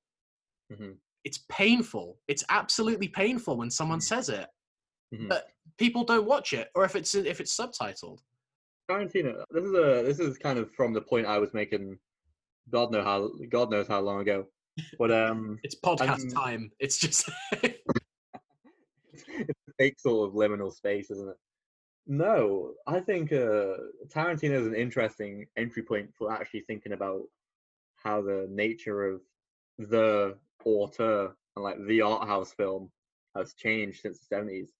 [0.72, 0.97] Mhm.
[1.24, 2.18] it's painful.
[2.28, 4.02] It's absolutely painful when someone Mhm.
[4.02, 4.48] says it.
[5.14, 5.28] Mhm.
[5.28, 5.47] But
[5.78, 8.18] people don't watch it, or if it's if it's subtitled.
[8.90, 9.44] Tarantino.
[9.51, 11.98] This is a this is kind of from the point I was making.
[12.70, 14.47] God know how God knows how long ago,
[14.98, 16.72] but um, It's podcast I'm- time.
[16.80, 17.28] It's just
[17.62, 21.36] it's a fake sort of liminal space, isn't it?
[22.07, 23.77] No, I think uh,
[24.09, 27.23] Tarantino is an interesting entry point for actually thinking about
[27.97, 29.20] how the nature of
[29.78, 32.91] the auteur and like the art house film
[33.35, 34.73] has changed since the seventies.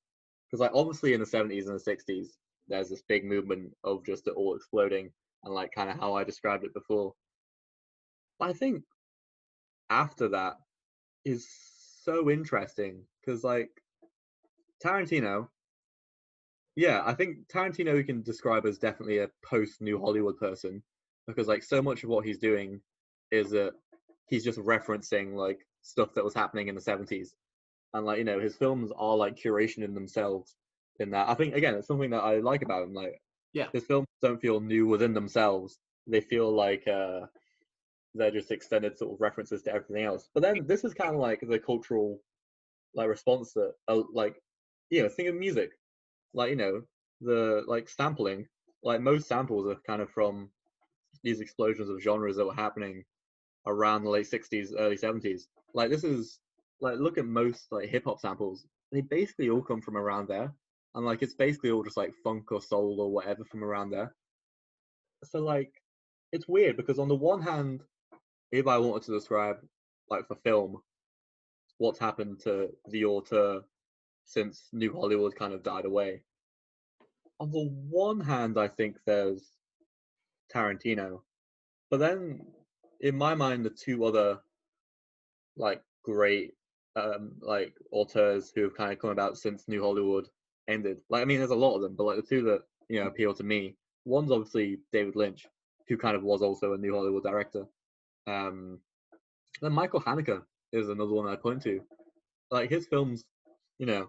[0.47, 2.39] Because like obviously in the seventies and the sixties,
[2.69, 5.11] there's this big movement of just it all exploding
[5.43, 7.13] and like kind of how I described it before.
[8.39, 8.85] But I think
[9.91, 10.59] after that
[11.25, 11.49] is
[12.05, 13.71] so interesting because like
[14.85, 15.49] Tarantino,
[16.77, 20.83] yeah, I think Tarantino we can describe as definitely a post New Hollywood person
[21.27, 22.81] because like so much of what he's doing
[23.31, 23.73] is that
[24.29, 27.31] he's just referencing like stuff that was happening in the 70s
[27.95, 30.55] and like you know his films are like curation in themselves
[31.01, 31.29] in that.
[31.29, 33.21] I think again it's something that i like about him like
[33.53, 33.69] Yeah.
[33.73, 35.79] his films don't feel new within themselves.
[36.07, 37.21] They feel like uh
[38.15, 40.29] they're just extended sort of references to everything else.
[40.33, 42.21] But then this is kind of like the cultural
[42.95, 44.37] like response that uh, like
[44.91, 45.71] you know think of music
[46.35, 46.83] like you know
[47.21, 48.47] the like sampling
[48.83, 50.51] like most samples are kind of from
[51.25, 53.05] these explosions of genres that were happening
[53.67, 55.43] around the late 60s early 70s
[55.75, 56.39] like this is
[56.81, 58.67] like look at most like hip hop samples.
[58.93, 60.53] They basically all come from around there
[60.95, 64.15] and like it's basically all just like funk or soul or whatever from around there.
[65.25, 65.73] So like
[66.33, 67.83] it's weird because on the one hand
[68.53, 69.57] if i wanted to describe
[70.11, 70.77] like for film
[71.79, 73.61] what's happened to the auteur
[74.27, 76.21] since new hollywood kind of died away.
[77.41, 79.57] On the one hand i think there's
[80.53, 81.21] tarantino
[81.91, 82.41] but then
[83.01, 84.39] in my mind the two other
[85.57, 86.55] like great
[86.97, 90.29] um like auteurs who have kind of come about since new hollywood
[90.69, 93.01] ended like i mean there's a lot of them but like the two that you
[93.01, 95.47] know appeal to me one's obviously david lynch
[95.89, 97.67] who kind of was also a new hollywood director.
[98.27, 98.79] Um
[99.61, 100.43] then michael haneke
[100.73, 101.81] is another one i point to.
[102.51, 103.25] Like his films
[103.79, 104.09] you know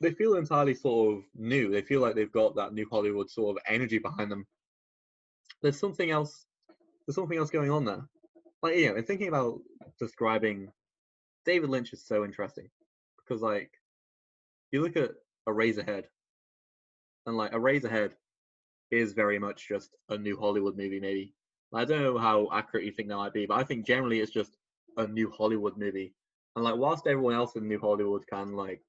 [0.00, 3.56] they feel entirely sort of new they feel like they've got that new hollywood sort
[3.56, 4.46] of energy behind them
[5.62, 6.46] there's something else
[7.06, 8.04] there's something else going on there
[8.62, 9.60] like you know in thinking about
[9.98, 10.68] describing
[11.44, 12.68] david lynch is so interesting
[13.18, 13.70] because like
[14.72, 15.12] you look at
[15.48, 16.04] Eraserhead,
[17.26, 18.12] and like Eraserhead
[18.90, 21.00] is very much just a new Hollywood movie.
[21.00, 21.34] Maybe
[21.72, 24.32] I don't know how accurate you think that might be, but I think generally it's
[24.32, 24.56] just
[24.96, 26.14] a new Hollywood movie.
[26.56, 28.82] And like whilst everyone else in New Hollywood kind of like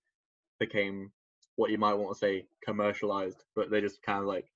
[0.59, 1.11] became
[1.55, 4.51] what you might want to say commercialized, but they just kind of like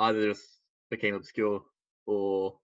[0.00, 0.60] either just
[0.90, 1.62] became obscure
[2.06, 2.58] or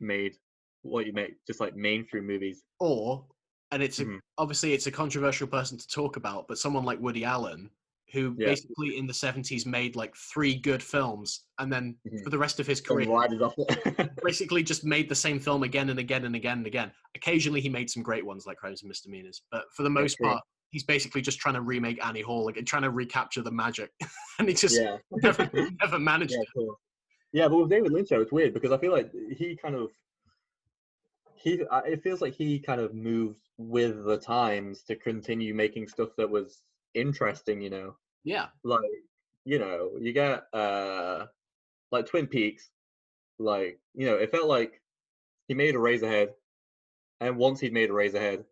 [0.00, 0.36] made
[0.82, 2.64] what you make just like mainstream movies.
[2.80, 3.26] or
[3.70, 4.20] and it's a, Mhm.
[4.38, 7.70] obviously it's a controversial person to talk about but someone like woody allen
[8.12, 8.46] who Yeah.
[8.46, 12.22] basically in the 70s made like three good films and then Mhm.
[12.22, 14.10] for the rest of his career riders off it.
[14.24, 17.68] basically just made the same film again and again and again and again occasionally he
[17.68, 21.20] made some great ones like crimes and misdemeanors but for the most part he's basically
[21.20, 23.90] just trying to remake annie hall like trying to recapture the magic
[24.38, 24.98] and he just yeah.
[25.22, 25.50] never,
[25.82, 26.78] never managed yeah, it cool.
[27.32, 29.90] yeah, but with David Lynch, though, it's weird because I feel like he kind of
[31.34, 31.62] he.
[31.86, 36.28] It feels like he kind of moved with the times to continue making stuff that
[36.30, 36.62] was
[36.94, 37.60] interesting.
[37.60, 38.80] You know, yeah like
[39.44, 41.26] you know, you get uh
[41.92, 42.70] like Twin Peaks.
[43.38, 44.80] Like you know, it felt like
[45.48, 46.30] he made Eraserhead,
[47.20, 48.44] and once he'd made Eraserhead,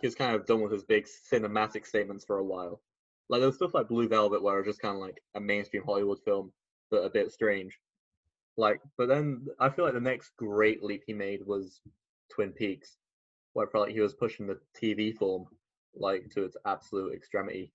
[0.00, 2.80] he was kind of done with his big cinematic statements for a while.
[3.28, 5.40] Like there was stuff like Blue Velvet, where it was just kind of like a
[5.40, 6.52] mainstream Hollywood film,
[6.90, 7.78] but a bit strange.
[8.56, 11.80] Like, but then I feel like the next great leap he made was
[12.30, 12.96] Twin Peaks,
[13.52, 15.46] where I felt like he was pushing the TV form
[15.96, 17.72] like to its absolute extremity.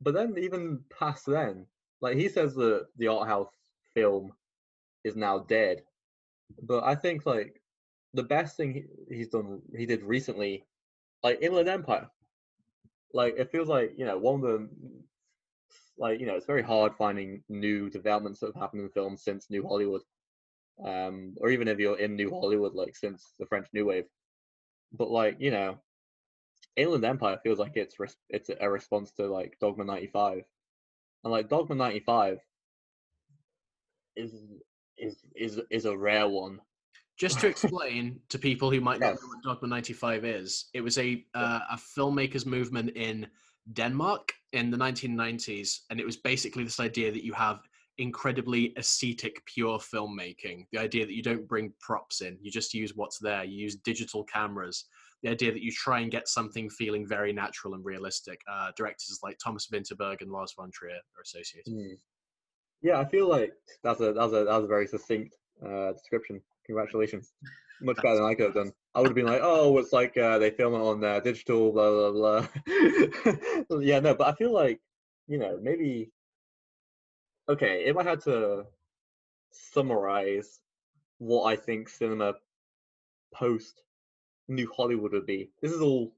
[0.00, 1.66] But then even past then,
[2.00, 3.52] like he says that the art house
[3.94, 4.32] film
[5.04, 5.82] is now dead.
[6.62, 7.60] But I think like
[8.14, 10.64] the best thing he, he's done he did recently,
[11.22, 12.08] like Inland Empire.
[13.12, 14.68] Like it feels like, you know, one of the
[15.98, 19.50] like you know it's very hard finding new developments that have happened in film since
[19.50, 20.00] New Hollywood,
[20.84, 24.06] um, or even if you're in New Hollywood like since the French New Wave.
[24.92, 25.78] But like you know,
[26.76, 30.42] Inland Empire feels like it's res- it's a response to like Dogma '95,
[31.24, 32.38] and like Dogma '95
[34.16, 34.32] is
[34.96, 36.60] is is is a rare one.
[37.18, 39.22] Just to explain to people who might not yes.
[39.22, 43.26] know what Dogma '95 is, it was a uh, a filmmakers movement in
[43.72, 47.60] Denmark in the 1990s, and it was basically this idea that you have
[47.98, 50.66] incredibly ascetic, pure filmmaking.
[50.72, 53.44] The idea that you don't bring props in, you just use what's there.
[53.44, 54.86] You use digital cameras.
[55.22, 58.40] The idea that you try and get something feeling very natural and realistic.
[58.50, 61.72] Uh, directors like Thomas Vinterberg and Lars von Trier are associated.
[61.72, 61.98] Mm.
[62.82, 63.52] Yeah, I feel like
[63.84, 66.40] that's a that's a that's a very succinct uh, description.
[66.64, 67.32] Congratulations,
[67.82, 68.72] much better than I could have done.
[68.94, 71.72] I would have been like, oh, it's like uh, they film it on uh, digital,
[71.72, 72.46] blah blah
[73.68, 73.78] blah.
[73.80, 74.80] yeah, no, but I feel like
[75.28, 76.10] you know maybe
[77.48, 78.64] okay if I had to
[79.52, 80.60] summarize
[81.18, 82.34] what I think cinema
[83.34, 83.82] post
[84.50, 85.50] New Hollywood would be.
[85.62, 86.12] This is all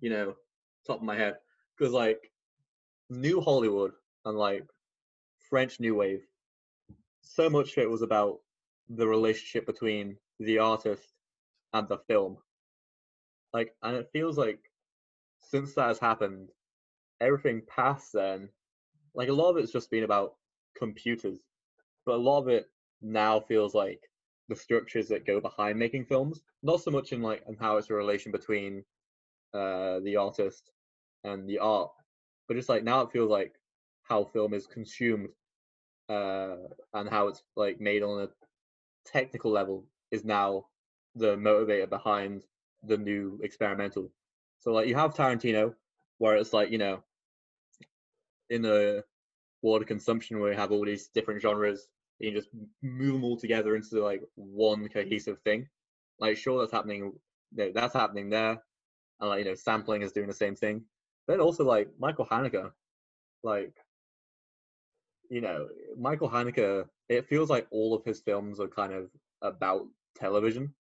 [0.00, 0.34] you know
[0.86, 1.36] top of my head
[1.76, 2.30] because like
[3.10, 3.92] New Hollywood
[4.24, 4.64] and like
[5.48, 6.26] French New Wave,
[7.20, 8.40] so much of it was about
[8.88, 11.12] the relationship between the artist
[11.72, 12.38] and the film.
[13.52, 14.58] Like, and it feels like
[15.40, 16.48] since that has happened,
[17.20, 18.48] everything past then,
[19.14, 20.34] like a lot of it's just been about
[20.76, 21.38] computers,
[22.04, 22.68] but a lot of it
[23.02, 24.00] now feels like
[24.48, 27.90] the structures that go behind making films, not so much in like and how it's
[27.90, 28.84] a relation between
[29.54, 30.70] uh, the artist
[31.24, 31.90] and the art,
[32.46, 33.54] but just like now it feels like
[34.02, 35.28] how film is consumed
[36.08, 36.56] uh,
[36.94, 38.28] and how it's like made on a
[39.04, 40.66] technical level is now
[41.16, 42.42] the motivator behind
[42.84, 44.10] the new experimental.
[44.60, 45.74] So like you have Tarantino,
[46.18, 47.02] where it's like you know,
[48.50, 49.04] in the
[49.64, 52.48] of consumption where you have all these different genres, you just
[52.82, 55.68] move them all together into like one cohesive thing.
[56.18, 57.12] Like sure, that's happening.
[57.52, 58.62] That's happening there,
[59.20, 60.84] and like you know, sampling is doing the same thing.
[61.28, 62.70] Then also like Michael Haneke,
[63.42, 63.74] like
[65.30, 65.68] you know,
[65.98, 66.86] Michael Haneke.
[67.08, 69.10] It feels like all of his films are kind of
[69.42, 69.86] about
[70.16, 70.74] television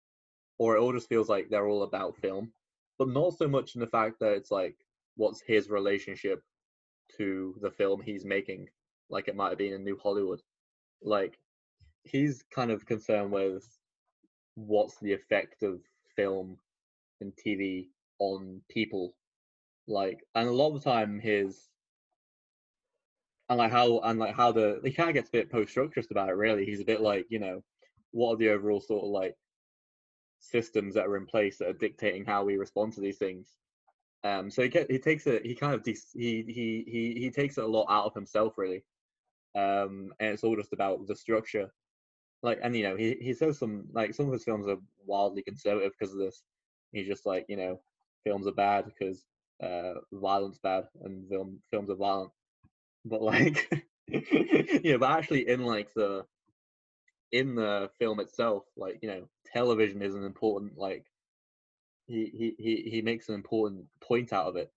[0.57, 2.51] or it all just feels like they're all about film,
[2.97, 4.75] but not so much in the fact that it's like
[5.15, 6.41] what's his relationship
[7.17, 8.67] to the film he's making,
[9.09, 10.41] like it might have been in New Hollywood.
[11.01, 11.38] Like
[12.03, 13.67] he's kind of concerned with
[14.55, 15.81] what's the effect of
[16.15, 16.57] film
[17.22, 17.88] and TV
[18.19, 19.13] on people.
[19.88, 21.69] Like, and a lot of the time his
[23.49, 26.11] and like how and like how the he kind of gets a bit post structurist
[26.11, 26.35] about it.
[26.35, 27.63] Really, he's a bit like you know
[28.11, 29.35] what are the overall sort of like
[30.39, 33.55] systems that are in place that are dictating how we respond to these things.
[34.23, 35.45] Um, so he, get, he takes it.
[35.45, 38.57] He kind of de- he he he he takes it a lot out of himself,
[38.57, 38.84] really.
[39.56, 41.69] Um, and it's all just about the structure.
[42.44, 45.41] Like, and you know, he he says some like some of his films are wildly
[45.41, 46.44] conservative because of this.
[46.91, 47.80] He's just like, you know,
[48.23, 49.26] films are bad because
[49.64, 52.32] uh, violence bad and film films are violent.
[53.06, 56.26] But like, yeah, but actually in like the
[57.32, 61.06] in the film itself, like you know, television is an important like
[62.07, 64.72] he he he, he makes an important point out of it.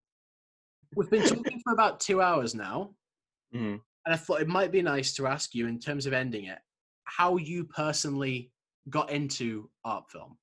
[0.95, 2.91] We've been talking for about two hours now,
[3.55, 3.77] mm-hmm.
[4.09, 6.61] And I thought it might be nice to ask you, in terms of ending it,
[7.05, 8.51] how you personally
[8.89, 10.39] got into art film.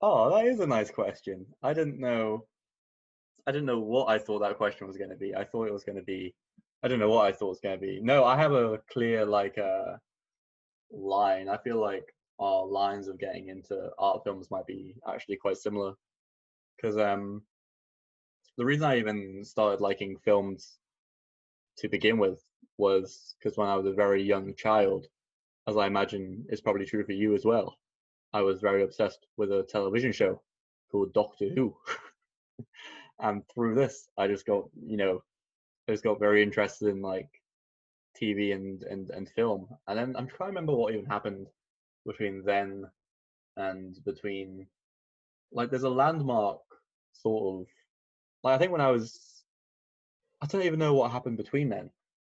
[0.00, 1.44] Oh, that is a nice question.
[1.64, 2.46] I didn't know.
[3.48, 5.34] I didn't know what I thought that question was going to be.
[5.34, 6.32] I thought it was going to be.
[6.84, 7.98] I don't know what I thought it was going to be.
[8.00, 9.96] No, I have a clear like uh
[10.92, 11.48] line.
[11.48, 12.04] I feel like
[12.38, 15.94] our lines of getting into art films might be actually quite similar.
[16.76, 17.42] Because um,
[18.58, 20.78] the reason I even started liking films
[21.78, 22.42] to begin with
[22.76, 25.06] was because when I was a very young child,
[25.66, 27.76] as I imagine is probably true for you as well,
[28.32, 30.40] I was very obsessed with a television show
[30.90, 31.76] called Doctor Who.
[33.20, 35.22] and through this, I just got, you know,
[35.88, 37.28] I just got very interested in like
[38.20, 39.68] TV and, and, and film.
[39.86, 41.46] And then I'm trying to remember what even happened
[42.06, 42.84] between then
[43.56, 44.66] and between
[45.52, 46.60] like there's a landmark
[47.12, 47.66] sort of
[48.44, 49.37] like I think when I was
[50.40, 51.90] I don't even know what happened between then.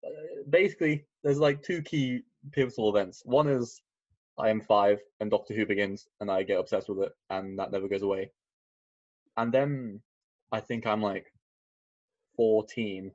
[0.05, 3.23] Uh, basically, there's like two key pivotal events.
[3.25, 3.81] One is
[4.39, 7.71] I am five and Doctor Who begins, and I get obsessed with it, and that
[7.71, 8.31] never goes away.
[9.37, 10.01] And then
[10.51, 11.33] I think I'm like
[12.37, 13.13] 14,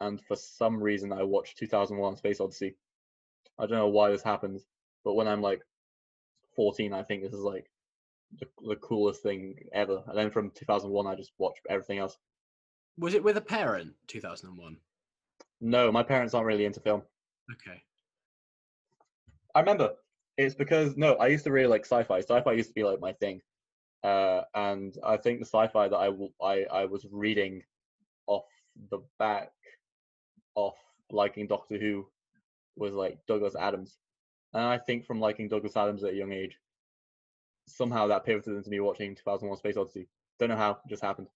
[0.00, 2.76] and for some reason I watched 2001: Space Odyssey.
[3.58, 4.64] I don't know why this happens,
[5.04, 5.62] but when I'm like
[6.56, 7.70] 14, I think this is like
[8.38, 10.02] the, the coolest thing ever.
[10.06, 12.16] And then from 2001, I just watched everything else.
[12.98, 13.94] Was it with a parent?
[14.08, 14.76] 2001.
[15.60, 17.02] No, my parents aren't really into film.
[17.52, 17.82] Okay.
[19.54, 19.94] I remember
[20.36, 22.18] it's because no, I used to really like sci-fi.
[22.18, 23.40] Sci-fi used to be like my thing,
[24.02, 27.62] uh, and I think the sci-fi that I, w- I I was reading
[28.26, 28.44] off
[28.90, 29.52] the back
[30.56, 30.72] of
[31.10, 32.06] liking Doctor Who
[32.76, 33.98] was like Douglas Adams,
[34.54, 36.58] and I think from liking Douglas Adams at a young age,
[37.66, 40.08] somehow that pivoted into me watching 2001: Space Odyssey.
[40.38, 41.28] Don't know how, it just happened.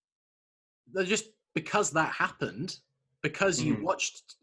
[0.95, 2.79] They Just because that happened,
[3.23, 3.83] because you Mhm.
[3.83, 4.37] watched,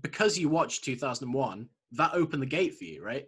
[0.00, 3.26] because you watched 2001, that opened the gate for you, right?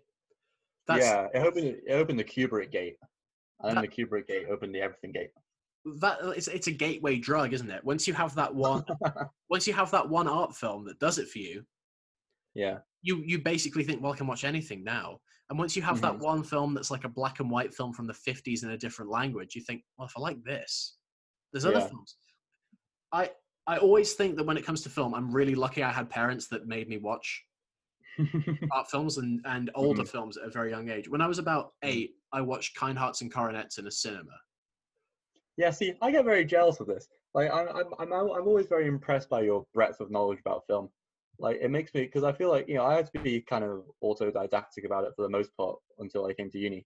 [0.89, 2.97] yeah, it opened it opened the Kubrick gate,
[3.61, 5.31] and That- the Kubrick gate opened the everything gate.
[6.01, 8.83] that it's, it's a gateway drug isn't it once you have that one
[9.49, 11.65] once you have that one art film that does it for you
[12.55, 16.01] yeah, you you basically think well i can watch anything now and once you have
[16.01, 16.19] that Mhm.
[16.31, 19.09] one film that's like a black and white film from the 50s in a different
[19.13, 20.97] language you think well if i like this
[21.53, 21.87] there's other Yeah.
[21.89, 22.17] films
[23.19, 23.31] i
[23.67, 26.47] i always think that when it comes to film i'm really lucky i had parents
[26.49, 27.45] that made me watch
[28.73, 30.11] art films and and older Mm-hmm.
[30.15, 33.21] films at a very young age when i was about eight i watched kind hearts
[33.23, 34.37] and coronets in a cinema
[35.59, 35.71] yeah.
[35.71, 37.09] See, I get very jealous of this.
[37.35, 40.91] Like, I'm I'm I'm I'm always very impressed by your breadth of knowledge about film.
[41.39, 43.65] Like, it makes me because I feel like you know I had to be kind
[43.65, 46.85] of autodidactic about it for the most part until I came to uni.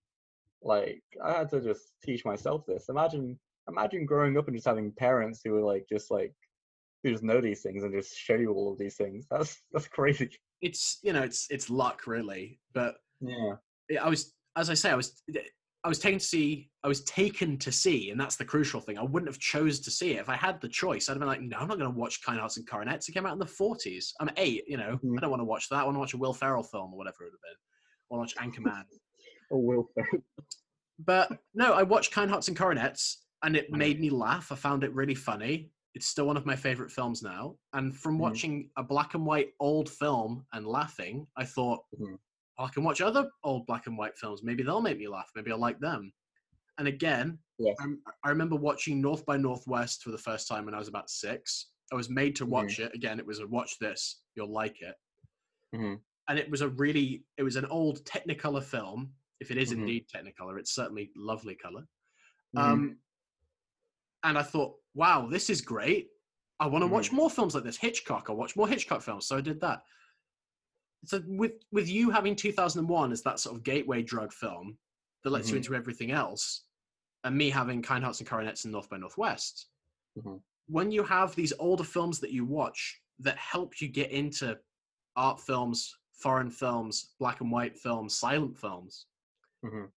[0.62, 2.88] Like, I had to just teach myself this.
[2.88, 3.38] Imagine
[3.68, 6.32] imagine growing up and just having parents who were like just like
[7.02, 9.26] who just know these things and just show you all of these things.
[9.30, 10.30] That's that's crazy.
[10.62, 13.54] it's you know it's it's luck really but Yeah.
[14.00, 15.20] I was, as I say, I was,
[15.84, 18.98] I was taken to see, I was taken to see, and that's the crucial thing.
[18.98, 21.08] I wouldn't have chose to see it if I had the choice.
[21.08, 23.08] I'd have been like, no, I'm not going to watch Kind Hearts and Coronets.
[23.08, 24.12] It came out in the 40s.
[24.20, 24.96] I'm eight, you know.
[25.04, 25.16] Mhm.
[25.18, 25.78] I don't want to watch that.
[25.80, 27.58] I want to watch a Will Ferrell film or whatever it would have been.
[28.10, 28.84] Or watch Anchorman.
[29.52, 30.22] Oh, Will Ferrell.
[31.00, 34.52] but no, I watched Kind Hearts and Coronets, and it made me laugh.
[34.52, 35.70] I found it really funny.
[35.94, 37.58] It's still one of my favorite films now.
[37.72, 38.20] And from Mhm.
[38.20, 42.18] watching a black and white old film and laughing, I thought, Mhm.
[42.58, 44.42] I can watch other old black and white films.
[44.42, 45.30] Maybe they'll make me laugh.
[45.34, 46.12] Maybe I'll like them.
[46.78, 47.76] And again, Yes.
[47.80, 51.10] I'm- I remember watching North by Northwest for the first time when I was about
[51.10, 51.72] six.
[51.92, 52.94] I was made to watch it.
[52.94, 54.96] Again, it was a watch this, you'll like it.
[55.74, 56.02] Mhm.
[56.28, 59.14] And it was a really, it was an old Technicolor film.
[59.40, 59.78] If it is Mhm.
[59.78, 61.88] indeed Technicolor, it's certainly lovely color.
[62.56, 63.00] Um,
[64.24, 66.08] and I thought, wow, this is great.
[66.58, 66.94] I want to Mm-hmm.
[66.94, 67.76] watch more films like this.
[67.76, 68.26] Hitchcock.
[68.28, 69.26] I'll watch more Hitchcock films.
[69.26, 69.82] So I did that.
[71.06, 74.76] So with with you having 2001 as that sort of gateway drug film
[75.24, 75.58] that lets you Mhm.
[75.58, 76.64] into everything else,
[77.24, 79.68] and me having Kind Hearts and Coronets and North by Northwest,
[80.18, 80.42] Mhm.
[80.66, 84.58] when you have these older films that you watch that help you get into
[85.16, 89.06] art films, foreign films, black and white films, silent films,
[89.64, 89.90] Mhm.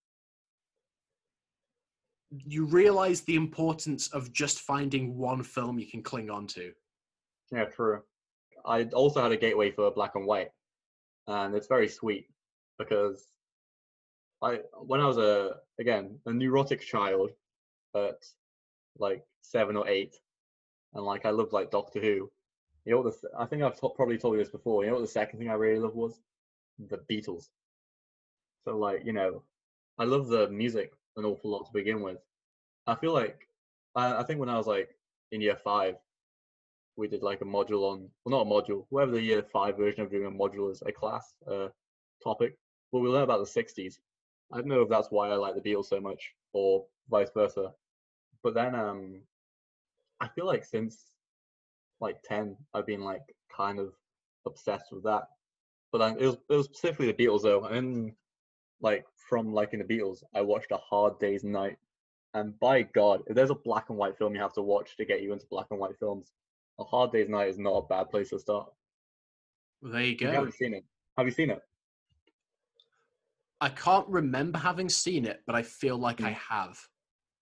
[2.46, 6.72] You realize the importance of just finding one film you can cling on to.
[7.52, 8.02] Yeah, true.
[8.66, 10.52] I also had a gateway for black and white,
[11.28, 12.28] and it's very sweet
[12.80, 13.28] because
[14.42, 17.32] I, when I was a again a neurotic child,
[17.96, 18.24] at
[18.98, 20.16] like seven or eight,
[20.94, 22.32] and like I loved like Doctor Who.
[22.86, 24.84] You know what the I think I've to- probably told you this before.
[24.84, 26.20] You know what the second thing I really loved was
[26.80, 27.50] the Beatles.
[28.66, 29.44] So like you know,
[30.00, 32.18] I love the music an awful lot to begin with.
[32.88, 33.48] I feel like
[33.96, 34.90] I, I think when I was like
[35.32, 35.96] in year five,
[36.96, 40.02] we did like a module on well not a module whatever the year five version
[40.02, 41.68] of doing a module is a class uh
[42.24, 42.58] topic.
[42.92, 43.96] But we learned about the 60s
[44.52, 47.72] i don't know if that's why i like the beatles so much or vice versa.
[48.44, 49.22] But then um
[50.20, 51.14] i feel like since
[52.00, 53.24] like 10 i've been like
[53.56, 53.94] kind of
[54.46, 55.24] obsessed with that.
[55.92, 57.66] But then it was it was specifically the beatles though.
[57.66, 58.14] And
[58.84, 61.78] like from liking the beatles i watched a hard day's night
[62.36, 65.06] and by god if there's a black and white film you have to watch to
[65.06, 66.34] get you into black and white films
[66.80, 68.72] a Hard Day's Night is not a bad place to start.
[69.82, 70.32] There you go.
[70.32, 70.84] haven't seen it.
[71.18, 71.62] Have you seen it?
[73.62, 76.36] I can't remember having seen it, but I feel like I Mm.
[76.36, 76.90] have.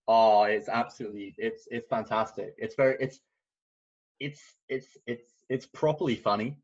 [0.08, 2.54] Oh, it's absolutely it's it's fantastic.
[2.58, 3.22] It's very it's
[4.20, 6.58] it's it's it's it's properly funny,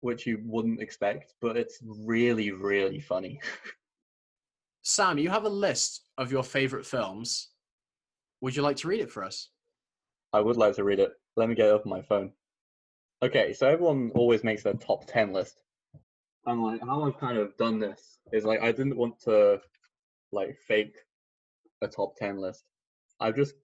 [0.00, 3.40] which you wouldn't expect, but it's really really funny.
[4.84, 7.48] Sam, you have a list of your favorite films.
[8.42, 9.48] Would you like to read it for us?
[10.34, 11.12] I would like to read it.
[11.36, 12.32] Let me get it up on my phone.
[13.22, 15.62] Okay, so everyone always makes their top ten list.
[16.44, 19.58] And like how I've kind of done this is like I didn't want to
[20.32, 20.96] like fake
[21.80, 22.64] a top ten list.
[23.20, 23.54] I've just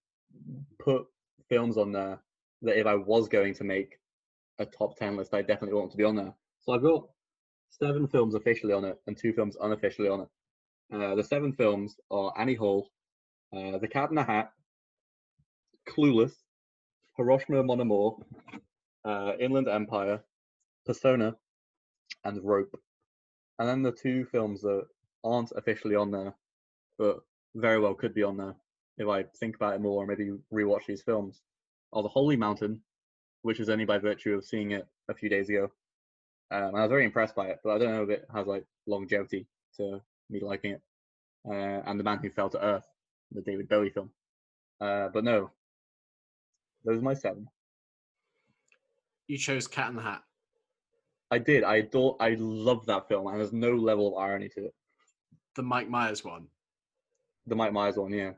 [0.79, 1.05] put
[1.51, 2.19] films on there
[2.63, 3.99] that if I was going to make
[4.59, 6.33] a top ten list, I definitely want to be on there.
[6.61, 7.07] So I've got
[7.69, 10.29] seven films officially on it and two films unofficially on it.
[10.93, 12.91] Uh, the seven films are Annie Hall,
[13.57, 14.53] uh, The Cat in the Hat,
[15.89, 16.33] Clueless,
[17.17, 18.17] Hiroshima Mon Amour,
[19.05, 20.21] uh, Inland Empire,
[20.87, 21.37] Persona
[22.25, 22.75] and Rope.
[23.59, 24.87] And then the two films that
[25.23, 26.35] aren't officially on there,
[26.99, 27.21] but
[27.55, 28.57] very well could be on there
[29.01, 31.41] if I think about it more or maybe rewatch these films,
[31.93, 32.81] are The Holy Mountain,
[33.43, 35.71] which is only by virtue of seeing it a few days ago.
[36.51, 38.65] Um, I was very impressed by it, but I don't know if it has like
[38.87, 39.47] longevity
[39.77, 40.83] to me liking it.
[41.49, 42.87] Uh, and The Man Who Fell to Earth,
[43.33, 44.11] the David Bowie film.
[44.81, 45.51] Uh, but no,
[46.85, 47.49] those are my seven.
[49.27, 50.23] You chose Cat in the Hat.
[51.31, 51.63] I did.
[51.63, 52.17] I adore.
[52.21, 54.75] I love that film, and there's no level of irony to it.
[55.55, 56.47] The Mike Myers one.
[57.47, 58.33] The Mike Myers one, yeah.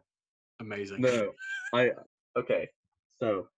[0.60, 1.00] Amazing.
[1.00, 1.32] No,
[1.74, 1.92] I
[2.36, 2.68] okay.
[3.18, 3.48] So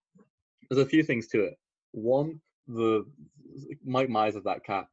[0.69, 1.55] there's a few things to it.
[1.93, 3.05] One, the
[3.85, 4.87] Mike Myers of that cat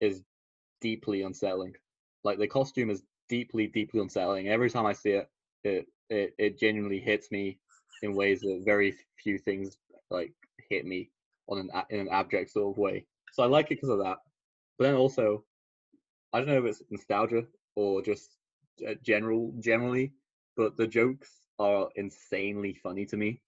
[0.00, 0.22] is
[0.80, 1.74] deeply unsettling.
[2.24, 4.48] Like the costume is deeply, deeply unsettling.
[4.48, 5.30] Every time I see it,
[5.64, 7.58] it it, it genuinely hits me
[8.02, 9.76] in ways that very few things
[10.10, 10.32] like
[10.68, 11.10] hit me
[11.48, 13.06] on an in an abject sort of way.
[13.32, 14.18] So I like it because of that.
[14.78, 15.44] But then also,
[16.32, 17.44] I don't know if it's nostalgia
[17.76, 18.36] or just
[19.02, 20.12] general generally,
[20.56, 23.40] but the jokes are insanely funny to me.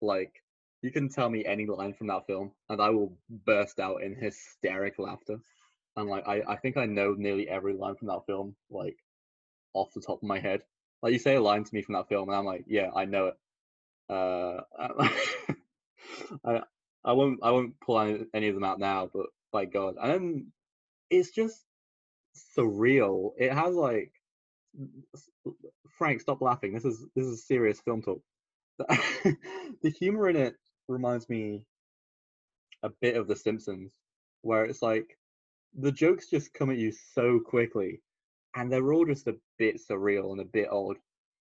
[0.00, 0.42] Like
[0.82, 3.16] you can tell me any line from that film, and I will
[3.46, 5.38] burst out in hysteric laughter.
[6.00, 8.96] And like I, I think I know nearly every line from that film, like
[9.74, 10.62] off the top of my head.
[11.02, 13.04] Like you say a line to me from that film, and I'm like, yeah, I
[13.04, 13.36] know it.
[14.08, 14.60] Uh,
[16.44, 16.62] I
[17.04, 20.12] I won't I won't pull any, any of them out now, but by God, and
[20.12, 20.52] then
[21.10, 21.64] it's just
[22.56, 23.32] surreal.
[23.38, 24.12] It has like
[25.90, 26.74] Frank, stop laughing.
[26.74, 28.22] This is this is serious film talk.
[28.78, 30.54] the humor in it
[30.88, 31.64] reminds me
[32.82, 33.92] a bit of The Simpsons,
[34.42, 35.18] where it's like
[35.78, 38.02] the jokes just come at you so quickly,
[38.54, 40.96] and they're all just a bit surreal and a bit odd.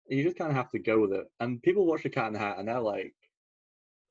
[0.07, 1.25] You just kind of have to go with it.
[1.39, 3.15] And people watch The Cat in the Hat, and they're like,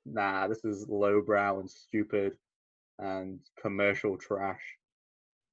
[0.07, 2.39] "Nah, this is lowbrow and stupid
[2.99, 4.79] and commercial trash."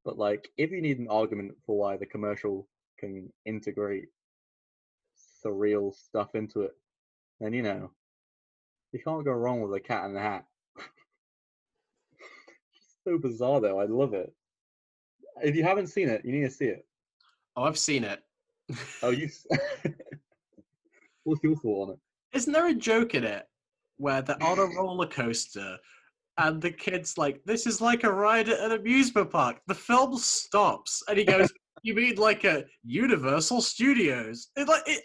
[0.05, 4.09] But like, if you need an argument for why the commercial can integrate
[5.43, 6.71] surreal stuff into it,
[7.39, 7.91] then you know
[8.91, 10.45] you can't go wrong with a cat in the hat.
[13.07, 13.79] So bizarre though.
[13.79, 14.33] I love it.
[15.41, 16.85] If you haven't seen it, you need to see it.
[17.55, 18.21] Oh, I've seen it.
[19.01, 19.29] oh, you.
[21.23, 21.99] What's your thought on it?
[22.33, 23.47] Isn't there a joke in it
[23.97, 25.77] where they're on a roller coaster
[26.37, 30.17] and the kid's like, "This is like a ride at an amusement park." The film
[30.17, 31.51] stops and he goes,
[31.83, 35.03] "You mean like a Universal Studios?" It's like it,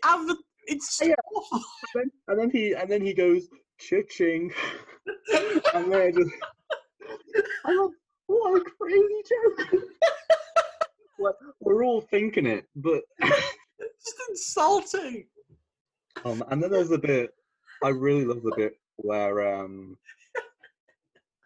[0.66, 1.15] it's oh, yeah.
[1.53, 1.62] and,
[1.95, 3.49] then, and then he and then he goes,
[3.79, 4.53] "Cha-ching,"
[5.74, 6.31] and then just,
[7.65, 7.93] I thought,
[8.27, 9.83] what a crazy joke.
[11.61, 13.57] we're all thinking it, but it's
[14.05, 15.27] just insulting.
[16.24, 17.35] Um, and then there's a bit
[17.83, 19.97] I really love the bit where um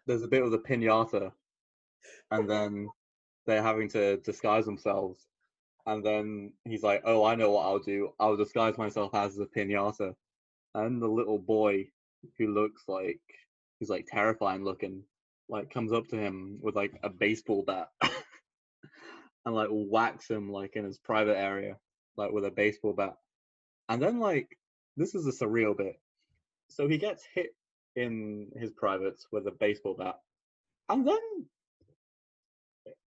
[0.05, 1.31] there's a bit of the pinata,
[2.31, 2.87] and then
[3.45, 5.27] they're having to disguise themselves,
[5.87, 8.13] and then he's like, "Oh, I know what I'll do.
[8.19, 10.15] I'll disguise myself as a pinata,"
[10.75, 11.87] and the little boy
[12.37, 13.19] who looks like
[13.79, 15.03] he's like terrifying looking,
[15.49, 17.89] like comes up to him with like a baseball bat
[19.45, 21.77] and like whacks him like in his private area,
[22.17, 23.15] like with a baseball bat.
[23.89, 24.57] And then like
[24.97, 25.99] this is a surreal bit.
[26.69, 27.55] So he gets hit
[27.95, 30.19] in his privates with a baseball bat.
[30.89, 31.45] And then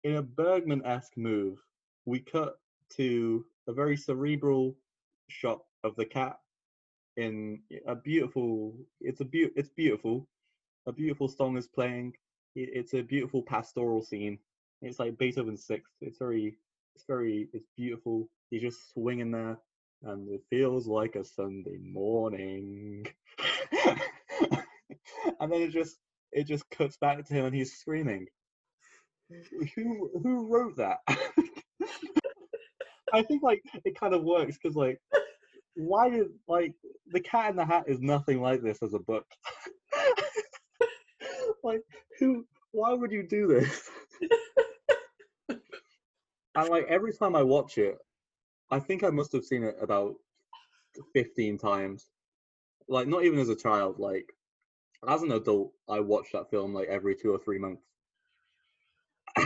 [0.03, 1.57] in a Bergman esque move,
[2.05, 2.57] we cut
[2.95, 4.75] to a very cerebral
[5.29, 6.37] shot of the cat
[7.17, 10.27] in a beautiful it's a be- it's beautiful
[10.85, 12.13] a beautiful song is playing
[12.59, 14.39] it's a beautiful pastoral scene.
[14.81, 15.93] It's like beethoven's sixth.
[16.01, 16.57] It's very
[16.95, 18.29] it's very it's beautiful.
[18.49, 19.57] He's just swinging there
[20.03, 23.07] and it feels like a sunday morning.
[25.39, 25.97] And then it just
[26.31, 28.27] it just cuts back to him and he's screaming.
[29.75, 30.97] Who who wrote that?
[33.13, 34.99] I think like it kind of works because like
[35.75, 36.73] why did like
[37.07, 39.25] the Cat in the Hat is nothing like this as a book.
[41.63, 41.81] like
[42.19, 42.45] who?
[42.71, 43.89] Why would you do this?
[45.49, 47.97] and like every time I watch it,
[48.71, 50.15] I think I must have seen it about
[51.13, 52.05] fifteen times.
[52.87, 53.99] Like not even as a child.
[53.99, 54.31] Like
[55.07, 57.83] as an adult, I watch that film like every two or three months.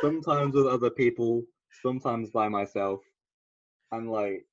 [0.00, 1.44] sometimes with other people,
[1.82, 3.00] sometimes by myself.
[3.92, 4.46] And like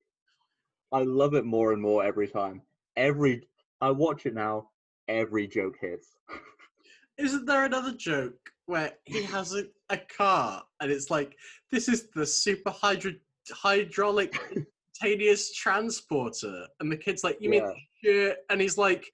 [0.91, 2.61] I love it more and more every time.
[2.95, 3.47] Every
[3.81, 4.69] I watch it now,
[5.07, 6.17] every joke hits.
[7.17, 11.35] Isn't there another joke where he has a, a car and it's like
[11.71, 13.13] this is the super hydro,
[13.51, 14.39] hydraulic
[15.55, 17.63] transporter and the kid's like you mean
[18.03, 18.33] yeah.
[18.49, 19.11] and he's like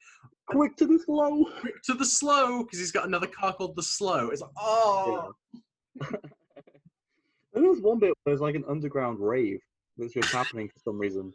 [0.48, 1.46] quick to the slow.
[1.62, 4.30] Quick to the slow because he's got another car called the Slow.
[4.30, 5.34] It's like, oh.
[6.02, 6.18] And
[7.54, 9.60] there's one bit where there's like an underground rave
[9.98, 11.34] that's just happening for some reason.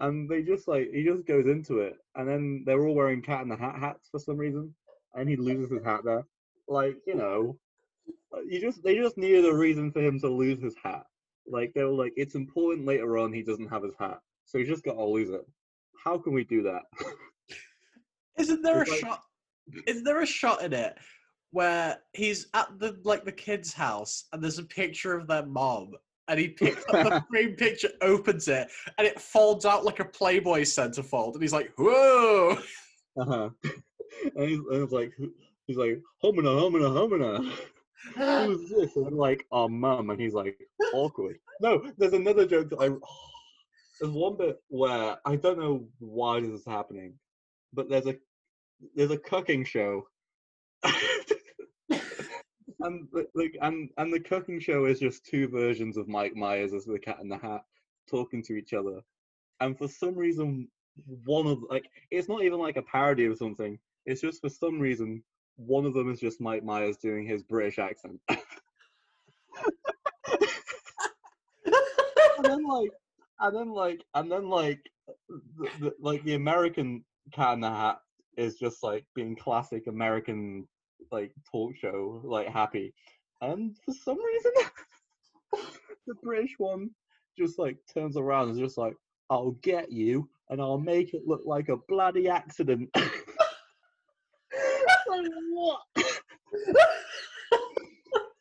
[0.00, 3.42] And they just like he just goes into it, and then they're all wearing cat
[3.42, 4.74] in the hat hats for some reason,
[5.14, 6.24] and he loses his hat there.
[6.68, 7.58] Like you know,
[8.46, 11.04] you just they just needed a reason for him to lose his hat.
[11.46, 14.68] Like they were like, it's important later on he doesn't have his hat, so he's
[14.68, 15.46] just got to lose it.
[16.02, 16.82] How can we do that?
[18.38, 19.22] Isn't there a like- shot?
[19.86, 20.96] Is there a shot in it
[21.52, 25.92] where he's at the like the kid's house and there's a picture of their mom
[26.30, 30.04] and he picks up the frame picture, opens it, and it folds out like a
[30.04, 32.56] Playboy centerfold, and he's like, "Whoa!"
[33.18, 33.50] Uh-huh.
[34.36, 35.12] and, he's, and it's like
[35.66, 37.52] he's like homina homina homina.
[38.46, 38.96] Who's this?
[38.96, 40.56] And I'm like, oh mum, and he's like
[40.94, 41.36] awkward.
[41.60, 42.88] No, there's another joke that I.
[44.00, 47.14] There's one bit where I don't know why this is happening,
[47.74, 48.16] but there's a
[48.94, 50.06] there's a cooking show.
[52.82, 56.72] and the- like and and the cooking show is just two versions of Mike Myers
[56.72, 57.64] as the Cat in the Hat
[58.08, 59.00] talking to each other,
[59.60, 60.68] and for some reason,
[61.24, 63.78] one of like it's not even like a parody of something.
[64.06, 65.22] It's just for some reason
[65.56, 68.18] one of them is just Mike Myers doing his British accent.
[68.28, 68.40] and
[72.42, 72.90] then like
[73.40, 74.80] and then like and then like
[75.28, 78.00] the, the, like the American Cat in the Hat
[78.36, 80.66] is just like being classic American
[81.12, 82.92] like talk show like happy,
[83.40, 84.52] and for some reason
[86.06, 86.90] the British one
[87.38, 88.94] just like turns around and is just like
[89.30, 92.90] I'll get you and I'll make it look like a bloody accident.
[92.94, 93.10] like
[95.52, 95.80] what?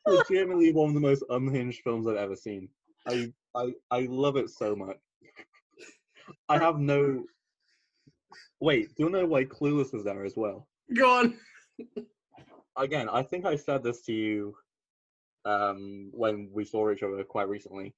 [0.07, 2.67] Legitimately one of the most unhinged films I've ever seen.
[3.07, 4.97] I I I love it so much.
[6.47, 7.25] I have no.
[8.59, 10.67] Wait, do you know why Clueless is there as well?
[10.95, 11.37] Go on.
[12.79, 14.55] Again, I think I said this to you
[15.43, 17.93] um, when we saw each other quite recently,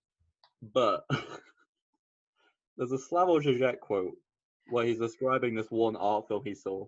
[0.74, 1.06] but
[2.78, 4.16] there's a Slavoj Žižek quote
[4.72, 6.88] where he's describing this one art film he saw,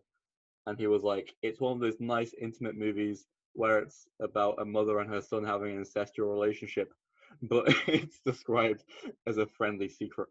[0.66, 4.66] and he was like, "It's one of those nice intimate movies where it's about a
[4.66, 6.92] mother and her son having an incestual relationship,
[7.44, 8.86] but it's described
[9.28, 10.30] as a friendly secret."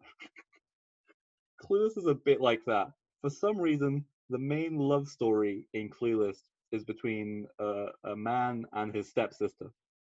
[1.62, 2.90] Clueless is a bit like that.
[3.20, 6.38] For some reason, the main love story in Clueless
[6.72, 9.70] is between uh, a man and his stepsister,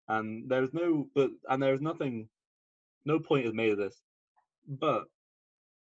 [0.08, 2.28] and there's no but and there's nothing,
[3.04, 4.02] no point is made of this,
[4.66, 5.04] but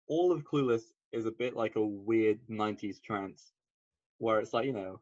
[0.09, 0.83] all of Clueless
[1.13, 3.53] is a bit like a weird '90s trance,
[4.19, 5.01] where it's like you know,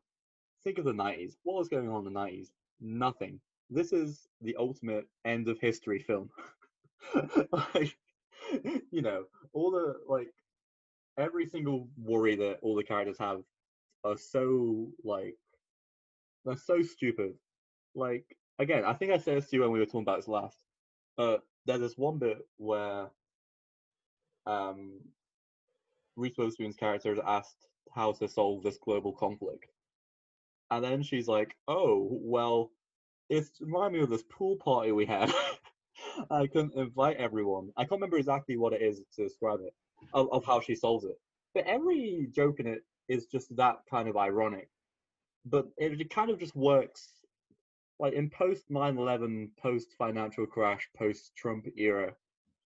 [0.62, 1.36] think of the '90s.
[1.42, 2.48] What was going on in the '90s?
[2.80, 3.40] Nothing.
[3.70, 6.30] This is the ultimate end of history film.
[7.74, 7.96] like,
[8.90, 10.32] you know, all the like
[11.16, 13.42] every single worry that all the characters have
[14.04, 15.36] are so like
[16.44, 17.34] they're so stupid.
[17.94, 20.28] Like again, I think I said this to you when we were talking about this
[20.28, 20.58] last.
[21.16, 23.08] But there's this one bit where
[24.46, 25.00] um,
[26.16, 29.66] Reese Witherspoon's character is asked how to solve this global conflict,
[30.70, 32.70] and then she's like, "Oh, well,
[33.30, 35.32] it's reminded me of this pool party we had.
[36.30, 37.70] I couldn't invite everyone.
[37.76, 39.74] I can't remember exactly what it is to describe it
[40.12, 41.18] of, of how she solves it.
[41.54, 44.68] But every joke in it is just that kind of ironic.
[45.44, 47.08] But it, it kind of just works
[47.98, 52.14] like in post 9-11, post financial crash, post Trump era,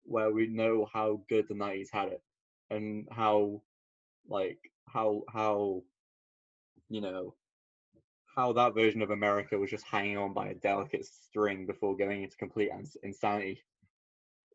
[0.03, 2.21] where we know how good the 90s had it
[2.69, 3.61] and how
[4.27, 4.57] like
[4.87, 5.83] how how
[6.89, 7.35] you know
[8.35, 12.23] how that version of America was just hanging on by a delicate string before going
[12.23, 13.63] into complete ins- insanity.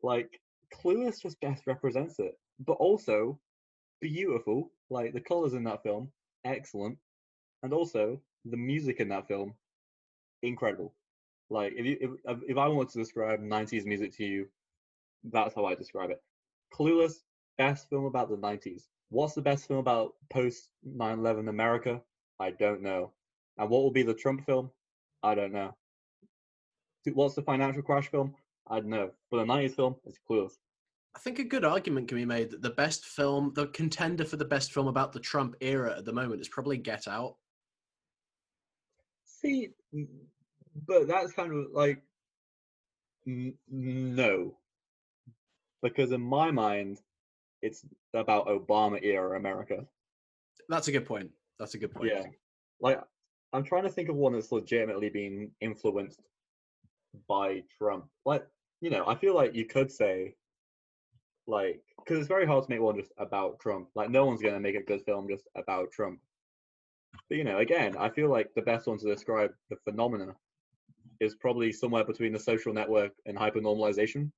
[0.03, 0.39] Like
[0.71, 3.39] Clueless just best represents it, but also
[3.99, 4.71] beautiful.
[4.91, 6.11] Like the colors in that film,
[6.45, 6.97] excellent,
[7.63, 9.53] and also the music in that film,
[10.43, 10.93] incredible.
[11.49, 14.47] Like if you if if I wanted to describe '90s music to you,
[15.23, 16.21] that's how I describe it.
[16.73, 17.23] Clueless,
[17.57, 18.83] best film about the '90s.
[19.09, 22.01] What's the best film about post 9/11 America?
[22.39, 23.11] I don't know.
[23.57, 24.71] And what will be the Trump film?
[25.21, 25.75] I don't know.
[27.13, 28.33] What's the financial crash film?
[28.67, 29.11] I don't know.
[29.29, 30.53] But the 90s film is Clueless.
[31.15, 34.37] I think a good argument can be made that the best film, the contender for
[34.37, 37.35] the best film about the Trump era at the moment is probably Get Out.
[39.41, 39.69] See,
[40.87, 42.01] but that's kind of like
[43.27, 44.55] n- no,
[45.81, 47.01] because in my mind,
[47.61, 49.85] it's about Obama era America.
[50.69, 51.31] That's a good point.
[51.59, 52.11] That's a good point.
[52.13, 52.25] Yeah,
[52.79, 53.01] like
[53.53, 56.21] I'm trying to think of one that's legitimately been influenced
[57.27, 58.05] by Trump.
[58.25, 58.47] Like
[58.79, 60.35] you know, I feel like you could say,
[61.47, 63.89] like, because it's very hard to make one just about Trump.
[63.95, 66.19] Like, no one's gonna make a good film just about Trump.
[67.29, 70.35] But you know, again, I feel like the best one to describe the phenomena
[71.19, 74.31] is probably somewhere between the social network and hypernormalization.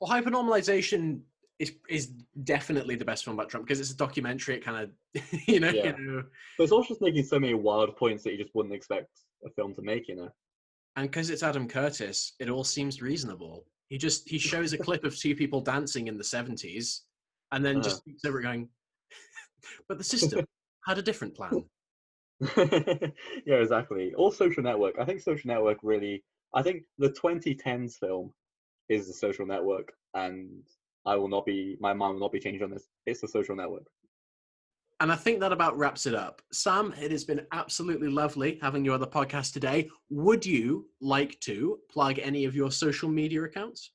[0.00, 1.20] Well, hypernormalization
[1.58, 2.08] is is
[2.44, 4.56] definitely the best film about Trump because it's a documentary.
[4.56, 5.96] It kind of, you know, Yeah.
[5.98, 6.22] you know,
[6.58, 9.08] But it's also just making so many wild points that you just wouldn't expect
[9.44, 10.28] a film to make, you know.
[10.96, 13.66] and because it's Adam Curtis, it all seems reasonable.
[13.88, 17.04] He just he shows a clip of two people dancing in the seventies,
[17.52, 18.02] and then just Uh-huh.
[18.12, 18.68] keeps over going.
[19.88, 20.44] but the system
[20.86, 21.64] had a different plan.
[22.56, 24.12] yeah, exactly.
[24.14, 24.96] Or Social Network.
[25.00, 26.22] I think Social Network really.
[26.54, 28.32] I think the 2010s film
[28.88, 30.62] is the Social Network, and
[31.04, 31.76] I will not be.
[31.80, 32.88] My mind will not be changed on this.
[33.06, 33.86] It's the Social Network.
[35.00, 36.40] And I think that about wraps it up.
[36.52, 39.90] Sam, it has been absolutely lovely having you on the podcast today.
[40.08, 43.92] Would you like to plug any of your social media accounts?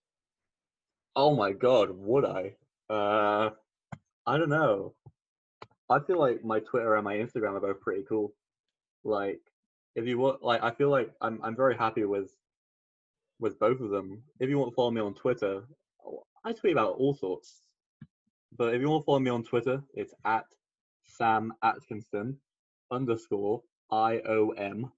[1.15, 2.53] Oh my god, would I?
[2.87, 3.49] Uh,
[4.27, 4.93] I don't know.
[5.91, 8.33] I feel like my Twitter and my Instagram are both pretty cool.
[9.03, 9.41] Like,
[9.95, 12.31] if you want, like, I feel like I'm I'm very happy with
[13.39, 14.23] with both of them.
[14.39, 15.63] If you want to follow me on Twitter,
[16.45, 17.67] I tweet about all sorts.
[18.57, 20.45] But if you want to follow me on Twitter, it's at
[21.03, 22.37] Sam Atkinson
[22.91, 24.91] underscore I O M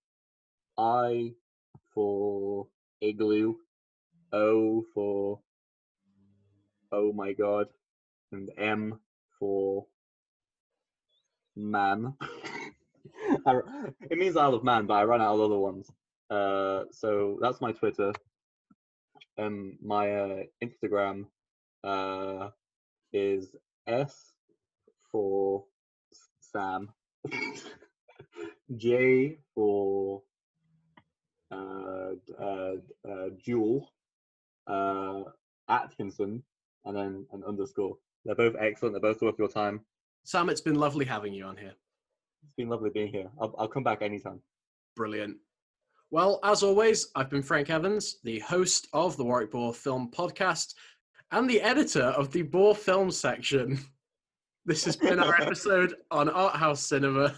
[0.78, 1.34] I
[1.94, 2.68] for
[3.02, 3.56] igloo
[4.32, 5.40] O for
[6.92, 7.68] oh my god
[8.32, 9.00] and M
[9.40, 9.86] for
[11.56, 12.14] man.
[13.46, 13.60] I,
[14.10, 15.92] it means Isle of Man, but I ran out of other ones.
[16.30, 18.14] Uh, so that's my Twitter.
[19.38, 21.26] Um, my uh, Instagram
[21.84, 22.50] uh,
[23.12, 23.56] is
[23.88, 24.34] S
[25.12, 25.66] for
[26.40, 26.90] Sam,
[28.78, 30.22] J for
[31.52, 32.76] uh, uh,
[33.08, 33.90] uh, Jewel,
[34.68, 35.24] uh,
[35.70, 36.44] Atkinson,
[36.86, 37.98] and then an underscore.
[38.26, 38.94] They're both excellent.
[38.94, 39.82] They're both worth your time.
[40.24, 41.74] Sam, it's been lovely having you on here.
[42.44, 43.30] It's been lovely being here.
[43.40, 44.42] I'll, I'll come back anytime.
[44.96, 45.38] Brilliant.
[46.12, 50.76] Well, as always, I've been Frank Evans, the host of the Warwick Boar Film Podcast
[51.32, 53.80] and the editor of the Boar Film section.
[54.66, 57.36] This has been our episode on Art House Cinema.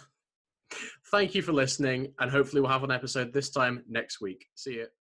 [1.09, 4.45] Thank you for listening, and hopefully, we'll have an episode this time next week.
[4.53, 4.85] See you.